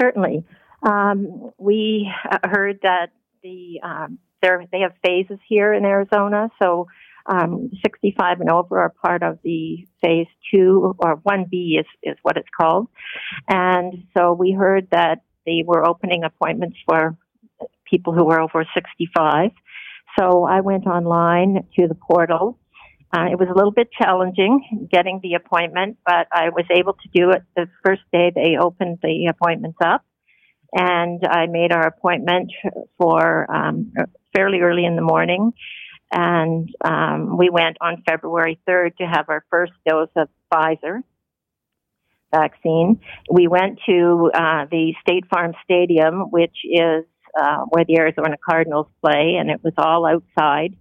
Certainly. 0.00 0.42
Um, 0.82 1.50
we 1.58 2.10
uh, 2.30 2.38
heard 2.48 2.78
that 2.82 3.10
the 3.42 3.80
um, 3.82 4.18
there 4.40 4.64
they 4.72 4.80
have 4.80 4.92
phases 5.04 5.38
here 5.46 5.74
in 5.74 5.84
Arizona, 5.84 6.48
so 6.62 6.86
um, 7.26 7.70
65 7.84 8.40
and 8.40 8.50
over 8.50 8.78
are 8.78 8.88
part 8.88 9.22
of 9.22 9.38
the 9.44 9.86
phase 10.02 10.28
two 10.50 10.94
or 10.98 11.18
1B 11.18 11.78
is, 11.78 11.86
is 12.02 12.16
what 12.22 12.38
it's 12.38 12.48
called. 12.58 12.88
And 13.48 14.04
so 14.16 14.32
we 14.32 14.52
heard 14.52 14.88
that 14.92 15.22
they 15.44 15.62
were 15.64 15.86
opening 15.86 16.24
appointments 16.24 16.78
for 16.88 17.18
people 17.90 18.14
who 18.14 18.24
were 18.24 18.40
over 18.40 18.64
65. 18.74 19.50
So 20.18 20.44
I 20.44 20.60
went 20.60 20.86
online 20.86 21.66
to 21.78 21.88
the 21.88 21.94
portal. 21.94 22.58
Uh, 23.12 23.26
it 23.30 23.38
was 23.38 23.48
a 23.50 23.54
little 23.54 23.72
bit 23.72 23.88
challenging 23.92 24.88
getting 24.90 25.20
the 25.22 25.34
appointment, 25.34 25.98
but 26.04 26.26
I 26.32 26.48
was 26.50 26.64
able 26.70 26.94
to 26.94 27.08
do 27.14 27.30
it 27.30 27.42
the 27.54 27.68
first 27.84 28.02
day 28.12 28.32
they 28.34 28.56
opened 28.60 28.98
the 29.02 29.26
appointments 29.26 29.78
up. 29.84 30.04
And 30.72 31.22
I 31.24 31.46
made 31.46 31.72
our 31.72 31.86
appointment 31.86 32.52
for 32.98 33.50
um, 33.50 33.92
fairly 34.34 34.60
early 34.60 34.84
in 34.84 34.96
the 34.96 35.02
morning. 35.02 35.52
And 36.12 36.68
um, 36.84 37.36
we 37.36 37.48
went 37.50 37.78
on 37.80 38.02
February 38.08 38.60
3rd 38.68 38.96
to 38.96 39.04
have 39.04 39.28
our 39.28 39.44
first 39.50 39.72
dose 39.88 40.08
of 40.16 40.28
Pfizer 40.52 41.02
vaccine. 42.32 43.00
We 43.30 43.48
went 43.48 43.80
to 43.88 44.30
uh, 44.34 44.66
the 44.70 44.94
State 45.00 45.26
Farm 45.28 45.54
Stadium, 45.64 46.30
which 46.30 46.56
is 46.64 47.04
uh, 47.38 47.64
where 47.68 47.84
the 47.84 47.98
Arizona 47.98 48.36
Cardinals 48.42 48.86
play, 49.02 49.36
and 49.38 49.50
it 49.50 49.62
was 49.62 49.74
all 49.76 50.06
outside. 50.06 50.76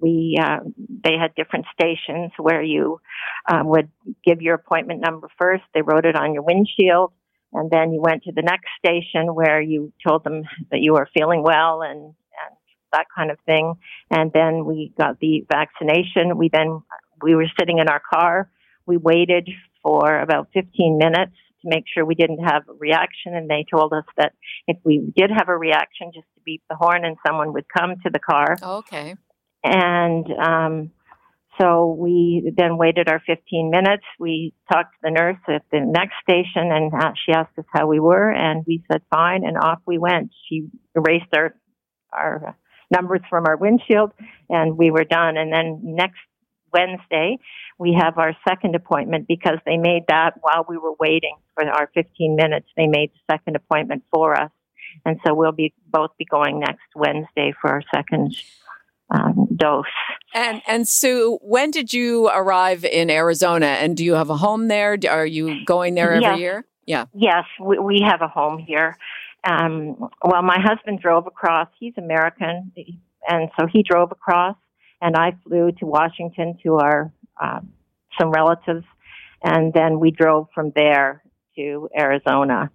We 0.00 0.38
uh, 0.40 0.60
they 1.04 1.14
had 1.20 1.34
different 1.34 1.66
stations 1.72 2.30
where 2.38 2.62
you 2.62 3.00
uh, 3.48 3.62
would 3.64 3.90
give 4.24 4.40
your 4.40 4.54
appointment 4.54 5.00
number 5.00 5.28
first. 5.38 5.64
They 5.74 5.82
wrote 5.82 6.04
it 6.04 6.14
on 6.14 6.34
your 6.34 6.44
windshield, 6.44 7.12
and 7.52 7.70
then 7.70 7.92
you 7.92 8.00
went 8.00 8.22
to 8.24 8.32
the 8.32 8.42
next 8.42 8.68
station 8.78 9.34
where 9.34 9.60
you 9.60 9.92
told 10.06 10.22
them 10.24 10.42
that 10.70 10.80
you 10.80 10.92
were 10.92 11.08
feeling 11.16 11.42
well 11.42 11.82
and 11.82 12.00
and 12.00 12.56
that 12.92 13.06
kind 13.14 13.30
of 13.30 13.38
thing. 13.44 13.74
And 14.10 14.32
then 14.32 14.64
we 14.64 14.92
got 14.96 15.18
the 15.20 15.44
vaccination. 15.50 16.38
We 16.38 16.48
then 16.48 16.82
we 17.20 17.34
were 17.34 17.48
sitting 17.58 17.78
in 17.78 17.88
our 17.88 18.00
car. 18.00 18.48
We 18.86 18.96
waited 18.96 19.50
for 19.82 20.20
about 20.20 20.48
15 20.54 20.98
minutes 20.98 21.34
to 21.62 21.68
make 21.68 21.84
sure 21.92 22.04
we 22.04 22.14
didn't 22.14 22.44
have 22.44 22.62
a 22.68 22.72
reaction. 22.74 23.34
And 23.34 23.48
they 23.48 23.64
told 23.70 23.92
us 23.92 24.04
that 24.16 24.32
if 24.66 24.76
we 24.84 25.12
did 25.16 25.30
have 25.30 25.48
a 25.48 25.56
reaction, 25.56 26.12
just 26.14 26.26
to 26.34 26.40
beep 26.44 26.62
the 26.68 26.76
horn 26.76 27.04
and 27.04 27.16
someone 27.26 27.52
would 27.52 27.66
come 27.68 27.96
to 28.04 28.10
the 28.10 28.18
car. 28.18 28.56
Okay. 28.62 29.16
And 29.64 30.26
um, 30.32 30.92
So 31.60 31.96
we 31.98 32.52
then 32.56 32.78
waited 32.78 33.08
our 33.08 33.20
15 33.26 33.70
minutes. 33.70 34.04
We 34.18 34.54
talked 34.72 34.94
to 34.94 34.98
the 35.02 35.10
nurse 35.10 35.38
at 35.48 35.62
the 35.72 35.80
next 35.80 36.14
station 36.22 36.70
and 36.70 36.92
she 37.26 37.32
asked 37.32 37.58
us 37.58 37.64
how 37.72 37.86
we 37.86 37.98
were 37.98 38.30
and 38.30 38.64
we 38.66 38.84
said 38.90 39.02
fine 39.10 39.44
and 39.44 39.56
off 39.58 39.80
we 39.86 39.98
went. 39.98 40.30
She 40.48 40.68
erased 40.94 41.34
our, 41.34 41.54
our 42.12 42.56
numbers 42.90 43.20
from 43.28 43.46
our 43.46 43.56
windshield 43.56 44.12
and 44.48 44.78
we 44.78 44.90
were 44.90 45.04
done. 45.04 45.36
And 45.36 45.52
then 45.52 45.80
next 45.82 46.20
Wednesday, 46.72 47.38
we 47.78 47.96
have 47.98 48.18
our 48.18 48.36
second 48.46 48.74
appointment 48.74 49.28
because 49.28 49.58
they 49.64 49.76
made 49.76 50.04
that 50.08 50.34
while 50.40 50.64
we 50.68 50.76
were 50.76 50.94
waiting 50.98 51.36
for 51.54 51.64
our 51.68 51.90
15 51.94 52.36
minutes. 52.36 52.66
They 52.76 52.86
made 52.86 53.10
the 53.12 53.34
second 53.34 53.56
appointment 53.56 54.04
for 54.12 54.38
us. 54.38 54.50
And 55.04 55.18
so 55.26 55.34
we'll 55.34 55.52
be 55.52 55.72
both 55.86 56.10
be 56.18 56.24
going 56.24 56.60
next 56.60 56.86
Wednesday 56.94 57.52
for 57.60 57.70
our 57.70 57.82
second 57.94 58.36
um, 59.10 59.48
dose. 59.54 59.84
And 60.34 60.60
and 60.66 60.86
Sue, 60.86 61.38
when 61.42 61.70
did 61.70 61.92
you 61.92 62.28
arrive 62.28 62.84
in 62.84 63.10
Arizona? 63.10 63.66
And 63.66 63.96
do 63.96 64.04
you 64.04 64.14
have 64.14 64.30
a 64.30 64.36
home 64.36 64.68
there? 64.68 64.98
Are 65.08 65.26
you 65.26 65.64
going 65.64 65.94
there 65.94 66.12
every 66.12 66.22
yes. 66.22 66.38
year? 66.38 66.66
Yeah. 66.86 67.04
Yes, 67.14 67.44
we, 67.60 67.78
we 67.78 68.00
have 68.06 68.22
a 68.22 68.28
home 68.28 68.58
here. 68.58 68.96
Um, 69.44 69.96
well, 70.24 70.42
my 70.42 70.58
husband 70.60 71.00
drove 71.00 71.26
across. 71.26 71.68
He's 71.78 71.94
American, 71.96 72.72
and 73.28 73.50
so 73.58 73.66
he 73.66 73.82
drove 73.82 74.10
across, 74.10 74.56
and 75.00 75.16
I 75.16 75.36
flew 75.46 75.72
to 75.72 75.86
Washington 75.86 76.58
to 76.62 76.76
our 76.76 77.12
uh, 77.40 77.60
some 78.18 78.30
relatives, 78.30 78.84
and 79.42 79.72
then 79.72 80.00
we 80.00 80.10
drove 80.10 80.48
from 80.54 80.72
there 80.74 81.22
to 81.56 81.88
Arizona, 81.96 82.70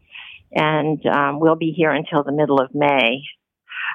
and 0.52 1.06
um, 1.06 1.40
we'll 1.40 1.56
be 1.56 1.74
here 1.76 1.92
until 1.92 2.24
the 2.24 2.32
middle 2.32 2.60
of 2.60 2.74
May. 2.74 3.24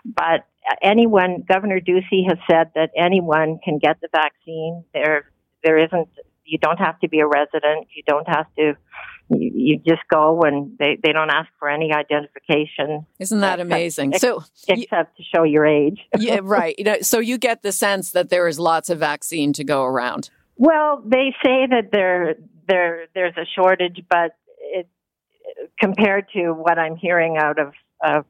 But 0.05 0.47
anyone, 0.83 1.45
Governor 1.49 1.81
Ducey 1.81 2.27
has 2.29 2.39
said 2.51 2.71
that 2.75 2.91
anyone 2.97 3.59
can 3.65 3.79
get 3.79 4.01
the 4.01 4.09
vaccine. 4.13 4.85
There, 4.93 5.31
there 5.65 5.79
isn't. 5.79 6.09
You 6.45 6.59
don't 6.59 6.79
have 6.79 6.99
to 7.01 7.09
be 7.09 7.21
a 7.21 7.27
resident. 7.27 7.89
You 7.95 8.03
don't 8.07 8.29
have 8.29 8.47
to. 8.59 8.75
You, 9.31 9.51
you 9.55 9.79
just 9.87 10.03
go 10.11 10.43
and 10.43 10.77
they, 10.79 10.99
they 11.03 11.13
don't 11.13 11.31
ask 11.31 11.49
for 11.59 11.69
any 11.69 11.93
identification. 11.93 13.07
Isn't 13.19 13.41
that 13.41 13.61
amazing? 13.61 14.15
Ex- 14.15 14.23
so 14.23 14.43
except 14.69 15.17
to 15.17 15.23
show 15.35 15.43
your 15.43 15.67
age. 15.67 16.01
yeah, 16.19 16.41
right. 16.43 16.75
You 16.79 16.85
know, 16.85 16.97
so 17.03 17.19
you 17.19 17.39
get 17.39 17.63
the 17.63 17.73
sense 17.73 18.13
that 18.13 18.31
there 18.31 18.49
is 18.49 18.59
lots 18.59 18.91
of 18.91 18.99
vaccine 18.99 19.53
to 19.55 19.65
go 19.65 19.85
around. 19.85 20.31
Well, 20.57 21.03
they 21.05 21.35
say 21.45 21.67
that 21.67 21.91
there 21.93 22.37
there 22.67 23.07
there's 23.15 23.37
a 23.37 23.47
shortage, 23.55 24.03
but 24.11 24.33
it 24.59 24.89
compared 25.79 26.27
to 26.35 26.53
what 26.53 26.79
I'm 26.79 26.97
hearing 26.97 27.37
out 27.39 27.59
of 27.59 27.73
of 28.03 28.25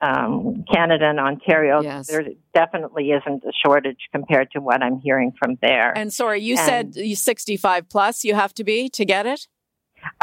um, 0.00 0.64
Canada 0.70 1.06
and 1.06 1.18
Ontario, 1.18 1.80
yes. 1.80 2.08
there 2.08 2.24
definitely 2.52 3.10
isn't 3.10 3.42
a 3.44 3.52
shortage 3.64 4.08
compared 4.12 4.50
to 4.50 4.60
what 4.60 4.82
I'm 4.82 4.98
hearing 4.98 5.32
from 5.38 5.56
there. 5.62 5.96
And 5.96 6.12
sorry, 6.12 6.42
you 6.42 6.56
and, 6.58 6.94
said 6.94 7.16
65 7.16 7.88
plus 7.88 8.24
you 8.24 8.34
have 8.34 8.52
to 8.54 8.64
be 8.64 8.88
to 8.90 9.04
get 9.04 9.26
it? 9.26 9.48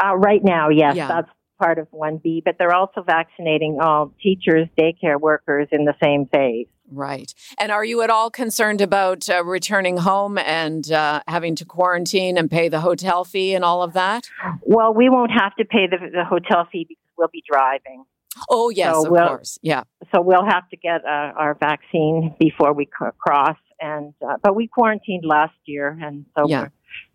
Uh, 0.02 0.16
right 0.16 0.42
now, 0.42 0.68
yes, 0.68 0.96
yeah. 0.96 1.08
that's 1.08 1.30
part 1.60 1.78
of 1.78 1.88
1B, 1.92 2.42
but 2.44 2.56
they're 2.58 2.74
also 2.74 3.02
vaccinating 3.02 3.78
all 3.80 4.12
teachers, 4.22 4.68
daycare 4.78 5.20
workers 5.20 5.68
in 5.70 5.84
the 5.84 5.94
same 6.02 6.26
phase. 6.26 6.66
Right. 6.90 7.32
And 7.58 7.72
are 7.72 7.84
you 7.84 8.02
at 8.02 8.10
all 8.10 8.30
concerned 8.30 8.80
about 8.80 9.28
uh, 9.30 9.44
returning 9.44 9.98
home 9.98 10.36
and 10.38 10.90
uh, 10.90 11.22
having 11.26 11.54
to 11.56 11.64
quarantine 11.64 12.36
and 12.36 12.50
pay 12.50 12.68
the 12.68 12.80
hotel 12.80 13.24
fee 13.24 13.54
and 13.54 13.64
all 13.64 13.82
of 13.82 13.94
that? 13.94 14.28
Well, 14.62 14.92
we 14.92 15.08
won't 15.08 15.30
have 15.30 15.54
to 15.56 15.64
pay 15.64 15.86
the, 15.86 15.96
the 16.12 16.24
hotel 16.24 16.68
fee 16.70 16.84
because 16.86 17.02
we'll 17.16 17.28
be 17.32 17.42
driving. 17.50 18.04
Oh 18.48 18.70
yes, 18.70 18.94
so 18.94 19.06
of 19.06 19.12
we'll, 19.12 19.28
course. 19.28 19.58
Yeah. 19.62 19.84
So 20.14 20.20
we'll 20.20 20.44
have 20.44 20.68
to 20.70 20.76
get 20.76 21.04
uh, 21.04 21.32
our 21.36 21.54
vaccine 21.54 22.34
before 22.38 22.72
we 22.72 22.86
c- 22.86 23.10
cross, 23.18 23.58
and 23.80 24.14
uh, 24.26 24.36
but 24.42 24.56
we 24.56 24.68
quarantined 24.68 25.24
last 25.24 25.54
year, 25.66 25.96
and 26.00 26.24
so 26.36 26.48
yeah. 26.48 26.68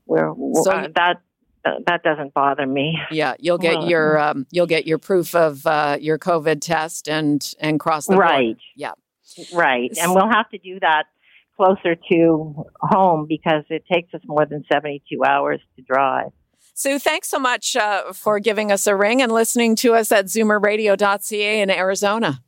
we're, 0.06 0.32
we're 0.34 0.62
so 0.62 0.72
uh, 0.72 0.88
that 0.96 1.22
that 1.88 2.04
doesn't 2.04 2.34
bother 2.34 2.66
me. 2.66 2.98
Yeah, 3.12 3.36
you'll 3.40 3.58
get 3.58 3.80
Well, 3.80 3.90
your 3.90 4.20
um, 4.20 4.46
you'll 4.52 4.68
get 4.68 4.86
your 4.88 4.98
proof 4.98 5.36
of 5.36 5.66
uh, 5.66 5.98
your 6.00 6.18
COVID 6.20 6.62
test 6.62 7.08
and 7.10 7.42
and 7.60 7.80
cross 7.80 8.08
the 8.08 8.16
Right. 8.18 8.46
border. 8.56 8.60
Yeah. 8.76 8.92
Right, 9.54 9.92
and 10.02 10.14
we'll 10.16 10.30
have 10.30 10.50
to 10.50 10.58
do 10.58 10.80
that 10.82 11.04
closer 11.56 11.96
to 12.12 12.66
home 12.82 13.26
because 13.28 13.64
it 13.70 13.84
takes 13.92 14.14
us 14.14 14.22
more 14.26 14.46
than 14.46 14.64
seventy-two 14.72 15.24
hours 15.24 15.60
to 15.76 15.82
drive. 15.84 16.32
Sue, 16.74 17.00
thanks 17.00 17.28
so 17.28 17.40
much 17.40 17.76
uh, 17.76 18.14
for 18.14 18.40
giving 18.40 18.72
us 18.72 18.86
a 18.88 18.96
ring 18.96 19.22
and 19.22 19.32
listening 19.32 19.76
to 19.78 19.94
us 19.96 20.12
at 20.12 20.26
zoomerradio.ca 20.26 21.62
in 21.62 21.70
Arizona. 21.72 22.44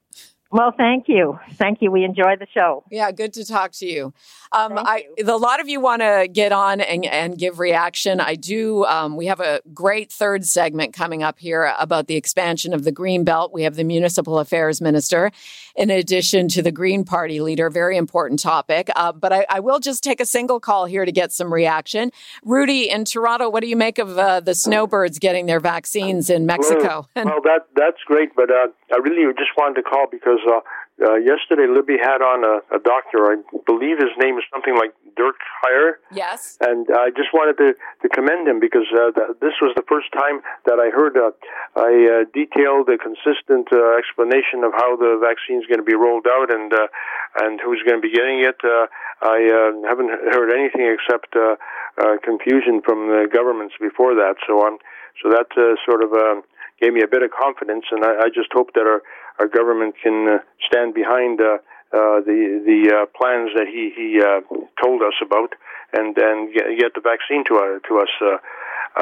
Well, 0.51 0.73
thank 0.75 1.07
you, 1.07 1.39
thank 1.53 1.81
you. 1.81 1.91
We 1.91 2.03
enjoy 2.03 2.35
the 2.39 2.47
show. 2.51 2.83
Yeah, 2.89 3.11
good 3.11 3.33
to 3.33 3.45
talk 3.45 3.71
to 3.73 3.85
you. 3.85 4.13
Um, 4.51 4.75
Thank 4.75 4.87
I, 4.87 5.05
you. 5.15 5.25
A 5.27 5.37
lot 5.37 5.59
of 5.59 5.69
you 5.69 5.79
want 5.79 6.01
to 6.01 6.27
get 6.31 6.51
on 6.51 6.81
and, 6.81 7.05
and 7.05 7.37
give 7.37 7.59
reaction. 7.59 8.19
I 8.19 8.33
do. 8.33 8.83
Um, 8.85 9.15
we 9.15 9.27
have 9.27 9.39
a 9.39 9.61
great 9.73 10.11
third 10.11 10.45
segment 10.45 10.93
coming 10.93 11.21
up 11.21 11.37
here 11.37 11.71
about 11.77 12.07
the 12.07 12.15
expansion 12.15 12.73
of 12.73 12.83
the 12.83 12.91
Green 12.91 13.23
Belt. 13.23 13.53
We 13.53 13.63
have 13.63 13.75
the 13.75 13.83
Municipal 13.83 14.39
Affairs 14.39 14.81
Minister, 14.81 15.31
in 15.75 15.91
addition 15.91 16.47
to 16.49 16.63
the 16.63 16.71
Green 16.71 17.03
Party 17.03 17.41
leader. 17.41 17.69
Very 17.69 17.95
important 17.95 18.39
topic. 18.39 18.89
Uh, 18.95 19.11
but 19.11 19.31
I, 19.31 19.45
I 19.49 19.59
will 19.59 19.79
just 19.79 20.03
take 20.03 20.19
a 20.19 20.25
single 20.25 20.59
call 20.59 20.85
here 20.85 21.05
to 21.05 21.11
get 21.11 21.31
some 21.31 21.53
reaction. 21.53 22.11
Rudy 22.43 22.89
in 22.89 23.05
Toronto, 23.05 23.49
what 23.49 23.61
do 23.61 23.69
you 23.69 23.77
make 23.77 23.99
of 23.99 24.17
uh, 24.17 24.39
the 24.39 24.55
snowbirds 24.55 25.19
getting 25.19 25.45
their 25.45 25.59
vaccines 25.59 26.27
in 26.27 26.47
Mexico? 26.47 27.07
Well, 27.15 27.25
well 27.25 27.41
that 27.43 27.67
that's 27.75 28.01
great, 28.05 28.35
but 28.35 28.49
uh, 28.49 28.69
I 28.91 28.97
really 28.97 29.31
just 29.33 29.51
wanted 29.55 29.75
to 29.75 29.83
call 29.83 30.07
because 30.09 30.38
uh, 30.47 30.61
uh, 30.99 31.15
yesterday 31.15 31.67
Libby 31.67 31.95
had 31.95 32.19
on 32.19 32.43
a, 32.43 32.59
a 32.75 32.79
doctor. 32.79 33.31
I 33.31 33.39
believe 33.65 33.97
his 33.99 34.11
name 34.19 34.37
is 34.37 34.43
something 34.51 34.75
like 34.75 34.91
Dirk 35.15 35.39
Huyer, 35.63 35.99
yes. 36.11 36.57
and 36.59 36.87
I 36.91 37.09
just 37.15 37.31
wanted 37.33 37.55
to, 37.59 37.73
to 37.75 38.07
commend 38.09 38.47
him 38.47 38.59
because 38.59 38.87
uh, 38.91 39.11
th- 39.11 39.39
this 39.39 39.55
was 39.63 39.71
the 39.75 39.83
first 39.87 40.11
time 40.11 40.43
that 40.67 40.79
I 40.79 40.91
heard 40.91 41.15
uh, 41.15 41.31
a 41.79 41.91
uh, 41.91 42.23
detailed, 42.35 42.91
a 42.91 42.99
consistent 42.99 43.71
uh, 43.71 43.95
explanation 43.95 44.63
of 44.63 44.71
how 44.75 44.95
the 44.95 45.19
vaccine 45.19 45.59
is 45.59 45.67
going 45.67 45.79
to 45.79 45.87
be 45.87 45.95
rolled 45.95 46.27
out 46.27 46.51
and 46.51 46.71
uh, 46.71 46.87
and 47.43 47.59
who's 47.63 47.83
going 47.87 47.99
to 47.99 48.05
be 48.05 48.11
getting 48.11 48.43
it. 48.43 48.59
Uh, 48.63 48.87
I 49.23 49.39
uh, 49.47 49.87
haven't 49.87 50.11
heard 50.31 50.51
anything 50.51 50.87
except 50.87 51.35
uh, 51.35 51.55
uh, 51.99 52.19
confusion 52.23 52.81
from 52.83 53.07
the 53.07 53.27
governments 53.31 53.75
before 53.79 54.15
that. 54.15 54.35
So 54.47 54.67
um, 54.67 54.79
so 55.23 55.31
that's 55.31 55.55
uh, 55.55 55.79
sort 55.87 56.03
of. 56.03 56.11
Uh, 56.11 56.43
gave 56.81 56.93
me 56.93 57.01
a 57.01 57.07
bit 57.07 57.23
of 57.23 57.31
confidence, 57.31 57.85
and 57.91 58.03
I, 58.03 58.25
I 58.25 58.27
just 58.33 58.49
hope 58.51 58.73
that 58.73 58.85
our 58.87 59.01
our 59.39 59.47
government 59.47 59.95
can 60.01 60.27
uh, 60.27 60.37
stand 60.67 60.93
behind 60.93 61.39
uh, 61.41 61.57
uh, 61.93 62.21
the 62.21 62.61
the 62.65 62.79
uh, 62.93 63.05
plans 63.17 63.51
that 63.55 63.67
he 63.67 63.91
he 63.95 64.21
uh, 64.21 64.41
told 64.83 65.01
us 65.01 65.15
about, 65.23 65.53
and 65.93 66.17
and 66.17 66.53
get, 66.53 66.65
get 66.79 66.93
the 66.93 67.01
vaccine 67.01 67.43
to 67.45 67.55
uh, 67.57 67.87
to 67.87 67.99
us. 67.99 68.09
Uh, 68.21 68.37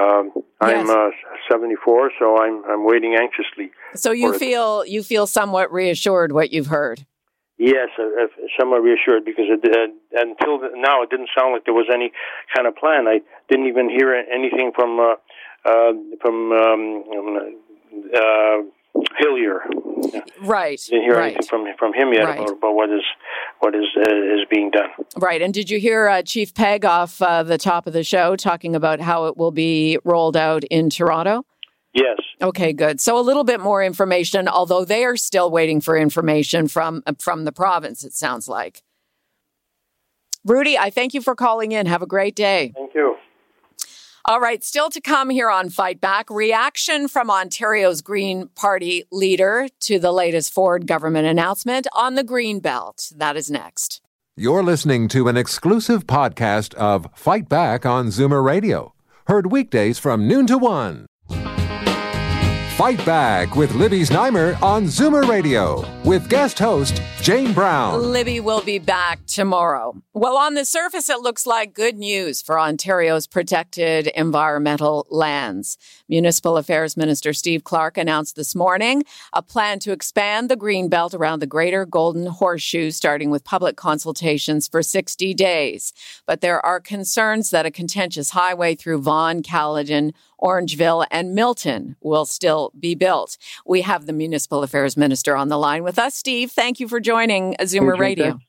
um, 0.04 0.32
I'm 0.60 0.88
Yes. 0.88 0.90
uh, 0.90 1.10
74, 1.50 2.12
so 2.20 2.38
I'm 2.38 2.64
I'm 2.66 2.86
waiting 2.86 3.16
anxiously. 3.16 3.72
So 3.96 4.12
you 4.12 4.30
for 4.30 4.36
it. 4.36 4.40
feel 4.40 4.86
you 4.86 5.02
feel 5.04 5.28
somewhat 5.28 5.72
reassured 5.72 6.32
what 6.32 6.52
you've 6.52 6.68
heard. 6.68 7.06
Yes, 7.58 7.90
uh, 7.98 8.28
somewhat 8.60 8.84
reassured 8.84 9.26
because 9.26 9.46
it, 9.50 9.66
uh, 9.66 10.22
until 10.22 10.60
now 10.76 11.02
it 11.02 11.10
didn't 11.10 11.30
sound 11.36 11.54
like 11.54 11.66
there 11.66 11.74
was 11.74 11.90
any 11.92 12.12
kind 12.56 12.68
of 12.68 12.76
plan. 12.76 13.08
I 13.08 13.22
didn't 13.50 13.68
even 13.68 13.90
hear 13.90 14.14
anything 14.14 14.72
from 14.76 15.00
uh, 15.00 15.16
uh, 15.66 15.94
from 16.22 16.52
um, 16.52 17.04
uh, 18.16 19.02
Hillier. 19.20 19.62
Right. 20.42 20.80
Didn't 20.90 21.04
hear 21.04 21.16
right. 21.16 21.34
anything 21.34 21.48
from 21.48 21.66
from 21.78 21.94
him 21.94 22.14
yet 22.14 22.26
Right. 22.26 22.40
about, 22.40 22.58
about 22.58 22.76
what 22.76 22.90
is 22.90 23.04
what 23.60 23.76
is 23.76 23.86
uh, 23.98 24.02
is 24.02 24.46
being 24.50 24.72
done. 24.72 24.90
Right. 25.18 25.42
And 25.42 25.54
did 25.54 25.70
you 25.70 25.80
hear 25.80 26.08
uh, 26.08 26.22
Chief 26.24 26.54
Pegg 26.54 26.86
off 26.86 27.22
uh, 27.22 27.44
the 27.44 27.58
top 27.58 27.88
of 27.88 27.94
the 27.94 28.04
show 28.04 28.36
talking 28.36 28.76
about 28.76 29.00
how 29.00 29.26
it 29.26 29.38
will 29.38 29.52
be 29.52 29.98
rolled 30.04 30.38
out 30.38 30.64
in 30.66 30.90
Toronto? 30.90 31.46
Yes. 31.94 32.20
Okay, 32.42 32.74
good. 32.74 33.02
So 33.02 33.18
a 33.18 33.22
little 33.22 33.44
bit 33.44 33.60
more 33.60 33.84
information, 33.84 34.48
although 34.48 34.86
they 34.86 35.04
are 35.04 35.18
still 35.18 35.50
waiting 35.50 35.82
for 35.82 35.98
information 35.98 36.68
from 36.68 37.04
from 37.20 37.46
the 37.46 37.52
province. 37.52 38.04
It 38.04 38.14
sounds 38.14 38.48
like. 38.48 38.84
Rudy, 40.46 40.78
I 40.78 40.92
thank 40.92 41.14
you 41.14 41.22
for 41.22 41.36
calling 41.36 41.74
in. 41.74 41.88
Have 41.88 42.02
a 42.02 42.08
great 42.08 42.36
day. 42.36 42.72
Thank 42.74 42.94
you. 42.94 43.17
All 44.30 44.42
right, 44.42 44.62
still 44.62 44.90
to 44.90 45.00
come 45.00 45.30
here 45.30 45.50
on 45.50 45.70
Fight 45.70 46.02
Back. 46.02 46.30
Reaction 46.30 47.08
from 47.08 47.32
Ontario's 47.32 48.02
Green 48.02 48.50
Party 48.56 49.06
leader 49.10 49.70
to 49.80 50.00
the 50.00 50.12
latest 50.12 50.52
Ford 50.52 50.86
government 50.86 51.26
announcement 51.28 51.88
on 51.94 52.16
the 52.16 52.26
Green 52.26 52.60
Belt. 52.60 53.10
That 53.16 53.38
is 53.38 53.50
next. 53.50 54.02
You're 54.36 54.64
listening 54.64 55.08
to 55.10 55.30
an 55.30 55.38
exclusive 55.38 56.06
podcast 56.08 56.74
of 56.74 57.08
Fight 57.16 57.48
Back 57.48 57.86
on 57.86 58.08
Zoomer 58.08 58.44
Radio. 58.44 58.94
Heard 59.28 59.50
weekdays 59.50 59.98
from 59.98 60.28
noon 60.28 60.46
to 60.48 60.58
one. 60.58 61.06
Fight 62.78 63.04
Back 63.08 63.56
with 63.56 63.74
Libby 63.74 64.02
Znaimer 64.02 64.62
on 64.62 64.84
Zoomer 64.84 65.28
Radio 65.28 65.84
with 66.04 66.30
guest 66.30 66.60
host 66.60 67.02
Jane 67.24 67.52
Brown. 67.52 68.12
Libby 68.12 68.40
will 68.40 68.62
be 68.62 68.78
back 68.78 69.26
tomorrow. 69.26 70.00
Well, 70.14 70.38
on 70.38 70.54
the 70.54 70.64
surface, 70.64 71.10
it 71.10 71.22
looks 71.22 71.48
like 71.48 71.74
good 71.74 71.98
news 71.98 72.44
for 72.44 72.60
Ontario's 72.60 73.26
protected 73.26 74.06
environmental 74.08 75.08
lands. 75.10 75.80
Municipal 76.08 76.56
Affairs 76.56 76.96
Minister 76.96 77.34
Steve 77.34 77.64
Clark 77.64 77.98
announced 77.98 78.36
this 78.36 78.54
morning 78.54 79.04
a 79.34 79.42
plan 79.42 79.80
to 79.80 79.92
expand 79.92 80.48
the 80.48 80.56
green 80.56 80.88
belt 80.88 81.16
around 81.16 81.40
the 81.40 81.48
greater 81.48 81.84
Golden 81.84 82.28
Horseshoe, 82.28 82.92
starting 82.92 83.32
with 83.32 83.44
public 83.44 83.76
consultations 83.76 84.68
for 84.68 84.84
60 84.84 85.34
days. 85.34 85.94
But 86.28 86.42
there 86.42 86.64
are 86.64 86.80
concerns 86.80 87.50
that 87.50 87.66
a 87.66 87.72
contentious 87.72 88.30
highway 88.30 88.76
through 88.76 89.02
Vaughan, 89.02 89.42
Caledon, 89.42 90.14
Orangeville, 90.42 91.06
and 91.12 91.34
Milton 91.34 91.96
will 92.02 92.26
still 92.26 92.72
be 92.80 92.96
built. 92.96 93.38
We 93.66 93.82
have 93.82 94.06
the 94.06 94.14
Municipal 94.14 94.64
Affairs 94.64 94.98
Minister 94.98 95.36
on 95.36 95.50
the 95.50 95.58
line 95.58 95.84
with 95.84 95.98
us. 96.00 96.16
Steve, 96.16 96.52
thank 96.52 96.80
you 96.80 96.88
for 96.88 97.00
joining 97.00 97.56
Zoomer 97.62 97.96
Hey, 97.96 98.02
Radio. 98.02 98.26
Thank, 98.26 98.42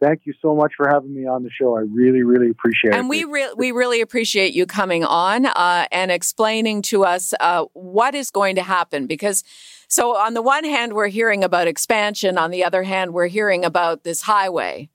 thank 0.00 0.20
you 0.24 0.34
so 0.40 0.54
much 0.54 0.72
for 0.76 0.88
having 0.88 1.14
me 1.14 1.26
on 1.26 1.42
the 1.42 1.50
show. 1.50 1.76
I 1.76 1.80
really, 1.80 2.22
really 2.22 2.50
appreciate 2.50 2.92
it. 2.92 2.96
And 2.96 3.08
we 3.08 3.24
re- 3.24 3.52
we 3.56 3.72
really 3.72 4.00
appreciate 4.00 4.54
you 4.54 4.66
coming 4.66 5.04
on 5.04 5.46
uh, 5.46 5.86
and 5.90 6.10
explaining 6.10 6.82
to 6.82 7.04
us 7.04 7.34
uh, 7.40 7.64
what 7.72 8.14
is 8.14 8.30
going 8.30 8.56
to 8.56 8.62
happen 8.62 9.06
because. 9.06 9.44
So 9.88 10.16
on 10.16 10.34
the 10.34 10.42
one 10.42 10.64
hand, 10.64 10.94
we're 10.94 11.06
hearing 11.06 11.44
about 11.44 11.68
expansion. 11.68 12.38
On 12.38 12.50
the 12.50 12.64
other 12.64 12.82
hand, 12.82 13.14
we're 13.14 13.28
hearing 13.28 13.64
about 13.64 14.02
this 14.02 14.22
highway. 14.22 14.90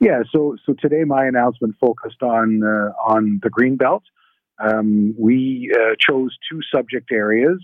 Yeah, 0.00 0.22
so 0.30 0.56
so 0.64 0.74
today 0.78 1.04
my 1.04 1.26
announcement 1.26 1.74
focused 1.80 2.22
on 2.22 2.62
uh, 2.62 2.92
on 3.06 3.40
the 3.42 3.50
green 3.50 3.76
belt. 3.76 4.04
Um, 4.58 5.14
we 5.18 5.72
uh, 5.74 5.94
chose 5.98 6.36
two 6.50 6.60
subject 6.74 7.12
areas 7.12 7.60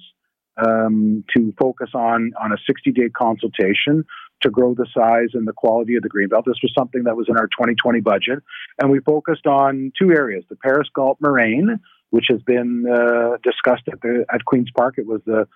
um, 0.56 1.24
to 1.36 1.52
focus 1.58 1.90
on 1.94 2.32
on 2.40 2.52
a 2.52 2.56
60 2.66 2.92
day 2.92 3.08
consultation 3.08 4.04
to 4.42 4.50
grow 4.50 4.74
the 4.74 4.86
size 4.94 5.30
and 5.32 5.46
the 5.46 5.52
quality 5.52 5.96
of 5.96 6.02
the 6.02 6.08
green 6.08 6.28
belt. 6.28 6.44
This 6.46 6.58
was 6.62 6.72
something 6.76 7.04
that 7.04 7.16
was 7.16 7.26
in 7.28 7.36
our 7.36 7.46
2020 7.46 8.00
budget, 8.00 8.40
and 8.80 8.90
we 8.90 9.00
focused 9.00 9.46
on 9.46 9.92
two 10.00 10.12
areas: 10.12 10.44
the 10.48 10.56
Paris 10.56 10.88
Galt 10.94 11.18
Moraine, 11.20 11.80
which 12.10 12.26
has 12.30 12.42
been 12.42 12.84
uh, 12.88 13.38
discussed 13.42 13.88
at 13.90 14.00
the 14.02 14.24
at 14.32 14.44
Queens 14.44 14.70
Park. 14.76 14.94
It 14.98 15.06
was 15.06 15.20
the 15.26 15.46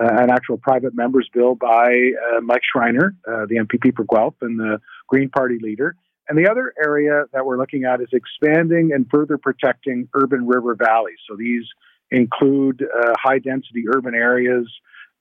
uh, 0.00 0.22
an 0.22 0.30
actual 0.30 0.58
private 0.58 0.94
members 0.94 1.28
bill 1.32 1.54
by 1.54 1.86
uh, 1.86 2.40
Mike 2.40 2.62
Schreiner, 2.62 3.16
uh, 3.26 3.46
the 3.48 3.56
MPP 3.56 3.96
for 3.96 4.04
Guelph 4.04 4.34
and 4.40 4.58
the 4.58 4.80
Green 5.08 5.28
Party 5.28 5.58
leader. 5.60 5.96
And 6.28 6.38
the 6.38 6.50
other 6.50 6.74
area 6.82 7.24
that 7.32 7.46
we're 7.46 7.56
looking 7.56 7.84
at 7.84 8.00
is 8.00 8.08
expanding 8.12 8.92
and 8.92 9.06
further 9.10 9.38
protecting 9.38 10.08
urban 10.14 10.46
river 10.46 10.74
valleys. 10.74 11.18
So 11.28 11.36
these 11.36 11.64
include 12.10 12.82
uh, 12.82 13.12
high 13.22 13.38
density 13.38 13.84
urban 13.88 14.14
areas 14.14 14.68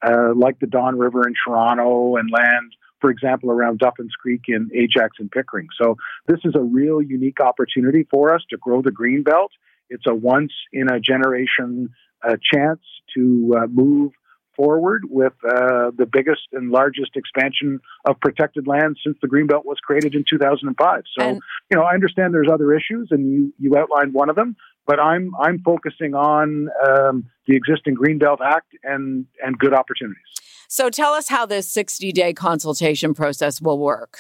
uh, 0.06 0.34
like 0.36 0.60
the 0.60 0.68
Don 0.68 0.98
River 0.98 1.28
in 1.28 1.34
Toronto 1.46 2.18
and 2.18 2.30
land, 2.30 2.76
for 3.02 3.10
example, 3.10 3.50
around 3.52 3.80
Duffins 3.80 4.12
Creek 4.22 4.42
in 4.48 4.70
Ajax 4.74 5.18
and 5.20 5.32
Pickering. 5.32 5.68
So 5.80 5.96
this 6.28 6.40
is 6.44 6.54
a 6.56 6.62
real 6.62 7.02
unique 7.02 7.40
opportunity 7.40 8.06
for 8.10 8.34
us 8.34 8.42
to 8.50 8.58
grow 8.58 8.82
the 8.82 8.92
green 8.92 9.24
belt. 9.24 9.52
It's 9.90 10.06
a 10.08 10.14
once 10.14 10.52
in 10.74 10.90
a 10.90 11.00
generation 11.00 11.90
uh, 12.28 12.36
chance 12.54 12.82
to 13.16 13.56
uh, 13.58 13.68
move 13.68 14.12
forward 14.58 15.04
with 15.10 15.34
uh, 15.46 15.92
the 15.96 16.08
biggest 16.12 16.42
and 16.52 16.72
largest 16.72 17.16
expansion 17.16 17.80
of 18.06 18.20
protected 18.20 18.68
land 18.68 18.98
since 19.04 19.16
the 19.22 19.28
Greenbelt 19.28 19.64
was 19.64 19.78
created 19.82 20.16
in 20.16 20.26
2005. 20.30 21.04
So, 21.18 21.26
And- 21.26 21.42
you 21.72 21.78
know, 21.78 21.84
I 21.84 21.94
understand 21.94 22.34
there's 22.34 22.50
other 22.52 22.74
issues, 22.74 23.08
and 23.12 23.32
you 23.32 23.54
you 23.60 23.78
outlined 23.78 24.14
one 24.14 24.30
of 24.30 24.36
them, 24.36 24.56
but 24.86 25.00
I'm 25.00 25.32
I'm 25.40 25.60
focusing 25.60 26.16
on 26.16 26.70
um, 26.86 27.26
the 27.46 27.56
existing 27.56 27.96
Greenbelt 27.96 28.40
Act 28.44 28.74
and 28.84 29.26
and 29.44 29.58
good 29.58 29.74
opportunities. 29.74 30.24
So 30.68 30.90
tell 30.90 31.14
us 31.14 31.30
how 31.30 31.46
this 31.46 31.70
60 31.70 32.12
day 32.12 32.34
consultation 32.34 33.14
process 33.14 33.62
will 33.62 33.80
work. 33.80 34.18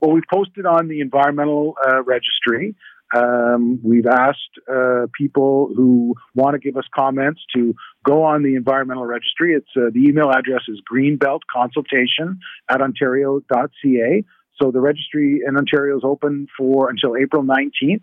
Well, 0.00 0.12
we've 0.12 0.24
posted 0.30 0.64
on 0.64 0.88
the 0.88 1.00
environmental 1.00 1.74
uh, 1.86 2.02
registry. 2.02 2.74
Um, 3.14 3.80
we've 3.82 4.06
asked 4.06 4.38
uh, 4.72 5.06
people 5.16 5.72
who 5.74 6.14
want 6.34 6.54
to 6.54 6.58
give 6.58 6.76
us 6.76 6.84
comments 6.94 7.40
to 7.54 7.74
go 8.04 8.22
on 8.22 8.42
the 8.42 8.54
environmental 8.54 9.04
registry. 9.04 9.54
It's 9.54 9.68
uh, 9.76 9.90
the 9.92 10.00
email 10.00 10.30
address 10.30 10.62
is 10.68 10.80
greenbeltconsultation 10.90 12.38
at 12.68 12.80
ontario.ca. 12.80 14.24
So 14.60 14.70
the 14.70 14.80
registry 14.80 15.40
in 15.46 15.56
Ontario 15.56 15.96
is 15.96 16.02
open 16.04 16.46
for 16.56 16.90
until 16.90 17.16
April 17.16 17.42
19th. 17.42 18.00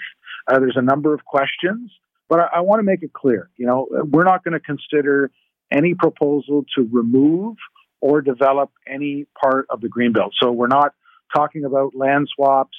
Uh, 0.48 0.60
there's 0.60 0.78
a 0.78 0.82
number 0.82 1.14
of 1.14 1.24
questions, 1.24 1.92
but 2.30 2.40
I, 2.40 2.58
I 2.58 2.60
want 2.62 2.80
to 2.80 2.84
make 2.84 3.04
it 3.04 3.14
clear. 3.14 3.50
You 3.58 3.68
know, 3.68 3.88
we're 4.12 4.24
not 4.24 4.44
going 4.44 4.54
to 4.54 4.60
consider 4.60 5.32
any 5.72 5.94
proposal 5.94 6.66
to 6.76 6.88
remove 6.92 7.56
or 8.02 8.22
develop 8.22 8.72
any 8.88 9.26
part 9.42 9.68
of 9.70 9.82
the 9.82 9.88
greenbelt. 9.88 10.32
So 10.42 10.52
we're 10.52 10.68
not 10.68 10.94
talking 11.36 11.66
about 11.66 11.96
land 11.96 12.28
swaps. 12.34 12.78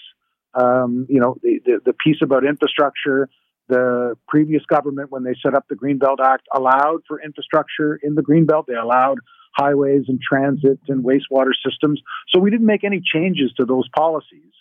Um, 0.61 1.07
you 1.09 1.21
know, 1.21 1.37
the, 1.43 1.61
the, 1.65 1.81
the 1.87 1.93
piece 1.93 2.19
about 2.23 2.45
infrastructure, 2.45 3.29
the 3.69 4.15
previous 4.27 4.63
government, 4.65 5.11
when 5.11 5.25
they 5.25 5.35
set 5.43 5.55
up 5.55 5.67
the 5.69 5.77
Greenbelt 5.77 6.17
Act, 6.25 6.47
allowed 6.55 7.01
for 7.07 7.21
infrastructure 7.23 7.99
in 8.03 8.15
the 8.15 8.23
Greenbelt. 8.23 8.67
They 8.67 8.75
allowed 8.75 9.19
highways 9.57 10.05
and 10.09 10.21
transit 10.21 10.79
and 10.89 11.05
wastewater 11.05 11.53
systems. 11.65 12.01
So 12.29 12.41
we 12.41 12.51
didn't 12.51 12.67
make 12.67 12.85
any 12.85 13.01
changes 13.01 13.53
to 13.59 13.65
those 13.65 13.89
policies. 13.95 14.53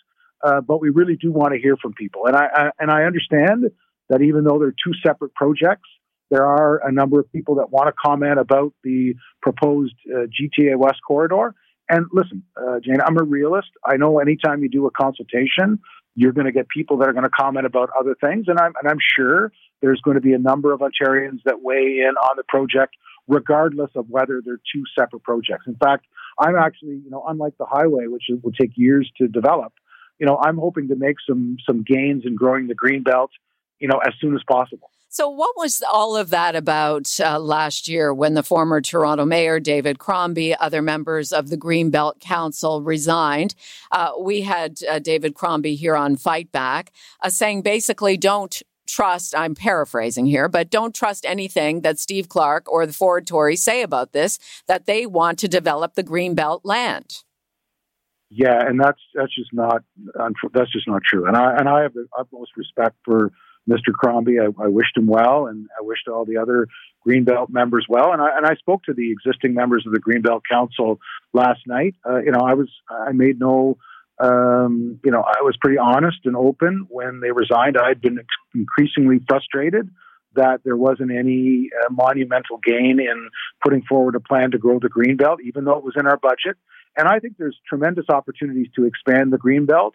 Uh, 0.44 0.60
but 0.60 0.80
we 0.80 0.90
really 0.90 1.16
do 1.16 1.32
want 1.32 1.52
to 1.52 1.58
hear 1.58 1.76
from 1.76 1.94
people. 1.94 2.26
And 2.26 2.36
I, 2.36 2.46
I 2.54 2.70
and 2.78 2.90
I 2.90 3.04
understand 3.04 3.64
that 4.08 4.22
even 4.22 4.44
though 4.44 4.58
they're 4.58 4.70
two 4.70 4.94
separate 5.04 5.34
projects, 5.34 5.88
there 6.30 6.44
are 6.44 6.80
a 6.86 6.92
number 6.92 7.18
of 7.18 7.30
people 7.32 7.56
that 7.56 7.70
want 7.70 7.88
to 7.88 7.92
comment 7.92 8.38
about 8.38 8.72
the 8.84 9.14
proposed 9.42 9.94
uh, 10.06 10.26
GTA 10.26 10.76
West 10.76 11.00
corridor. 11.06 11.54
And 11.88 12.06
listen, 12.12 12.42
uh, 12.56 12.80
Jane, 12.84 12.98
I'm 13.04 13.16
a 13.18 13.22
realist. 13.22 13.68
I 13.84 13.96
know 13.96 14.18
anytime 14.18 14.62
you 14.62 14.68
do 14.68 14.86
a 14.86 14.90
consultation, 14.90 15.80
you're 16.14 16.32
going 16.32 16.46
to 16.46 16.52
get 16.52 16.68
people 16.68 16.98
that 16.98 17.08
are 17.08 17.12
going 17.12 17.24
to 17.24 17.30
comment 17.30 17.64
about 17.64 17.90
other 17.98 18.14
things, 18.20 18.46
and 18.48 18.58
I'm 18.58 18.72
and 18.80 18.90
I'm 18.90 18.98
sure 19.16 19.52
there's 19.80 20.00
going 20.00 20.16
to 20.16 20.20
be 20.20 20.32
a 20.32 20.38
number 20.38 20.72
of 20.72 20.80
Ontarians 20.80 21.42
that 21.44 21.62
weigh 21.62 22.00
in 22.00 22.14
on 22.16 22.36
the 22.36 22.42
project, 22.48 22.96
regardless 23.28 23.90
of 23.94 24.06
whether 24.08 24.42
they're 24.44 24.60
two 24.74 24.82
separate 24.98 25.22
projects. 25.22 25.66
In 25.66 25.76
fact, 25.76 26.06
I'm 26.38 26.56
actually, 26.56 27.00
you 27.04 27.10
know, 27.10 27.24
unlike 27.26 27.56
the 27.58 27.66
highway, 27.66 28.06
which 28.06 28.24
will 28.42 28.52
take 28.52 28.72
years 28.74 29.10
to 29.18 29.28
develop, 29.28 29.72
you 30.18 30.26
know, 30.26 30.38
I'm 30.42 30.58
hoping 30.58 30.88
to 30.88 30.96
make 30.96 31.16
some 31.26 31.56
some 31.64 31.84
gains 31.84 32.24
in 32.26 32.34
growing 32.34 32.66
the 32.66 32.74
green 32.74 33.02
belt, 33.02 33.30
you 33.78 33.88
know, 33.88 33.98
as 33.98 34.12
soon 34.20 34.34
as 34.34 34.42
possible. 34.50 34.90
So, 35.10 35.30
what 35.30 35.56
was 35.56 35.82
all 35.90 36.16
of 36.16 36.28
that 36.30 36.54
about 36.54 37.18
uh, 37.18 37.38
last 37.38 37.88
year 37.88 38.12
when 38.12 38.34
the 38.34 38.42
former 38.42 38.82
Toronto 38.82 39.24
mayor, 39.24 39.58
David 39.58 39.98
Crombie, 39.98 40.54
other 40.54 40.82
members 40.82 41.32
of 41.32 41.48
the 41.48 41.56
Greenbelt 41.56 42.20
Council 42.20 42.82
resigned? 42.82 43.54
Uh, 43.90 44.12
we 44.20 44.42
had 44.42 44.80
uh, 44.88 44.98
David 44.98 45.34
Crombie 45.34 45.76
here 45.76 45.96
on 45.96 46.16
Fight 46.16 46.52
Back 46.52 46.92
uh, 47.22 47.30
saying 47.30 47.62
basically, 47.62 48.18
don't 48.18 48.62
trust, 48.86 49.34
I'm 49.34 49.54
paraphrasing 49.54 50.26
here, 50.26 50.46
but 50.46 50.68
don't 50.68 50.94
trust 50.94 51.24
anything 51.24 51.80
that 51.82 51.98
Steve 51.98 52.28
Clark 52.28 52.70
or 52.70 52.84
the 52.84 52.92
Ford 52.92 53.26
Tories 53.26 53.62
say 53.62 53.82
about 53.82 54.12
this, 54.12 54.38
that 54.66 54.84
they 54.84 55.06
want 55.06 55.38
to 55.38 55.48
develop 55.48 55.94
the 55.94 56.04
Greenbelt 56.04 56.60
land. 56.64 57.22
Yeah, 58.30 58.60
and 58.60 58.78
that's 58.78 59.00
that's 59.14 59.34
just 59.34 59.54
not 59.54 59.82
that's 60.52 60.70
just 60.70 60.86
not 60.86 61.00
true. 61.02 61.26
And 61.26 61.34
I 61.34 61.56
and 61.56 61.66
I 61.66 61.80
have 61.80 61.94
the 61.94 62.06
utmost 62.18 62.50
respect 62.58 62.96
for 63.02 63.32
Mr. 63.68 63.92
Crombie. 63.92 64.38
I, 64.40 64.46
I 64.62 64.68
wished 64.68 64.96
him 64.96 65.06
well, 65.06 65.46
and 65.46 65.68
I 65.78 65.82
wished 65.84 66.08
all 66.08 66.24
the 66.24 66.38
other 66.38 66.66
Greenbelt 67.06 67.50
members 67.50 67.86
well. 67.88 68.12
And 68.12 68.20
I 68.20 68.36
and 68.36 68.46
I 68.46 68.54
spoke 68.54 68.84
to 68.84 68.94
the 68.94 69.12
existing 69.12 69.54
members 69.54 69.84
of 69.86 69.92
the 69.92 70.00
Greenbelt 70.00 70.42
Council 70.50 70.98
last 71.32 71.60
night. 71.66 71.94
Uh, 72.08 72.18
you 72.18 72.32
know, 72.32 72.40
I 72.40 72.54
was 72.54 72.68
I 72.88 73.12
made 73.12 73.38
no. 73.38 73.78
Um, 74.20 74.98
you 75.04 75.12
know, 75.12 75.22
I 75.22 75.42
was 75.42 75.56
pretty 75.60 75.78
honest 75.78 76.18
and 76.24 76.34
open 76.34 76.88
when 76.90 77.20
they 77.20 77.30
resigned. 77.30 77.76
I 77.78 77.86
had 77.86 78.00
been 78.00 78.18
increasingly 78.52 79.20
frustrated 79.28 79.88
that 80.34 80.60
there 80.64 80.76
wasn't 80.76 81.12
any 81.12 81.70
uh, 81.84 81.92
monumental 81.92 82.58
gain 82.58 82.98
in 82.98 83.28
putting 83.62 83.82
forward 83.82 84.16
a 84.16 84.20
plan 84.20 84.50
to 84.50 84.58
grow 84.58 84.80
the 84.80 84.88
Greenbelt, 84.88 85.36
even 85.44 85.64
though 85.64 85.78
it 85.78 85.84
was 85.84 85.94
in 85.96 86.06
our 86.08 86.16
budget. 86.16 86.56
And 86.96 87.06
I 87.06 87.20
think 87.20 87.36
there's 87.38 87.56
tremendous 87.68 88.06
opportunities 88.08 88.66
to 88.74 88.84
expand 88.86 89.32
the 89.32 89.38
Greenbelt. 89.38 89.92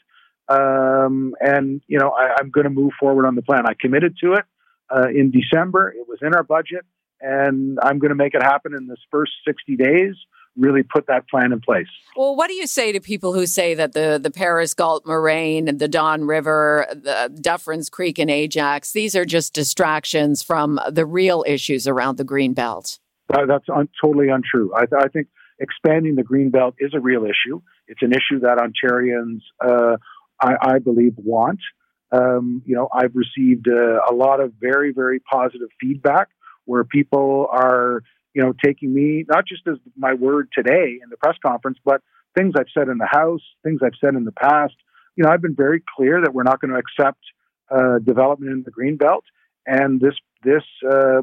Um, 0.50 1.36
and, 1.40 1.82
you 1.88 2.00
know, 2.00 2.10
I, 2.10 2.36
I'm 2.40 2.50
going 2.50 2.66
to 2.66 2.70
move 2.70 2.92
forward 3.00 3.26
on 3.26 3.36
the 3.36 3.42
plan. 3.42 3.66
I 3.66 3.74
committed 3.80 4.18
to 4.22 4.34
it 4.34 4.46
uh, 4.94 5.08
in 5.10 5.32
December. 5.32 5.94
It 5.98 6.08
was 6.08 6.20
in 6.22 6.34
our 6.34 6.44
budget. 6.44 6.86
And 7.22 7.80
I'm 7.82 8.00
going 8.00 8.10
to 8.10 8.16
make 8.16 8.34
it 8.34 8.44
happen 8.44 8.74
in 8.76 8.88
this 8.88 9.00
first 9.10 9.32
60 9.48 9.78
days, 9.78 10.14
really 10.58 10.84
put 10.84 11.08
that 11.08 11.30
plan 11.30 11.54
in 11.54 11.62
place. 11.62 11.88
Well, 12.18 12.36
what 12.36 12.50
do 12.50 12.54
you 12.54 12.68
say 12.68 12.92
to 12.92 13.00
people 13.00 13.32
who 13.32 13.46
say 13.46 13.74
that 13.76 13.94
the, 13.94 14.20
the 14.22 14.30
Paris 14.30 14.74
Galt 14.74 15.06
Moraine, 15.06 15.70
and 15.70 15.80
the 15.80 15.88
Don 15.88 16.26
River, 16.26 16.86
the 16.92 17.34
Dufferins 17.40 17.90
Creek 17.90 18.20
and 18.20 18.30
Ajax, 18.30 18.92
these 18.92 19.16
are 19.16 19.24
just 19.24 19.54
distractions 19.54 20.44
from 20.44 20.80
the 20.92 21.06
real 21.06 21.46
issues 21.48 21.88
around 21.88 22.18
the 22.18 22.26
Green 22.26 22.54
Belt? 22.54 23.00
Uh, 23.34 23.46
that's 23.46 23.70
un- 23.74 23.90
totally 24.02 24.28
untrue. 24.28 24.74
I, 24.76 24.86
th- 24.86 25.02
I 25.02 25.08
think 25.08 25.28
expanding 25.60 26.16
the 26.16 26.24
green 26.24 26.50
belt 26.50 26.76
is 26.78 26.94
a 26.94 27.00
real 27.00 27.24
issue. 27.24 27.62
It's 27.88 28.02
an 28.02 28.12
issue 28.12 28.40
that 28.42 28.58
Ontarians, 28.58 29.42
uh, 29.62 29.98
I, 30.44 30.74
I, 30.74 30.80
believe, 30.80 31.14
want. 31.18 31.60
Um, 32.12 32.62
you 32.66 32.76
know, 32.76 32.90
I've 32.94 33.16
received 33.16 33.68
uh, 33.68 34.02
a 34.10 34.14
lot 34.14 34.40
of 34.40 34.54
very, 34.60 34.92
very 34.92 35.20
positive 35.20 35.70
feedback 35.80 36.28
where 36.66 36.84
people 36.84 37.48
are 37.52 38.02
you 38.34 38.42
know, 38.42 38.54
taking 38.64 38.94
me 38.94 39.26
not 39.28 39.48
just 39.48 39.62
as 39.68 39.78
my 39.96 40.14
word 40.14 40.50
today 40.54 41.00
in 41.02 41.10
the 41.10 41.18
press 41.18 41.36
conference, 41.46 41.78
but 41.86 42.02
things 42.36 42.54
I've 42.58 42.68
said 42.74 42.88
in 42.88 42.98
the 42.98 43.08
House, 43.10 43.42
things 43.64 43.82
I've 43.84 43.98
said 44.04 44.16
in 44.16 44.26
the 44.26 44.32
past. 44.32 44.74
You 45.16 45.24
know, 45.24 45.30
I've 45.30 45.42
been 45.42 45.56
very 45.56 45.84
clear 45.96 46.22
that 46.22 46.34
we're 46.34 46.44
not 46.44 46.60
going 46.60 46.72
to 46.72 46.80
accept 46.80 47.20
uh, 47.70 48.00
development 48.00 48.52
in 48.52 48.64
the 48.64 48.72
green 48.72 48.98
belt, 48.98 49.24
and 49.68 50.02
this 50.02 50.16
this 50.44 50.64
uh, 50.86 51.22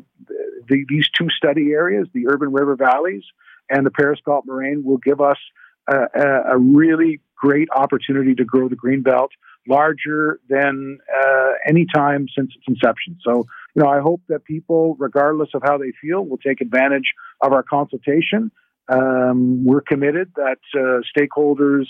the, 0.68 0.84
these 0.88 1.08
two 1.18 1.28
study 1.30 1.72
areas, 1.72 2.06
the 2.14 2.28
urban 2.28 2.52
river 2.52 2.76
valleys 2.76 3.24
and 3.68 3.84
the 3.84 3.90
Paris 3.90 4.20
Moraine, 4.26 4.82
will 4.84 4.98
give 4.98 5.20
us 5.20 5.36
a, 5.88 6.52
a, 6.52 6.58
really 6.58 7.20
great 7.41 7.68
opportunity 7.74 8.34
to 8.34 8.45
grow 8.45 8.68
the 8.68 8.76
green 8.76 9.03
belt 9.03 9.30
larger 9.68 10.41
than 10.49 10.99
uh, 11.14 11.51
any 11.66 11.86
time 11.95 12.26
since 12.36 12.53
its 12.57 12.64
inception. 12.68 13.18
So, 13.24 13.47
you 13.74 13.82
know, 13.82 13.88
I 13.88 14.01
hope 14.01 14.20
that 14.28 14.45
people, 14.45 14.97
regardless 14.99 15.51
of 15.55 15.62
how 15.64 15.78
they 15.78 15.93
feel, 16.01 16.24
will 16.24 16.38
take 16.38 16.61
advantage 16.61 17.12
of 17.41 17.53
our 17.53 17.62
consultation. 17.62 18.51
Um, 18.88 19.64
we're 19.64 19.82
committed 19.82 20.32
that 20.36 20.59
uh, 20.74 21.01
stakeholders, 21.16 21.86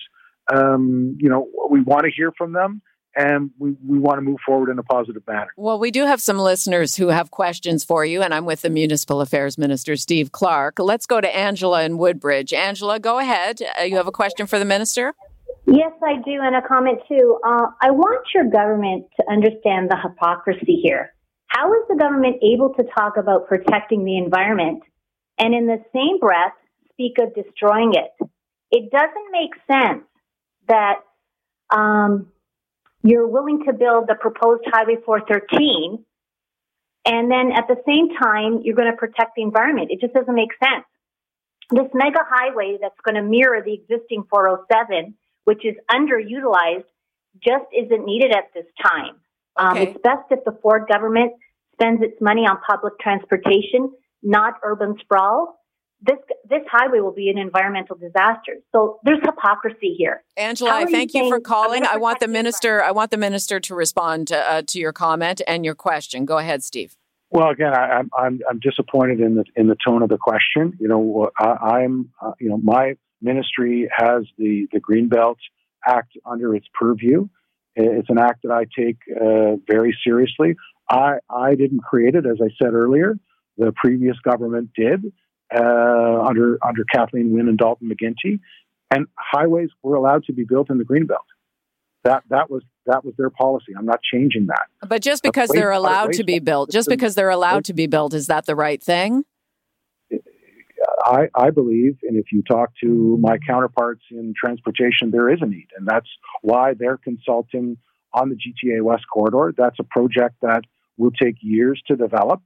um, 0.52 1.16
you 1.20 1.28
know, 1.28 1.48
we 1.70 1.80
want 1.80 2.04
to 2.04 2.10
hear 2.10 2.32
from 2.36 2.52
them 2.52 2.82
and 3.16 3.50
we, 3.58 3.74
we 3.84 3.98
want 3.98 4.18
to 4.18 4.22
move 4.22 4.38
forward 4.46 4.70
in 4.70 4.78
a 4.78 4.82
positive 4.82 5.22
manner. 5.26 5.48
Well, 5.56 5.78
we 5.78 5.90
do 5.90 6.06
have 6.06 6.20
some 6.20 6.38
listeners 6.38 6.94
who 6.94 7.08
have 7.08 7.30
questions 7.30 7.82
for 7.82 8.04
you, 8.04 8.22
and 8.22 8.32
I'm 8.32 8.44
with 8.44 8.62
the 8.62 8.70
Municipal 8.70 9.20
Affairs 9.20 9.58
Minister, 9.58 9.96
Steve 9.96 10.30
Clark. 10.30 10.78
Let's 10.78 11.06
go 11.06 11.20
to 11.20 11.36
Angela 11.36 11.82
in 11.82 11.98
Woodbridge. 11.98 12.52
Angela, 12.52 13.00
go 13.00 13.18
ahead. 13.18 13.60
Uh, 13.78 13.82
you 13.82 13.96
have 13.96 14.06
a 14.06 14.12
question 14.12 14.46
for 14.46 14.58
the 14.58 14.64
minister? 14.64 15.14
Yes, 15.72 15.92
I 16.02 16.16
do, 16.16 16.40
and 16.42 16.56
a 16.56 16.66
comment 16.66 16.98
too. 17.06 17.38
Uh, 17.46 17.66
I 17.80 17.92
want 17.92 18.26
your 18.34 18.50
government 18.50 19.06
to 19.20 19.30
understand 19.30 19.88
the 19.88 19.96
hypocrisy 20.02 20.80
here. 20.82 21.14
How 21.46 21.72
is 21.74 21.82
the 21.88 21.94
government 21.94 22.42
able 22.42 22.74
to 22.74 22.82
talk 22.98 23.16
about 23.16 23.46
protecting 23.46 24.04
the 24.04 24.18
environment 24.18 24.82
and 25.38 25.54
in 25.54 25.68
the 25.68 25.78
same 25.94 26.18
breath 26.18 26.54
speak 26.92 27.18
of 27.20 27.36
destroying 27.36 27.94
it? 27.94 28.10
It 28.72 28.90
doesn't 28.90 29.30
make 29.30 29.50
sense 29.70 30.02
that 30.66 30.96
um, 31.72 32.26
you're 33.04 33.28
willing 33.28 33.62
to 33.66 33.72
build 33.72 34.08
the 34.08 34.16
proposed 34.16 34.64
Highway 34.66 34.96
413, 35.06 36.04
and 37.06 37.30
then 37.30 37.52
at 37.52 37.68
the 37.68 37.76
same 37.86 38.08
time, 38.18 38.62
you're 38.64 38.74
going 38.74 38.90
to 38.90 38.96
protect 38.96 39.36
the 39.36 39.42
environment. 39.42 39.92
It 39.92 40.00
just 40.00 40.14
doesn't 40.14 40.34
make 40.34 40.50
sense. 40.58 40.84
This 41.70 41.86
mega 41.94 42.26
highway 42.28 42.78
that's 42.82 42.98
going 43.04 43.14
to 43.14 43.22
mirror 43.22 43.62
the 43.64 43.74
existing 43.74 44.24
407, 44.28 45.14
which 45.44 45.64
is 45.64 45.74
underutilized, 45.90 46.84
just 47.42 47.64
isn't 47.76 48.04
needed 48.04 48.32
at 48.32 48.52
this 48.54 48.66
time. 48.82 49.16
Um, 49.56 49.76
okay. 49.76 49.90
It's 49.90 50.00
best 50.02 50.24
if 50.30 50.44
the 50.44 50.58
Ford 50.62 50.86
government 50.90 51.32
spends 51.74 52.02
its 52.02 52.20
money 52.20 52.42
on 52.42 52.58
public 52.66 52.98
transportation, 52.98 53.92
not 54.22 54.54
urban 54.62 54.96
sprawl, 55.00 55.60
this 56.02 56.16
this 56.48 56.60
highway 56.70 57.00
will 57.00 57.12
be 57.12 57.28
an 57.28 57.38
environmental 57.38 57.96
disaster. 57.96 58.56
So 58.72 59.00
there's 59.04 59.20
hypocrisy 59.22 59.94
here. 59.96 60.22
Angela, 60.36 60.70
I 60.72 60.86
thank 60.86 61.12
you, 61.14 61.24
you 61.24 61.30
for 61.30 61.40
calling. 61.40 61.84
I 61.84 61.98
want 61.98 62.20
the 62.20 62.28
minister. 62.28 62.82
I 62.82 62.90
want 62.90 63.10
the 63.10 63.16
minister 63.16 63.60
to 63.60 63.74
respond 63.74 64.28
to, 64.28 64.38
uh, 64.38 64.62
to 64.68 64.78
your 64.78 64.92
comment 64.92 65.42
and 65.46 65.64
your 65.64 65.74
question. 65.74 66.24
Go 66.24 66.38
ahead, 66.38 66.62
Steve. 66.62 66.96
Well, 67.30 67.50
again, 67.50 67.74
I, 67.74 68.00
am 68.00 68.10
I'm 68.16 68.40
I'm 68.48 68.58
disappointed 68.60 69.20
in 69.20 69.36
the 69.36 69.44
in 69.56 69.68
the 69.68 69.76
tone 69.84 70.02
of 70.02 70.08
the 70.08 70.18
question. 70.18 70.76
You 70.80 70.88
know, 70.88 71.30
I, 71.38 71.82
am 71.82 72.10
uh, 72.20 72.32
you 72.40 72.48
know 72.48 72.58
my 72.62 72.96
ministry 73.20 73.88
has 73.94 74.24
the 74.38 74.66
the 74.72 74.80
Greenbelt 74.80 75.36
Act 75.86 76.12
under 76.26 76.54
its 76.54 76.66
purview. 76.78 77.28
It's 77.76 78.10
an 78.10 78.18
act 78.18 78.42
that 78.42 78.52
I 78.52 78.66
take 78.78 78.98
uh, 79.10 79.56
very 79.68 79.96
seriously. 80.04 80.56
I 80.90 81.18
I 81.30 81.54
didn't 81.54 81.80
create 81.80 82.14
it, 82.14 82.26
as 82.26 82.38
I 82.42 82.48
said 82.62 82.74
earlier. 82.74 83.18
The 83.56 83.72
previous 83.72 84.16
government 84.24 84.70
did 84.76 85.12
uh, 85.54 86.22
under 86.22 86.58
under 86.66 86.84
Kathleen 86.92 87.32
Wynne 87.32 87.48
and 87.48 87.58
Dalton 87.58 87.90
McGuinty, 87.90 88.40
and 88.90 89.06
highways 89.16 89.70
were 89.82 89.94
allowed 89.94 90.24
to 90.24 90.32
be 90.32 90.44
built 90.44 90.70
in 90.70 90.78
the 90.78 90.84
greenbelt. 90.84 91.26
That 92.04 92.24
that 92.30 92.50
was 92.50 92.62
that 92.86 93.04
was 93.04 93.14
their 93.16 93.30
policy. 93.30 93.72
I'm 93.76 93.86
not 93.86 94.00
changing 94.02 94.46
that. 94.46 94.66
But 94.86 95.02
just 95.02 95.22
because 95.22 95.48
they're 95.50 95.70
allowed 95.70 96.14
to 96.14 96.24
be 96.24 96.38
built, 96.38 96.70
just 96.70 96.88
because 96.88 97.14
they're 97.14 97.30
allowed 97.30 97.64
to 97.66 97.74
be 97.74 97.86
built, 97.86 98.14
is 98.14 98.26
that 98.26 98.46
the 98.46 98.56
right 98.56 98.82
thing? 98.82 99.24
I, 101.04 101.28
I 101.34 101.50
believe, 101.50 101.98
and 102.02 102.16
if 102.16 102.32
you 102.32 102.42
talk 102.42 102.70
to 102.82 103.18
my 103.20 103.38
counterparts 103.38 104.02
in 104.10 104.34
transportation, 104.36 105.10
there 105.10 105.30
is 105.30 105.40
a 105.42 105.46
need, 105.46 105.68
and 105.76 105.86
that's 105.86 106.08
why 106.42 106.74
they're 106.78 106.98
consulting 106.98 107.76
on 108.12 108.28
the 108.28 108.36
GTA 108.36 108.82
West 108.82 109.04
corridor. 109.12 109.54
That's 109.56 109.78
a 109.78 109.84
project 109.84 110.36
that 110.42 110.62
will 110.96 111.12
take 111.12 111.36
years 111.40 111.80
to 111.88 111.96
develop. 111.96 112.42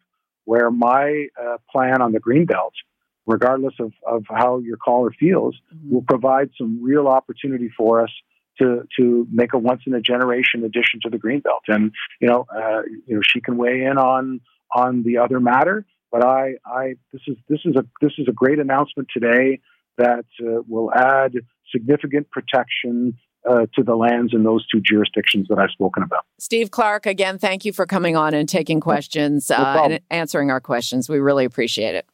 Where 0.47 0.71
my 0.71 1.29
uh, 1.41 1.57
plan 1.73 2.03
on 2.03 2.13
the 2.13 2.21
Greenbelt 2.21 2.73
regardless 3.27 3.75
of, 3.81 3.93
of 4.07 4.25
how 4.29 4.59
your 4.59 4.77
caller 4.77 5.11
feels, 5.19 5.57
mm-hmm. 5.75 5.95
will 5.95 6.03
provide 6.03 6.51
some 6.59 6.83
real 6.83 7.09
opportunity 7.09 7.71
for 7.77 8.03
us 8.03 8.11
to 8.59 8.87
to 8.97 9.27
make 9.33 9.53
a 9.53 9.59
once 9.59 9.83
in 9.87 9.95
a 9.95 10.01
generation 10.01 10.63
addition 10.65 11.01
to 11.03 11.11
the 11.11 11.19
greenbelt. 11.19 11.65
And 11.67 11.93
you 12.21 12.29
know, 12.29 12.47
uh, 12.55 12.83
you 13.07 13.17
know, 13.17 13.21
she 13.23 13.41
can 13.41 13.57
weigh 13.57 13.85
in 13.85 13.99
on 13.99 14.41
on 14.73 15.03
the 15.03 15.19
other 15.19 15.41
matter. 15.41 15.85
But 16.15 16.25
I, 16.25 16.53
I 16.65 16.95
this 17.13 17.23
is 17.27 17.37
this 17.49 17.59
is 17.65 17.75
a 17.75 17.85
this 18.01 18.13
is 18.19 18.29
a 18.29 18.33
great 18.33 18.61
announcement 18.61 19.09
today 19.13 19.59
that 19.99 20.25
uh, 20.41 20.63
will 20.69 20.95
add 20.95 21.33
significant 21.73 22.31
protection 22.31 23.19
uh, 23.51 23.67
to 23.75 23.83
the 23.83 23.97
lands 23.97 24.33
in 24.33 24.45
those 24.45 24.65
two 24.69 24.81
jurisdictions 24.81 25.49
that 25.49 25.59
I've 25.59 25.73
spoken 25.73 26.05
about. 26.05 26.25
Steve 26.39 26.71
Clark, 26.71 27.07
again, 27.07 27.37
thank 27.37 27.65
you 27.65 27.73
for 27.73 27.85
coming 27.85 28.15
on 28.15 28.33
and 28.33 28.49
taking 28.49 28.79
questions 28.79 29.51
no 29.51 29.57
uh, 29.57 29.89
and 29.91 30.01
answering 30.09 30.53
our 30.53 30.61
questions. 30.61 31.09
We 31.09 31.19
really 31.19 31.45
appreciate 31.45 31.97
it. 31.97 32.07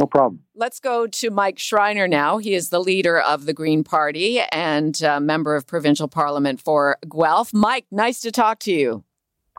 No 0.00 0.06
problem. 0.06 0.40
Let's 0.56 0.80
go 0.80 1.06
to 1.06 1.30
Mike 1.30 1.60
Schreiner 1.60 2.08
now. 2.08 2.38
He 2.38 2.54
is 2.54 2.70
the 2.70 2.80
leader 2.80 3.20
of 3.20 3.46
the 3.46 3.52
Green 3.52 3.84
Party 3.84 4.40
and 4.50 5.00
member 5.20 5.54
of 5.54 5.64
provincial 5.64 6.08
parliament 6.08 6.60
for 6.60 6.98
Guelph. 7.08 7.54
Mike, 7.54 7.86
nice 7.92 8.20
to 8.22 8.32
talk 8.32 8.58
to 8.60 8.72
you. 8.72 9.04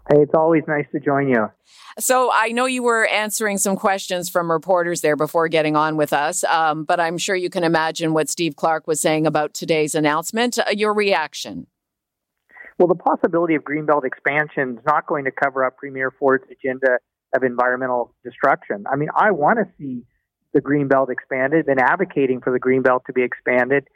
Hey, 0.07 0.21
it's 0.21 0.35
always 0.35 0.61
nice 0.67 0.85
to 0.91 0.99
join 0.99 1.29
you. 1.29 1.49
So 1.97 2.29
I 2.31 2.49
know 2.49 2.65
you 2.65 2.83
were 2.83 3.07
answering 3.07 3.57
some 3.57 3.75
questions 3.75 4.29
from 4.29 4.51
reporters 4.51 5.01
there 5.01 5.15
before 5.15 5.47
getting 5.47 5.75
on 5.75 5.97
with 5.97 6.13
us, 6.13 6.43
um, 6.43 6.83
but 6.83 6.99
I'm 6.99 7.17
sure 7.17 7.35
you 7.35 7.49
can 7.49 7.63
imagine 7.63 8.13
what 8.13 8.29
Steve 8.29 8.55
Clark 8.55 8.85
was 8.85 9.01
saying 9.01 9.25
about 9.25 9.55
today's 9.55 9.95
announcement. 9.95 10.59
Uh, 10.59 10.65
your 10.71 10.93
reaction? 10.93 11.65
Well, 12.77 12.87
the 12.87 12.95
possibility 12.95 13.55
of 13.55 13.63
Greenbelt 13.63 14.05
expansion 14.05 14.77
is 14.77 14.85
not 14.85 15.07
going 15.07 15.25
to 15.25 15.31
cover 15.31 15.65
up 15.65 15.77
Premier 15.77 16.11
Ford's 16.11 16.43
agenda 16.51 16.99
of 17.33 17.43
environmental 17.43 18.13
destruction. 18.23 18.85
I 18.91 18.97
mean, 18.97 19.09
I 19.15 19.31
want 19.31 19.57
to 19.57 19.65
see 19.79 20.03
the 20.53 20.61
green 20.61 20.87
belt 20.87 21.09
expanded, 21.09 21.65
been 21.65 21.79
advocating 21.79 22.41
for 22.41 22.53
the 22.53 22.59
green 22.59 22.81
belt 22.81 23.03
to 23.07 23.13
be 23.13 23.23
expanded. 23.23 23.87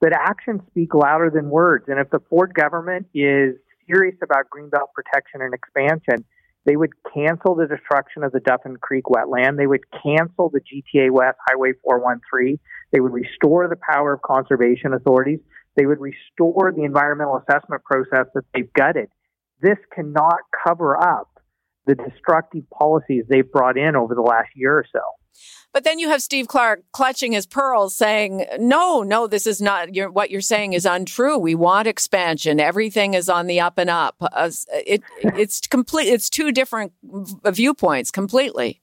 But 0.00 0.12
actions 0.12 0.60
speak 0.70 0.94
louder 0.94 1.30
than 1.30 1.50
words. 1.50 1.86
And 1.88 1.98
if 1.98 2.10
the 2.10 2.20
Ford 2.28 2.54
government 2.54 3.06
is 3.14 3.56
serious 3.88 4.16
about 4.22 4.46
greenbelt 4.50 4.92
protection 4.94 5.42
and 5.42 5.54
expansion, 5.54 6.24
they 6.66 6.76
would 6.76 6.90
cancel 7.14 7.54
the 7.54 7.66
destruction 7.66 8.24
of 8.24 8.32
the 8.32 8.40
Duffin 8.40 8.76
Creek 8.80 9.04
wetland. 9.04 9.56
They 9.56 9.68
would 9.68 9.84
cancel 10.02 10.50
the 10.50 10.60
GTA 10.60 11.10
West 11.10 11.38
Highway 11.48 11.72
413. 11.84 12.58
They 12.92 13.00
would 13.00 13.12
restore 13.12 13.68
the 13.68 13.76
power 13.76 14.12
of 14.12 14.22
conservation 14.22 14.92
authorities. 14.92 15.38
They 15.76 15.86
would 15.86 16.00
restore 16.00 16.72
the 16.74 16.82
environmental 16.82 17.36
assessment 17.36 17.84
process 17.84 18.26
that 18.34 18.44
they've 18.52 18.72
gutted. 18.72 19.08
This 19.62 19.78
cannot 19.94 20.40
cover 20.66 21.00
up 21.00 21.30
the 21.86 21.94
destructive 21.94 22.68
policies 22.70 23.24
they've 23.28 23.50
brought 23.50 23.78
in 23.78 23.94
over 23.94 24.14
the 24.14 24.22
last 24.22 24.48
year 24.56 24.76
or 24.76 24.84
so. 24.92 25.00
But 25.72 25.84
then 25.84 25.98
you 25.98 26.08
have 26.08 26.22
Steve 26.22 26.48
Clark 26.48 26.84
clutching 26.92 27.32
his 27.32 27.46
pearls 27.46 27.94
saying, 27.94 28.46
no, 28.58 29.02
no, 29.02 29.26
this 29.26 29.46
is 29.46 29.60
not, 29.60 29.88
what 30.12 30.30
you're 30.30 30.40
saying 30.40 30.72
is 30.72 30.86
untrue. 30.86 31.38
We 31.38 31.54
want 31.54 31.86
expansion. 31.86 32.60
Everything 32.60 33.12
is 33.14 33.28
on 33.28 33.46
the 33.46 33.60
up 33.60 33.76
and 33.76 33.90
up. 33.90 34.16
Uh, 34.20 34.50
it, 34.70 35.02
it's 35.20 35.60
complete, 35.66 36.08
it's 36.08 36.30
two 36.30 36.50
different 36.50 36.92
viewpoints 37.44 38.10
completely. 38.10 38.80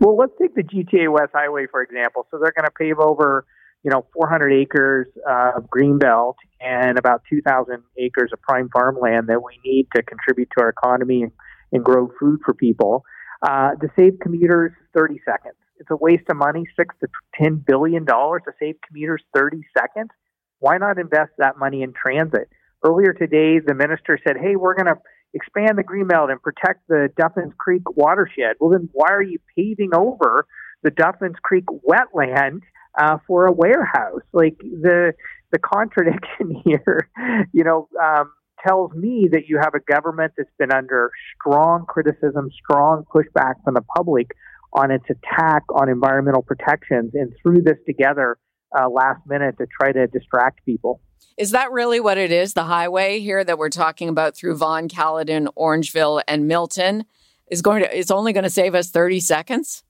Well, 0.00 0.16
let's 0.16 0.32
take 0.40 0.54
the 0.54 0.62
GTA 0.62 1.10
West 1.10 1.32
Highway, 1.32 1.66
for 1.70 1.82
example. 1.82 2.26
So 2.30 2.38
they're 2.38 2.52
going 2.52 2.66
to 2.66 2.70
pave 2.70 2.98
over, 2.98 3.46
you 3.82 3.90
know, 3.90 4.06
400 4.12 4.52
acres 4.52 5.08
of 5.26 5.64
greenbelt 5.64 6.34
and 6.60 6.98
about 6.98 7.22
2,000 7.30 7.82
acres 7.98 8.30
of 8.32 8.40
prime 8.42 8.68
farmland 8.72 9.28
that 9.28 9.42
we 9.42 9.58
need 9.64 9.88
to 9.94 10.02
contribute 10.02 10.48
to 10.56 10.62
our 10.62 10.68
economy 10.68 11.22
and, 11.22 11.32
and 11.72 11.84
grow 11.84 12.12
food 12.20 12.40
for 12.44 12.54
people. 12.54 13.04
Uh, 13.42 13.74
to 13.76 13.88
save 13.96 14.18
commuters 14.20 14.72
30 14.94 15.20
seconds. 15.24 15.56
It's 15.78 15.90
a 15.90 15.96
waste 15.96 16.24
of 16.28 16.36
money, 16.36 16.66
six 16.76 16.94
to 17.00 17.08
ten 17.34 17.56
billion 17.56 18.04
dollars 18.04 18.42
to 18.44 18.52
save 18.60 18.76
commuters 18.86 19.22
30 19.34 19.62
seconds. 19.76 20.10
Why 20.58 20.76
not 20.76 20.98
invest 20.98 21.30
that 21.38 21.58
money 21.58 21.82
in 21.82 21.94
transit? 21.94 22.50
Earlier 22.84 23.14
today, 23.14 23.58
the 23.58 23.72
minister 23.74 24.18
said, 24.26 24.36
"Hey, 24.36 24.56
we're 24.56 24.74
going 24.74 24.94
to 24.94 25.00
expand 25.32 25.78
the 25.78 25.84
Greenbelt 25.84 26.30
and 26.30 26.40
protect 26.42 26.86
the 26.88 27.08
Duffins 27.18 27.56
Creek 27.56 27.82
watershed." 27.96 28.56
Well, 28.60 28.70
then 28.70 28.90
why 28.92 29.08
are 29.08 29.22
you 29.22 29.38
paving 29.56 29.94
over 29.94 30.46
the 30.82 30.90
Duffins 30.90 31.36
Creek 31.42 31.64
wetland 31.66 32.60
uh, 32.98 33.18
for 33.26 33.46
a 33.46 33.52
warehouse? 33.52 34.22
Like 34.34 34.58
the 34.58 35.14
the 35.50 35.58
contradiction 35.74 36.60
here, 36.62 37.08
you 37.52 37.64
know. 37.64 37.88
Um, 38.02 38.32
tells 38.66 38.92
me 38.92 39.28
that 39.32 39.46
you 39.46 39.58
have 39.58 39.74
a 39.74 39.80
government 39.80 40.32
that's 40.36 40.50
been 40.58 40.72
under 40.72 41.10
strong 41.40 41.84
criticism, 41.86 42.50
strong 42.62 43.04
pushback 43.14 43.54
from 43.64 43.74
the 43.74 43.82
public 43.96 44.30
on 44.72 44.90
its 44.90 45.04
attack 45.10 45.64
on 45.74 45.88
environmental 45.88 46.42
protections 46.42 47.12
and 47.14 47.32
threw 47.42 47.62
this 47.62 47.78
together 47.86 48.38
uh, 48.78 48.88
last 48.88 49.20
minute 49.26 49.56
to 49.58 49.66
try 49.66 49.92
to 49.92 50.06
distract 50.06 50.64
people. 50.64 51.00
Is 51.36 51.50
that 51.52 51.72
really 51.72 52.00
what 52.00 52.18
it 52.18 52.30
is? 52.30 52.54
The 52.54 52.64
highway 52.64 53.20
here 53.20 53.42
that 53.42 53.58
we're 53.58 53.70
talking 53.70 54.08
about 54.08 54.36
through 54.36 54.56
Vaughan, 54.56 54.88
Caledon, 54.88 55.48
Orangeville, 55.56 56.22
and 56.28 56.46
Milton 56.46 57.04
is 57.50 57.62
going 57.62 57.82
to 57.82 57.96
is 57.96 58.10
only 58.10 58.32
going 58.32 58.44
to 58.44 58.50
save 58.50 58.74
us 58.74 58.90
30 58.90 59.20
seconds? 59.20 59.82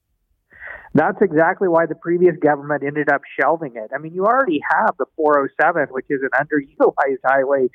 That's 0.93 1.18
exactly 1.22 1.68
why 1.68 1.86
the 1.86 1.95
previous 1.95 2.34
government 2.43 2.82
ended 2.84 3.09
up 3.09 3.20
shelving 3.38 3.76
it. 3.76 3.91
I 3.95 3.99
mean, 3.99 4.12
you 4.12 4.26
already 4.26 4.61
have 4.70 4.97
the 4.99 5.07
407, 5.16 5.86
which 5.93 6.07
is 6.11 6.20
an 6.22 6.30
underutilized 6.34 7.22
highway 7.24 7.68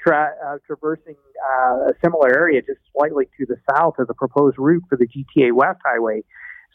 tra- 0.00 0.32
uh, 0.46 0.56
traversing 0.66 1.16
uh, 1.36 1.90
a 1.90 1.92
similar 2.02 2.34
area 2.34 2.62
just 2.62 2.80
slightly 2.96 3.26
to 3.38 3.46
the 3.46 3.56
south 3.70 3.96
of 3.98 4.08
the 4.08 4.14
proposed 4.14 4.56
route 4.58 4.84
for 4.88 4.96
the 4.96 5.06
GTA 5.06 5.52
West 5.52 5.80
Highway. 5.84 6.22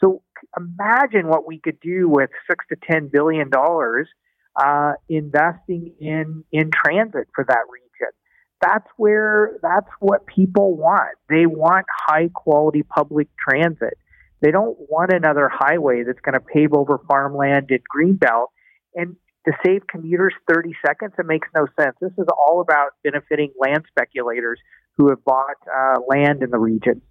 So 0.00 0.22
imagine 0.56 1.26
what 1.26 1.48
we 1.48 1.58
could 1.58 1.80
do 1.80 2.08
with 2.08 2.30
six 2.48 2.64
to 2.68 2.76
ten 2.88 3.08
billion 3.12 3.50
dollars 3.50 4.08
uh, 4.54 4.92
investing 5.08 5.94
in 6.00 6.44
in 6.52 6.70
transit 6.70 7.28
for 7.34 7.44
that 7.44 7.64
region. 7.72 8.12
That's 8.60 8.86
where 8.96 9.58
that's 9.62 9.88
what 10.00 10.26
people 10.26 10.76
want. 10.76 11.16
They 11.28 11.46
want 11.46 11.86
high 12.06 12.30
quality 12.32 12.84
public 12.84 13.28
transit. 13.36 13.98
They 14.40 14.50
don't 14.50 14.76
want 14.88 15.12
another 15.12 15.50
highway 15.52 16.04
that's 16.04 16.20
going 16.20 16.34
to 16.34 16.40
pave 16.40 16.72
over 16.72 17.00
farmland 17.08 17.70
and 17.70 17.80
greenbelt. 17.94 18.46
And 18.94 19.16
to 19.46 19.52
save 19.64 19.86
commuters 19.86 20.34
30 20.52 20.74
seconds, 20.84 21.12
it 21.18 21.26
makes 21.26 21.48
no 21.54 21.66
sense. 21.80 21.96
This 22.00 22.12
is 22.18 22.26
all 22.36 22.60
about 22.60 22.90
benefiting 23.02 23.52
land 23.58 23.84
speculators 23.88 24.60
who 24.96 25.08
have 25.08 25.24
bought 25.24 25.56
uh, 25.66 26.00
land 26.08 26.42
in 26.42 26.50
the 26.50 26.58
region 26.58 27.02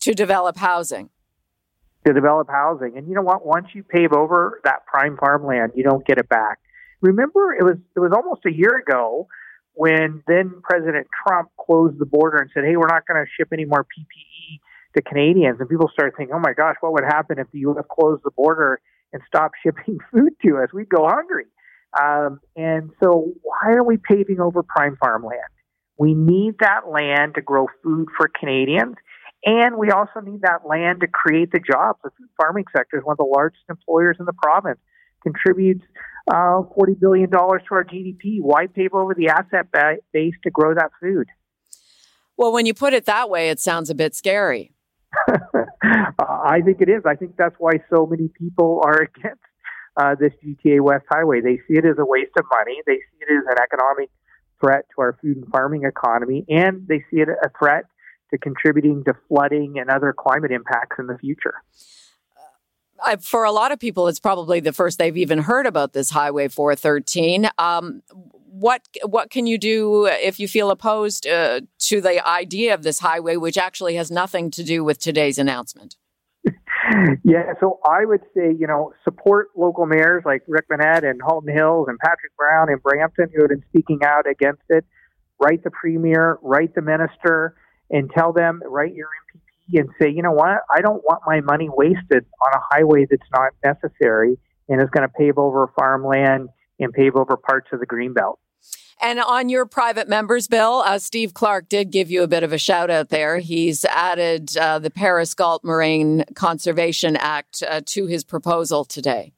to 0.00 0.14
develop 0.14 0.56
housing. 0.56 1.10
To 2.06 2.12
develop 2.12 2.48
housing, 2.48 2.96
and 2.96 3.08
you 3.08 3.14
know 3.14 3.22
what? 3.22 3.44
Once 3.44 3.68
you 3.74 3.82
pave 3.82 4.12
over 4.12 4.60
that 4.64 4.86
prime 4.86 5.16
farmland, 5.18 5.72
you 5.74 5.82
don't 5.82 6.06
get 6.06 6.18
it 6.18 6.28
back. 6.28 6.58
Remember, 7.00 7.52
it 7.52 7.64
was 7.64 7.76
it 7.96 8.00
was 8.00 8.12
almost 8.14 8.46
a 8.46 8.52
year 8.52 8.78
ago 8.78 9.26
when 9.74 10.22
then 10.26 10.62
President 10.62 11.06
Trump 11.26 11.50
closed 11.60 11.98
the 11.98 12.06
border 12.06 12.38
and 12.38 12.50
said, 12.54 12.64
"Hey, 12.64 12.76
we're 12.76 12.88
not 12.88 13.06
going 13.06 13.22
to 13.22 13.30
ship 13.36 13.48
any 13.52 13.64
more 13.64 13.84
PPE 13.84 14.60
to 14.98 15.02
Canadians, 15.02 15.58
and 15.60 15.68
people 15.68 15.88
started 15.92 16.16
thinking, 16.16 16.34
"Oh 16.34 16.40
my 16.40 16.52
gosh, 16.52 16.76
what 16.80 16.92
would 16.92 17.04
happen 17.04 17.38
if 17.38 17.50
the 17.52 17.60
U.S. 17.60 17.84
closed 17.90 18.22
the 18.24 18.30
border 18.30 18.80
and 19.12 19.22
stopped 19.26 19.56
shipping 19.62 19.98
food 20.12 20.32
to 20.44 20.58
us? 20.58 20.72
We'd 20.72 20.88
go 20.88 21.06
hungry." 21.06 21.46
Um, 21.98 22.40
and 22.56 22.90
so, 23.02 23.32
why 23.42 23.72
are 23.72 23.84
we 23.84 23.96
paving 23.96 24.40
over 24.40 24.62
prime 24.62 24.96
farmland? 25.00 25.40
We 25.96 26.14
need 26.14 26.56
that 26.60 26.88
land 26.88 27.34
to 27.36 27.40
grow 27.40 27.66
food 27.82 28.08
for 28.16 28.28
Canadians, 28.28 28.96
and 29.44 29.76
we 29.76 29.90
also 29.90 30.20
need 30.20 30.42
that 30.42 30.66
land 30.66 31.00
to 31.00 31.06
create 31.06 31.50
the 31.52 31.60
jobs. 31.60 31.98
The 32.04 32.10
food 32.18 32.28
farming 32.36 32.64
sector 32.76 32.98
is 32.98 33.04
one 33.04 33.14
of 33.14 33.18
the 33.18 33.24
largest 33.24 33.64
employers 33.68 34.16
in 34.20 34.26
the 34.26 34.32
province, 34.32 34.78
contributes 35.22 35.84
uh, 36.30 36.62
$40 36.76 37.00
billion 37.00 37.30
to 37.30 37.38
our 37.38 37.84
GDP. 37.84 38.40
Why 38.40 38.66
pave 38.66 38.92
over 38.92 39.14
the 39.14 39.28
asset 39.28 39.72
base 40.12 40.34
to 40.44 40.50
grow 40.50 40.74
that 40.74 40.90
food? 41.00 41.28
Well, 42.36 42.52
when 42.52 42.66
you 42.66 42.74
put 42.74 42.92
it 42.92 43.06
that 43.06 43.28
way, 43.30 43.50
it 43.50 43.58
sounds 43.58 43.90
a 43.90 43.94
bit 43.94 44.14
scary. 44.14 44.72
I 46.18 46.60
think 46.64 46.80
it 46.80 46.88
is. 46.88 47.02
I 47.06 47.14
think 47.14 47.36
that's 47.36 47.54
why 47.58 47.72
so 47.90 48.06
many 48.06 48.28
people 48.28 48.80
are 48.84 49.02
against 49.16 49.42
uh, 49.96 50.14
this 50.14 50.32
GTA 50.44 50.80
West 50.80 51.04
Highway. 51.10 51.40
They 51.40 51.56
see 51.68 51.78
it 51.78 51.84
as 51.84 51.96
a 51.98 52.04
waste 52.04 52.32
of 52.38 52.44
money. 52.50 52.80
They 52.86 52.96
see 52.96 53.18
it 53.20 53.32
as 53.32 53.44
an 53.50 53.62
economic 53.62 54.10
threat 54.60 54.86
to 54.94 55.02
our 55.02 55.18
food 55.20 55.36
and 55.36 55.46
farming 55.48 55.84
economy, 55.84 56.44
and 56.48 56.86
they 56.88 56.98
see 57.10 57.20
it 57.20 57.28
a 57.28 57.50
threat 57.58 57.84
to 58.30 58.38
contributing 58.38 59.04
to 59.04 59.14
flooding 59.28 59.78
and 59.78 59.90
other 59.90 60.12
climate 60.12 60.52
impacts 60.52 60.96
in 60.98 61.06
the 61.06 61.16
future. 61.18 61.54
Uh, 63.04 63.16
for 63.16 63.44
a 63.44 63.52
lot 63.52 63.70
of 63.72 63.78
people, 63.78 64.08
it's 64.08 64.18
probably 64.18 64.60
the 64.60 64.72
first 64.72 64.98
they've 64.98 65.16
even 65.16 65.38
heard 65.40 65.66
about 65.66 65.92
this 65.92 66.10
Highway 66.10 66.48
413. 66.48 67.48
Um, 67.56 68.02
what 68.50 68.82
what 69.04 69.30
can 69.30 69.46
you 69.46 69.58
do 69.58 70.06
if 70.06 70.40
you 70.40 70.48
feel 70.48 70.70
opposed 70.70 71.26
uh, 71.26 71.60
to 71.78 72.00
the 72.00 72.26
idea 72.26 72.74
of 72.74 72.82
this 72.82 73.00
highway, 73.00 73.36
which 73.36 73.58
actually 73.58 73.94
has 73.96 74.10
nothing 74.10 74.50
to 74.52 74.64
do 74.64 74.82
with 74.82 74.98
today's 74.98 75.38
announcement? 75.38 75.96
yeah, 77.24 77.52
so 77.60 77.80
I 77.84 78.04
would 78.04 78.22
say, 78.34 78.54
you 78.58 78.66
know, 78.66 78.92
support 79.04 79.48
local 79.56 79.86
mayors 79.86 80.22
like 80.24 80.42
Rick 80.48 80.68
Bonnette 80.68 81.08
and 81.08 81.20
Halton 81.22 81.54
Hills 81.54 81.86
and 81.88 81.98
Patrick 81.98 82.34
Brown 82.36 82.70
and 82.70 82.82
Brampton 82.82 83.28
who 83.34 83.42
have 83.42 83.50
been 83.50 83.64
speaking 83.68 84.00
out 84.04 84.28
against 84.28 84.62
it. 84.68 84.84
Write 85.40 85.62
the 85.62 85.70
premier, 85.70 86.38
write 86.42 86.74
the 86.74 86.82
minister, 86.82 87.54
and 87.90 88.10
tell 88.10 88.32
them, 88.32 88.62
write 88.64 88.94
your 88.94 89.08
MPP 89.08 89.80
and 89.80 89.88
say, 90.00 90.10
you 90.10 90.22
know 90.22 90.32
what, 90.32 90.60
I 90.74 90.80
don't 90.80 91.02
want 91.04 91.22
my 91.26 91.40
money 91.40 91.68
wasted 91.68 92.24
on 92.24 92.52
a 92.54 92.60
highway 92.70 93.06
that's 93.08 93.22
not 93.32 93.52
necessary 93.64 94.38
and 94.68 94.80
is 94.80 94.88
going 94.90 95.06
to 95.06 95.12
pave 95.16 95.38
over 95.38 95.70
farmland 95.78 96.48
and 96.78 96.92
pave 96.92 97.16
over 97.16 97.36
parts 97.36 97.68
of 97.72 97.80
the 97.80 97.86
greenbelt. 97.86 98.36
And 99.00 99.20
on 99.20 99.48
your 99.48 99.64
private 99.64 100.08
members 100.08 100.48
bill, 100.48 100.82
uh, 100.84 100.98
Steve 100.98 101.32
Clark 101.32 101.68
did 101.68 101.90
give 101.90 102.10
you 102.10 102.24
a 102.24 102.28
bit 102.28 102.42
of 102.42 102.52
a 102.52 102.58
shout 102.58 102.90
out 102.90 103.10
there. 103.10 103.38
He's 103.38 103.84
added 103.84 104.56
uh, 104.56 104.80
the 104.80 104.90
Paris 104.90 105.34
Galt 105.34 105.62
Moraine 105.62 106.24
Conservation 106.34 107.16
Act 107.16 107.62
uh, 107.68 107.80
to 107.86 108.06
his 108.06 108.24
proposal 108.24 108.84
today. 108.84 109.32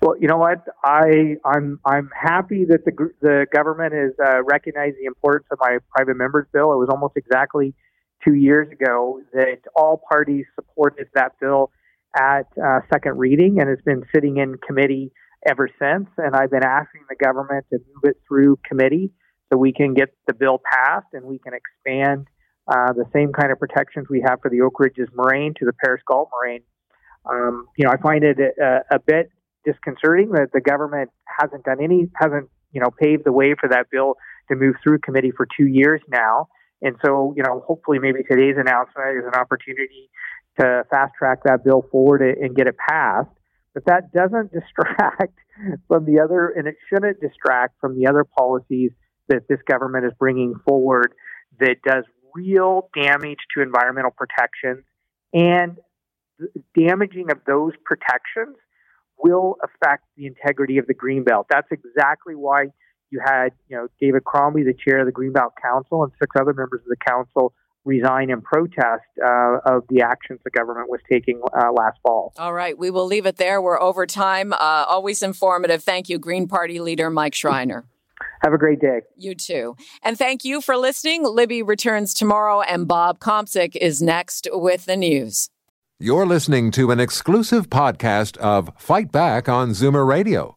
Well, 0.00 0.16
you 0.18 0.28
know 0.28 0.38
what? 0.38 0.64
I 0.82 1.36
I'm 1.44 1.78
I'm 1.84 2.08
happy 2.18 2.64
that 2.64 2.86
the 2.86 3.10
the 3.20 3.46
government 3.52 3.92
has 3.92 4.12
uh, 4.18 4.42
recognized 4.44 4.96
the 4.98 5.04
importance 5.04 5.48
of 5.50 5.58
my 5.60 5.76
private 5.94 6.16
members 6.16 6.46
bill. 6.54 6.72
It 6.72 6.76
was 6.76 6.88
almost 6.90 7.18
exactly 7.18 7.74
two 8.24 8.34
years 8.34 8.70
ago 8.72 9.20
that 9.34 9.58
all 9.76 10.02
parties 10.10 10.46
supported 10.54 11.08
that 11.14 11.32
bill 11.38 11.70
at 12.16 12.46
uh, 12.62 12.80
second 12.90 13.18
reading, 13.18 13.60
and 13.60 13.68
it's 13.68 13.82
been 13.82 14.04
sitting 14.14 14.38
in 14.38 14.56
committee 14.66 15.12
ever 15.48 15.68
since. 15.78 16.08
And 16.18 16.34
I've 16.34 16.50
been 16.50 16.64
asking 16.64 17.02
the 17.08 17.16
government 17.16 17.66
to 17.72 17.78
move 17.78 18.04
it 18.04 18.16
through 18.26 18.58
committee 18.66 19.10
so 19.50 19.58
we 19.58 19.72
can 19.72 19.94
get 19.94 20.10
the 20.26 20.34
bill 20.34 20.60
passed 20.72 21.08
and 21.12 21.24
we 21.24 21.38
can 21.38 21.52
expand 21.54 22.26
uh, 22.68 22.92
the 22.92 23.04
same 23.12 23.32
kind 23.32 23.50
of 23.50 23.58
protections 23.58 24.06
we 24.08 24.22
have 24.26 24.40
for 24.40 24.50
the 24.50 24.60
Oak 24.60 24.78
Ridges 24.78 25.08
moraine 25.14 25.54
to 25.58 25.64
the 25.64 25.72
Paris 25.84 26.02
Galt 26.06 26.28
moraine. 26.32 26.62
Um, 27.28 27.66
you 27.76 27.84
know, 27.84 27.90
I 27.90 27.96
find 28.00 28.22
it 28.22 28.38
a, 28.38 28.94
a 28.94 28.98
bit 28.98 29.30
disconcerting 29.64 30.30
that 30.32 30.48
the 30.52 30.60
government 30.60 31.10
hasn't 31.24 31.64
done 31.64 31.82
any, 31.82 32.08
hasn't, 32.14 32.48
you 32.72 32.80
know, 32.80 32.90
paved 32.90 33.24
the 33.24 33.32
way 33.32 33.54
for 33.58 33.68
that 33.68 33.86
bill 33.90 34.14
to 34.50 34.56
move 34.56 34.76
through 34.82 35.00
committee 35.00 35.32
for 35.36 35.46
two 35.58 35.66
years 35.66 36.00
now. 36.08 36.48
And 36.82 36.96
so, 37.04 37.34
you 37.36 37.42
know, 37.42 37.62
hopefully 37.66 37.98
maybe 37.98 38.20
today's 38.22 38.56
announcement 38.58 39.18
is 39.18 39.24
an 39.26 39.38
opportunity 39.38 40.10
to 40.58 40.84
fast 40.90 41.12
track 41.18 41.40
that 41.44 41.64
bill 41.64 41.84
forward 41.90 42.22
and 42.22 42.54
get 42.54 42.66
it 42.66 42.76
passed. 42.76 43.28
But 43.74 43.84
that 43.86 44.12
doesn't 44.12 44.52
distract 44.52 45.38
from 45.88 46.04
the 46.04 46.20
other, 46.20 46.48
and 46.48 46.66
it 46.66 46.76
shouldn't 46.88 47.20
distract 47.20 47.74
from 47.80 47.98
the 47.98 48.06
other 48.06 48.24
policies 48.24 48.90
that 49.28 49.48
this 49.48 49.60
government 49.68 50.04
is 50.04 50.12
bringing 50.18 50.54
forward 50.66 51.14
that 51.60 51.76
does 51.84 52.04
real 52.34 52.88
damage 52.94 53.38
to 53.54 53.62
environmental 53.62 54.10
protections. 54.10 54.84
And 55.32 55.78
damaging 56.76 57.30
of 57.30 57.38
those 57.46 57.72
protections 57.84 58.56
will 59.18 59.56
affect 59.62 60.04
the 60.16 60.26
integrity 60.26 60.78
of 60.78 60.86
the 60.86 60.94
Greenbelt. 60.94 61.44
That's 61.50 61.68
exactly 61.70 62.34
why 62.34 62.68
you 63.10 63.20
had, 63.24 63.50
you 63.68 63.76
know, 63.76 63.88
David 64.00 64.24
Crombie, 64.24 64.62
the 64.62 64.74
chair 64.74 65.00
of 65.00 65.06
the 65.06 65.12
Greenbelt 65.12 65.50
Council, 65.62 66.02
and 66.04 66.12
six 66.20 66.34
other 66.40 66.54
members 66.54 66.80
of 66.80 66.88
the 66.88 66.96
council 66.96 67.52
resign 67.84 68.30
in 68.30 68.40
protest 68.40 69.04
uh, 69.24 69.58
of 69.64 69.84
the 69.88 70.02
actions 70.02 70.40
the 70.44 70.50
government 70.50 70.88
was 70.88 71.00
taking 71.08 71.40
uh, 71.52 71.72
last 71.72 71.98
fall. 72.02 72.32
All 72.38 72.52
right, 72.52 72.76
we 72.78 72.90
will 72.90 73.06
leave 73.06 73.26
it 73.26 73.36
there. 73.36 73.60
We're 73.60 73.80
over 73.80 74.06
time. 74.06 74.52
Uh, 74.52 74.56
always 74.88 75.22
informative. 75.22 75.82
Thank 75.82 76.08
you, 76.08 76.18
Green 76.18 76.46
Party 76.46 76.80
leader 76.80 77.10
Mike 77.10 77.34
Schreiner. 77.34 77.84
Have 78.42 78.52
a 78.52 78.58
great 78.58 78.80
day. 78.80 79.00
You 79.16 79.34
too. 79.34 79.76
And 80.02 80.16
thank 80.18 80.44
you 80.44 80.60
for 80.60 80.76
listening. 80.76 81.24
Libby 81.24 81.62
returns 81.62 82.12
tomorrow, 82.14 82.60
and 82.62 82.86
Bob 82.86 83.18
Komsic 83.18 83.76
is 83.76 84.02
next 84.02 84.48
with 84.50 84.86
the 84.86 84.96
news. 84.96 85.48
You're 85.98 86.26
listening 86.26 86.70
to 86.72 86.90
an 86.90 87.00
exclusive 87.00 87.68
podcast 87.68 88.36
of 88.38 88.70
Fight 88.78 89.12
Back 89.12 89.48
on 89.48 89.70
Zoomer 89.70 90.06
Radio 90.06 90.56